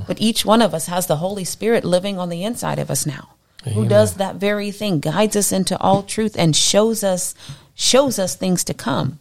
But 0.06 0.20
each 0.20 0.44
one 0.44 0.60
of 0.60 0.74
us 0.74 0.86
has 0.86 1.06
the 1.06 1.16
Holy 1.16 1.44
Spirit 1.44 1.84
living 1.84 2.18
on 2.18 2.28
the 2.28 2.42
inside 2.44 2.78
of 2.80 2.90
us 2.90 3.06
now, 3.06 3.30
who 3.72 3.86
does 3.86 4.14
that 4.14 4.36
very 4.36 4.72
thing, 4.72 4.98
guides 4.98 5.36
us 5.36 5.52
into 5.52 5.78
all 5.78 6.02
truth 6.02 6.34
and 6.36 6.56
shows 6.56 7.04
us 7.04 7.34
shows 7.74 8.18
us 8.18 8.34
things 8.34 8.64
to 8.64 8.74
come. 8.74 9.18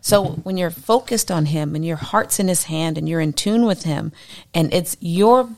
So 0.00 0.24
when 0.42 0.56
you're 0.58 0.70
focused 0.70 1.30
on 1.30 1.46
him 1.46 1.74
and 1.74 1.84
your 1.84 1.96
heart's 1.96 2.38
in 2.38 2.48
his 2.48 2.64
hand 2.64 2.98
and 2.98 3.08
you're 3.08 3.20
in 3.20 3.32
tune 3.32 3.64
with 3.64 3.84
him 3.84 4.12
and 4.52 4.74
it's 4.74 4.96
your 5.00 5.48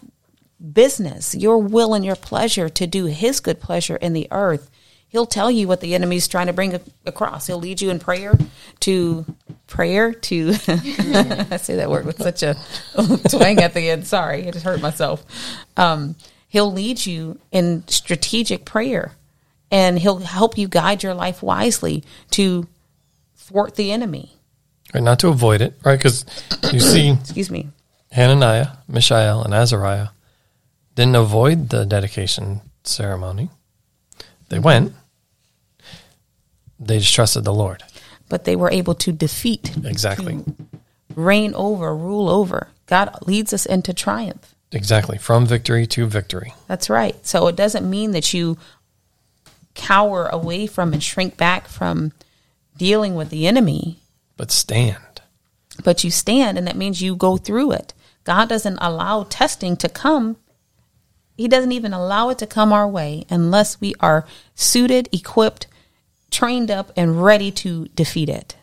business, 0.73 1.35
your 1.35 1.59
will 1.59 1.95
and 1.95 2.05
your 2.05 2.15
pleasure 2.15 2.69
to 2.69 2.87
do 2.87 3.07
his 3.07 3.41
good 3.41 3.61
pleasure 3.61 3.97
in 3.97 4.13
the 4.13 4.29
earth, 4.31 4.71
he'll 5.09 5.27
tell 5.27 5.51
you 5.51 5.69
what 5.69 5.81
the 5.81 5.95
enemy's 5.95 6.29
trying 6.29 6.47
to 6.47 6.53
bring 6.53 6.79
across. 7.05 7.47
He'll 7.47 7.59
lead 7.59 7.81
you 7.81 7.91
in 7.91 7.99
prayer 7.99 8.35
to 8.81 9.25
prayer 9.67 10.13
to 10.13 10.51
I 10.69 11.57
say 11.57 11.77
that 11.77 11.91
word 11.91 12.07
with 12.07 12.19
such 12.19 12.43
a 12.43 12.57
twang 13.29 13.61
at 13.61 13.75
the 13.75 13.91
end. 13.91 14.07
Sorry, 14.07 14.47
I 14.47 14.51
just 14.51 14.65
hurt 14.65 14.81
myself. 14.81 15.25
Um, 15.77 16.17
he'll 16.49 16.73
lead 16.73 17.05
you 17.05 17.39
in 17.51 17.87
strategic 17.89 18.65
prayer 18.65 19.13
and 19.71 19.99
he'll 19.99 20.19
help 20.19 20.57
you 20.57 20.69
guide 20.69 21.03
your 21.03 21.15
life 21.15 21.43
wisely 21.43 22.05
to 22.31 22.69
thwart 23.37 23.77
the 23.77 23.93
enemy. 23.93 24.33
Right, 24.95 25.03
not 25.03 25.19
to 25.21 25.29
avoid 25.29 25.61
it, 25.61 25.75
right? 25.85 25.99
Because 25.99 26.25
you 26.73 26.81
see 26.81 27.11
Excuse 27.21 27.51
me. 27.51 27.69
Hananiah, 28.13 28.69
Mishael, 28.89 29.43
and 29.43 29.53
Azariah 29.53 30.09
didn't 30.95 31.17
avoid 31.17 31.69
the 31.69 31.85
dedication 31.85 32.63
ceremony. 32.85 33.51
They 34.49 34.59
went. 34.59 34.93
They 36.79 36.99
just 36.99 37.15
trusted 37.15 37.45
the 37.45 37.55
Lord. 37.55 37.83
But 38.29 38.45
they 38.45 38.57
were 38.57 38.71
able 38.71 38.95
to 38.97 39.13
defeat, 39.13 39.73
Exactly. 39.85 40.45
reign 41.15 41.55
over, 41.55 41.97
rule 41.97 42.29
over. 42.29 42.69
God 42.87 43.17
leads 43.27 43.53
us 43.53 43.67
into 43.67 43.95
triumph. 43.95 44.55
Exactly. 44.73 45.17
From 45.17 45.47
victory 45.47 45.87
to 45.89 46.07
victory. 46.07 46.55
That's 46.67 46.91
right. 46.91 47.15
So 47.27 47.47
it 47.47 47.57
doesn't 47.57 47.89
mean 47.89 48.11
that 48.13 48.35
you 48.35 48.59
cower 49.75 50.27
away 50.27 50.67
from 50.67 50.93
and 50.93 51.03
shrink 51.03 51.37
back 51.37 51.69
from 51.69 52.13
dealing 52.77 53.15
with 53.15 53.31
the 53.31 53.47
enemy, 53.47 53.99
But 54.37 54.51
stand. 54.51 55.21
but 55.85 56.03
you 56.05 56.11
stand, 56.11 56.59
and 56.59 56.67
that 56.67 56.77
means 56.77 57.01
you 57.01 57.15
go 57.17 57.37
through 57.37 57.73
it. 57.73 57.95
God 58.25 58.49
doesn't 58.49 58.79
allow 58.81 59.23
testing 59.25 59.77
to 59.79 59.89
come. 59.89 60.37
He 61.37 61.49
doesn't 61.49 61.73
even 61.73 61.93
allow 61.93 62.31
it 62.31 62.39
to 62.39 62.47
come 62.47 62.73
our 62.73 62.89
way 62.89 63.27
unless 63.29 63.81
we 63.81 63.95
are 64.01 64.27
suited, 64.55 65.09
equipped, 65.13 65.67
trained 66.31 66.71
up, 66.71 66.93
and 66.97 67.23
ready 67.23 67.51
to 67.53 67.89
defeat 67.95 68.29
it. 68.29 68.57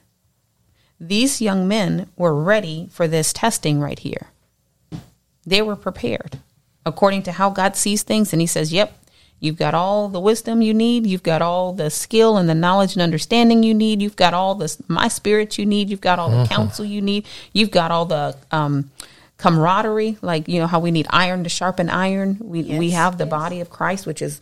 These 0.99 1.41
young 1.41 1.67
men 1.67 2.09
were 2.15 2.33
ready 2.33 2.87
for 2.91 3.07
this 3.07 3.33
testing 3.33 3.79
right 3.79 3.99
here. 3.99 4.27
They 5.45 5.61
were 5.61 5.75
prepared 5.75 6.39
according 6.85 7.23
to 7.23 7.33
how 7.33 7.49
God 7.49 7.75
sees 7.75 8.03
things. 8.03 8.33
And 8.33 8.41
He 8.41 8.47
says, 8.47 8.73
Yep, 8.73 8.97
you've 9.39 9.57
got 9.57 9.73
all 9.73 10.07
the 10.07 10.19
wisdom 10.19 10.61
you 10.61 10.73
need. 10.73 11.05
You've 11.05 11.23
got 11.23 11.41
all 11.41 11.73
the 11.73 11.89
skill 11.89 12.37
and 12.37 12.49
the 12.49 12.55
knowledge 12.55 12.93
and 12.93 13.01
understanding 13.01 13.63
you 13.63 13.73
need. 13.73 14.01
You've 14.01 14.15
got 14.15 14.33
all 14.33 14.55
the 14.55 14.75
my 14.87 15.07
spirit 15.07 15.57
you 15.57 15.65
need. 15.65 15.89
You've 15.89 16.01
got 16.01 16.19
all 16.19 16.29
the 16.29 16.47
counsel 16.47 16.85
you 16.85 17.01
need. 17.01 17.25
You've 17.51 17.71
got 17.71 17.91
all 17.91 18.05
the 18.05 18.35
um, 18.51 18.89
camaraderie, 19.43 20.17
like, 20.21 20.47
you 20.47 20.57
know, 20.61 20.67
how 20.67 20.79
we 20.79 20.89
need 20.89 21.05
iron 21.09 21.43
to 21.43 21.49
sharpen 21.49 21.89
iron. 21.89 22.37
We, 22.39 22.63
we 22.63 22.91
have 22.91 23.17
the 23.17 23.25
body 23.25 23.59
of 23.59 23.69
Christ, 23.69 24.05
which 24.05 24.21
is 24.21 24.39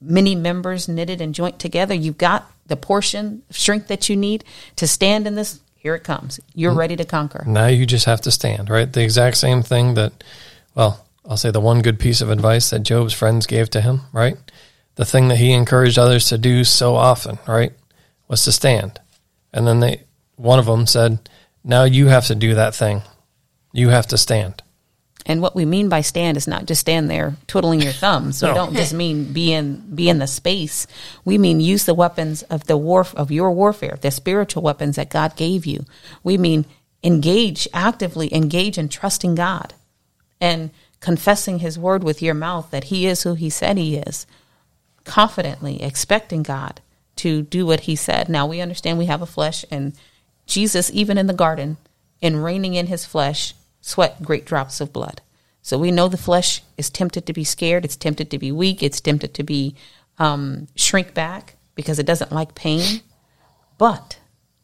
many 0.00 0.36
members 0.36 0.88
knitted 0.88 1.20
and 1.20 1.34
joint 1.34 1.58
together. 1.58 1.92
You've 1.92 2.16
got 2.16 2.48
the 2.66 2.76
portion 2.76 3.42
of 3.50 3.56
strength 3.56 3.88
that 3.88 4.08
you 4.08 4.14
need 4.14 4.44
to 4.76 4.86
stand 4.86 5.26
in 5.26 5.34
this. 5.34 5.58
Here 5.74 5.96
it 5.96 6.04
comes. 6.04 6.38
You're 6.54 6.70
mm-hmm. 6.70 6.78
ready 6.78 6.96
to 6.96 7.04
conquer. 7.04 7.42
Now 7.48 7.66
you 7.66 7.84
just 7.84 8.04
have 8.04 8.20
to 8.20 8.30
stand, 8.30 8.70
right? 8.70 8.92
The 8.92 9.02
exact 9.02 9.38
same 9.38 9.64
thing 9.64 9.94
that, 9.94 10.22
well, 10.76 11.04
I'll 11.28 11.36
say 11.36 11.50
the 11.50 11.60
one 11.60 11.82
good 11.82 11.98
piece 11.98 12.20
of 12.20 12.30
advice 12.30 12.70
that 12.70 12.84
Job's 12.84 13.12
friends 13.12 13.46
gave 13.46 13.70
to 13.70 13.80
him, 13.80 14.02
right? 14.12 14.36
The 14.94 15.04
thing 15.04 15.26
that 15.28 15.38
he 15.38 15.50
encouraged 15.50 15.98
others 15.98 16.28
to 16.28 16.38
do 16.38 16.62
so 16.62 16.94
often, 16.94 17.40
right? 17.48 17.72
Was 18.28 18.44
to 18.44 18.52
stand. 18.52 19.00
And 19.52 19.66
then 19.66 19.80
they, 19.80 20.02
one 20.36 20.60
of 20.60 20.66
them 20.66 20.86
said, 20.86 21.28
now 21.64 21.82
you 21.82 22.06
have 22.06 22.26
to 22.26 22.36
do 22.36 22.54
that 22.54 22.72
thing. 22.72 23.02
You 23.72 23.88
have 23.90 24.06
to 24.08 24.18
stand. 24.18 24.62
And 25.28 25.42
what 25.42 25.56
we 25.56 25.64
mean 25.64 25.88
by 25.88 26.02
stand 26.02 26.36
is 26.36 26.46
not 26.46 26.66
just 26.66 26.80
stand 26.82 27.10
there 27.10 27.36
twiddling 27.48 27.82
your 27.82 27.92
thumbs. 28.04 28.40
We 28.42 28.48
No. 28.48 28.54
don't 28.54 28.74
just 28.74 28.94
mean 29.02 29.32
be 29.32 29.52
in 29.52 29.82
be 29.94 30.08
in 30.08 30.18
the 30.18 30.26
space. 30.26 30.86
We 31.24 31.36
mean 31.36 31.60
use 31.60 31.84
the 31.84 31.94
weapons 31.94 32.42
of 32.44 32.64
the 32.68 32.76
war 32.76 33.06
of 33.16 33.30
your 33.32 33.50
warfare, 33.50 33.98
the 34.00 34.10
spiritual 34.10 34.62
weapons 34.62 34.96
that 34.96 35.10
God 35.10 35.36
gave 35.36 35.66
you. 35.66 35.84
We 36.22 36.38
mean 36.38 36.64
engage 37.02 37.66
actively, 37.74 38.32
engage 38.34 38.78
in 38.78 38.88
trusting 38.88 39.34
God 39.34 39.74
and 40.40 40.70
confessing 41.00 41.58
His 41.58 41.78
word 41.78 42.02
with 42.04 42.22
your 42.22 42.34
mouth 42.34 42.70
that 42.70 42.84
He 42.84 43.06
is 43.06 43.24
who 43.24 43.34
He 43.34 43.50
said 43.50 43.76
He 43.76 43.96
is. 43.96 44.26
Confidently 45.04 45.82
expecting 45.82 46.42
God 46.42 46.80
to 47.16 47.42
do 47.42 47.64
what 47.66 47.80
He 47.80 47.94
said. 47.96 48.28
Now 48.28 48.46
we 48.46 48.60
understand 48.60 48.98
we 48.98 49.06
have 49.06 49.22
a 49.22 49.26
flesh, 49.26 49.64
and 49.70 49.92
Jesus, 50.46 50.90
even 50.92 51.16
in 51.18 51.26
the 51.26 51.32
garden, 51.34 51.76
in 52.20 52.36
reigning 52.36 52.74
in 52.74 52.86
His 52.86 53.04
flesh, 53.04 53.54
sweat 53.80 54.22
great 54.22 54.44
drops 54.44 54.80
of 54.80 54.92
blood. 54.92 55.20
So 55.62 55.78
we 55.78 55.90
know 55.90 56.08
the 56.08 56.16
flesh 56.16 56.62
is 56.76 56.90
tempted 56.90 57.26
to 57.26 57.32
be 57.32 57.44
scared. 57.44 57.84
It's 57.84 57.96
tempted 57.96 58.30
to 58.30 58.38
be 58.38 58.52
weak. 58.52 58.82
It's 58.82 59.00
tempted 59.00 59.34
to 59.34 59.42
be 59.42 59.74
um, 60.18 60.68
shrink 60.76 61.12
back 61.12 61.56
because 61.74 61.98
it 61.98 62.06
doesn't 62.06 62.32
like 62.32 62.54
pain. 62.54 63.00
But, 63.78 64.18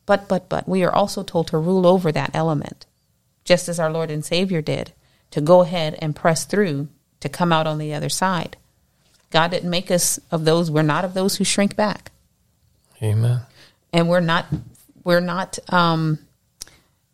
but, 0.06 0.28
but, 0.28 0.48
but, 0.48 0.68
we 0.68 0.84
are 0.84 0.94
also 0.94 1.22
told 1.22 1.48
to 1.48 1.58
rule 1.58 1.86
over 1.86 2.12
that 2.12 2.30
element, 2.34 2.86
just 3.44 3.68
as 3.68 3.78
our 3.78 3.90
Lord 3.90 4.10
and 4.10 4.24
Savior 4.24 4.62
did, 4.62 4.92
to 5.32 5.40
go 5.40 5.60
ahead 5.62 5.98
and 6.00 6.16
press 6.16 6.44
through 6.44 6.88
to 7.20 7.28
come 7.28 7.52
out 7.52 7.66
on 7.66 7.78
the 7.78 7.92
other 7.92 8.08
side. 8.08 8.56
God 9.30 9.50
didn't 9.50 9.70
make 9.70 9.90
us 9.90 10.18
of 10.30 10.44
those. 10.44 10.70
We're 10.70 10.82
not 10.82 11.04
of 11.04 11.14
those 11.14 11.36
who 11.36 11.44
shrink 11.44 11.74
back 11.74 12.12
Amen. 13.02 13.40
and 13.92 14.08
we're 14.08 14.20
not 14.20 14.46
we're 15.04 15.20
not 15.20 15.58
um 15.72 16.18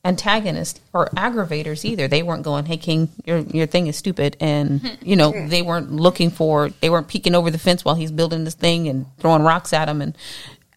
antagonists 0.09 0.81
or 0.95 1.07
aggravators 1.11 1.85
either. 1.85 2.09
They 2.09 2.23
weren't 2.23 2.43
going 2.43 2.65
hey 2.65 2.79
king 2.79 3.11
your 3.27 3.41
your 3.41 3.67
thing 3.67 3.87
is 3.87 3.97
stupid 3.97 4.37
and 4.41 4.99
you 5.03 5.17
know 5.17 5.33
they 5.49 5.61
weren't 5.61 5.93
looking 5.93 6.31
for 6.31 6.71
they 6.81 6.89
weren't 6.89 7.09
peeking 7.09 7.35
over 7.35 7.51
the 7.51 7.59
fence 7.59 7.85
while 7.85 7.95
he's 7.95 8.11
building 8.11 8.45
this 8.45 8.55
thing 8.55 8.89
and 8.89 9.07
throwing 9.19 9.43
rocks 9.43 9.73
at 9.75 9.89
him 9.89 10.01
and 10.01 10.17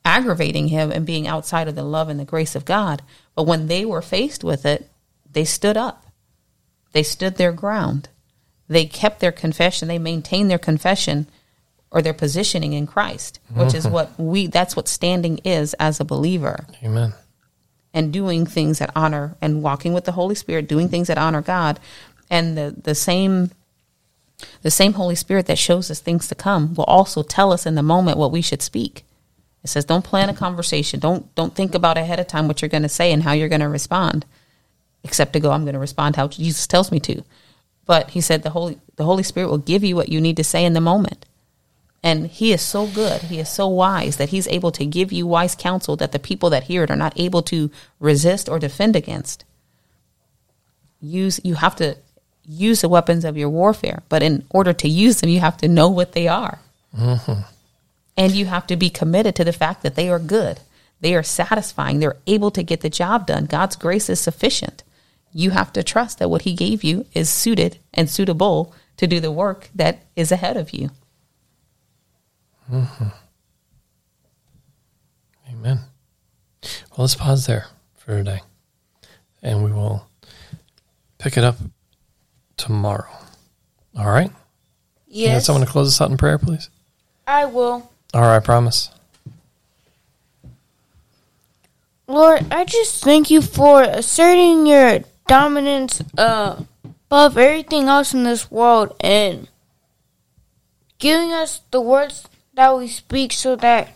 aggravating 0.04 0.68
him 0.68 0.92
and 0.92 1.06
being 1.06 1.28
outside 1.28 1.70
of 1.70 1.76
the 1.76 1.84
love 1.84 2.10
and 2.10 2.20
the 2.20 2.26
grace 2.26 2.56
of 2.56 2.66
god. 2.66 3.02
But 3.34 3.48
when 3.48 3.68
they 3.68 3.86
were 3.86 4.02
faced 4.02 4.44
with 4.44 4.66
it 4.66 4.90
they 5.32 5.46
stood 5.46 5.78
up. 5.78 6.06
They 6.92 7.04
stood 7.04 7.38
their 7.38 7.54
ground. 7.54 8.10
They 8.68 8.86
kept 8.86 9.22
their 9.22 9.32
confession. 9.32 9.88
They 9.88 10.00
maintained 10.00 10.52
their 10.52 10.60
confession 10.60 11.28
or 11.90 12.02
their 12.02 12.14
positioning 12.14 12.74
in 12.74 12.86
Christ, 12.86 13.40
which 13.54 13.74
is 13.74 13.86
mm-hmm. 13.86 13.94
what 13.94 14.20
we 14.20 14.48
that's 14.48 14.76
what 14.76 14.90
standing 14.90 15.40
is 15.40 15.74
as 15.76 16.00
a 16.00 16.06
believer. 16.06 16.66
Amen. 16.84 17.14
And 17.94 18.14
doing 18.14 18.46
things 18.46 18.80
that 18.80 18.92
honor 18.96 19.36
and 19.42 19.62
walking 19.62 19.94
with 19.94 20.06
the 20.06 20.14
Holy 20.14 20.36
Spirit, 20.36 20.68
doing 20.68 20.88
things 20.88 21.08
that 21.08 21.18
honor 21.18 21.42
God. 21.42 21.80
And 22.30 22.58
the, 22.58 22.76
the 22.82 22.96
same 22.96 23.52
the 24.64 24.72
same 24.72 24.94
Holy 24.94 25.14
Spirit 25.14 25.46
that 25.46 25.60
shows 25.60 25.92
us 25.92 26.00
things 26.00 26.28
to 26.28 26.36
come 26.36 26.74
will 26.74 26.86
also 26.86 27.22
tell 27.22 27.54
us 27.54 27.68
in 27.68 27.76
the 27.76 27.84
moment 27.84 28.18
what 28.18 28.32
we 28.32 28.42
should 28.42 28.64
speak. 28.64 29.04
It 29.64 29.68
says 29.68 29.86
don't 29.86 30.06
plan 30.06 30.30
a 30.30 30.34
conversation. 30.34 31.00
Don't 31.00 31.34
don't 31.36 31.54
think 31.54 31.76
about 31.76 31.98
ahead 31.98 32.20
of 32.20 32.28
time 32.28 32.48
what 32.48 32.62
you're 32.62 32.70
going 32.70 32.84
to 32.84 32.90
say 32.90 33.12
and 33.12 33.24
how 33.24 33.34
you're 33.34 33.50
going 33.50 33.62
to 33.62 33.70
respond. 33.70 34.26
Except 35.04 35.34
to 35.34 35.40
go 35.40 35.52
I'm 35.52 35.64
going 35.64 35.74
to 35.74 35.80
respond 35.80 36.16
how 36.16 36.28
Jesus 36.28 36.66
tells 36.68 36.92
me 36.92 37.00
to. 37.02 37.24
But 37.86 38.12
he 38.12 38.22
said 38.22 38.44
the 38.44 38.52
Holy 38.52 38.80
the 38.96 39.06
Holy 39.06 39.24
Spirit 39.24 39.50
will 39.50 39.58
give 39.58 39.84
you 39.84 39.96
what 39.96 40.10
you 40.10 40.22
need 40.22 40.38
to 40.38 40.44
say 40.44 40.66
in 40.66 40.74
the 40.74 40.82
moment. 40.82 41.26
And 42.04 42.28
he 42.28 42.52
is 42.52 42.62
so 42.62 42.88
good. 42.88 43.22
He 43.24 43.40
is 43.40 43.50
so 43.50 43.68
wise 43.68 44.18
that 44.18 44.30
he's 44.30 44.48
able 44.48 44.72
to 44.72 44.86
give 44.86 45.12
you 45.12 45.28
wise 45.28 45.56
counsel 45.56 45.96
that 45.98 46.12
the 46.12 46.20
people 46.20 46.50
that 46.50 46.64
hear 46.64 46.84
it 46.84 46.90
are 46.90 46.96
not 46.96 47.20
able 47.20 47.44
to 47.44 47.70
resist 48.00 48.50
or 48.50 48.58
defend 48.58 48.96
against. 48.96 49.46
Use 51.00 51.40
you 51.44 51.56
have 51.56 51.76
to 51.78 51.98
use 52.44 52.82
the 52.82 52.90
weapons 52.90 53.24
of 53.24 53.38
your 53.38 53.50
warfare, 53.50 54.02
but 54.10 54.24
in 54.24 54.46
order 54.50 54.74
to 54.74 54.90
use 54.90 55.22
them, 55.22 55.30
you 55.30 55.40
have 55.40 55.58
to 55.58 55.68
know 55.68 55.90
what 55.90 56.14
they 56.14 56.28
are. 56.28 56.60
Mm-hmm. 56.98 57.42
And 58.18 58.32
you 58.34 58.46
have 58.46 58.68
to 58.68 58.76
be 58.76 58.90
committed 58.90 59.36
to 59.36 59.44
the 59.44 59.54
fact 59.54 59.84
that 59.84 59.96
they 59.96 60.10
are 60.10 60.20
good. 60.20 60.60
They 61.00 61.16
are 61.16 61.24
satisfying. 61.24 62.00
They're 62.00 62.18
able 62.28 62.52
to 62.52 62.64
get 62.64 62.82
the 62.82 62.90
job 62.90 63.28
done. 63.28 63.46
God's 63.46 63.76
grace 63.76 64.10
is 64.10 64.20
sufficient. 64.20 64.84
You 65.34 65.52
have 65.52 65.72
to 65.74 65.84
trust 65.84 66.20
that 66.20 66.30
what 66.30 66.44
he 66.44 66.54
gave 66.54 66.84
you 66.84 67.06
is 67.14 67.30
suited 67.30 67.78
and 67.94 68.10
suitable 68.10 68.74
to 68.98 69.08
do 69.08 69.20
the 69.20 69.32
work 69.32 69.70
that 69.74 70.04
is 70.16 70.32
ahead 70.32 70.58
of 70.58 70.74
you. 70.74 70.92
Amen. 72.72 72.90
Well, 76.64 77.00
let's 77.00 77.16
pause 77.16 77.46
there 77.46 77.68
for 77.98 78.18
today. 78.18 78.42
And 79.44 79.64
we 79.64 79.72
will 79.72 80.08
pick 81.18 81.38
it 81.38 81.44
up 81.44 81.58
tomorrow. 82.58 83.10
All 83.98 84.10
right? 84.10 84.30
Can 84.30 84.36
I 84.36 85.14
get 85.14 85.34
Yes. 85.34 85.46
someone 85.46 85.66
to 85.66 85.72
close 85.72 85.88
us 85.90 86.00
out 86.00 86.12
in 86.12 86.18
prayer, 86.18 86.38
please? 86.38 86.70
I 87.28 87.46
will. 87.46 87.90
All 88.14 88.22
right, 88.22 88.38
I 88.38 88.40
promise. 88.40 88.90
Lord, 92.08 92.46
I 92.52 92.66
just 92.66 93.04
thank 93.04 93.30
you 93.30 93.42
for 93.42 93.82
asserting 93.84 94.68
your 94.68 95.00
dominance 95.28 96.02
uh, 96.18 96.62
above 96.84 97.38
everything 97.38 97.88
else 97.88 98.14
in 98.14 98.24
this 98.24 98.52
world 98.52 98.96
and 99.00 99.48
giving 101.00 101.32
us 101.32 101.62
the 101.72 101.80
words 101.82 102.28
that 102.54 102.78
we 102.78 102.88
speak 102.88 103.32
so 103.32 103.56
that 103.56 103.90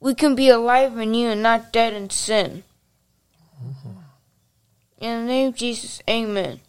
we 0.00 0.14
can 0.14 0.34
be 0.34 0.48
alive 0.48 0.98
in 0.98 1.14
you 1.14 1.30
and 1.30 1.42
not 1.42 1.72
dead 1.72 1.92
in 1.92 2.10
sin. 2.10 2.64
Mm-hmm. 3.62 3.90
In 4.98 5.20
the 5.20 5.26
name 5.26 5.48
of 5.48 5.54
Jesus, 5.54 6.02
amen. 6.08 6.60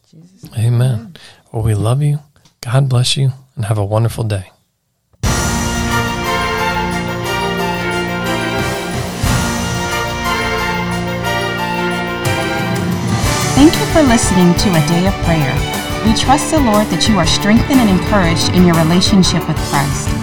Amen. 0.58 1.16
Well, 1.52 1.64
we 1.64 1.74
love 1.74 2.04
you. 2.04 2.20
God 2.62 2.88
bless 2.89 3.18
you, 3.18 3.32
and 3.56 3.66
have 3.66 3.78
a 3.78 3.86
wonderful 3.86 4.24
day. 4.24 4.52
Thank 13.56 13.74
you 13.74 13.86
for 13.94 14.02
listening 14.04 14.54
to 14.56 14.70
A 14.70 14.88
Day 14.88 15.08
of 15.08 15.14
Prayer. 15.26 15.54
We 16.06 16.14
trust 16.14 16.52
the 16.52 16.60
Lord 16.60 16.88
that 16.88 17.08
you 17.08 17.18
are 17.18 17.26
strengthened 17.26 17.80
and 17.80 17.89
encouraged 17.89 18.54
in 18.54 18.66
your 18.66 18.76
relationship 18.76 19.48
with 19.48 19.58
Christ. 19.70 20.22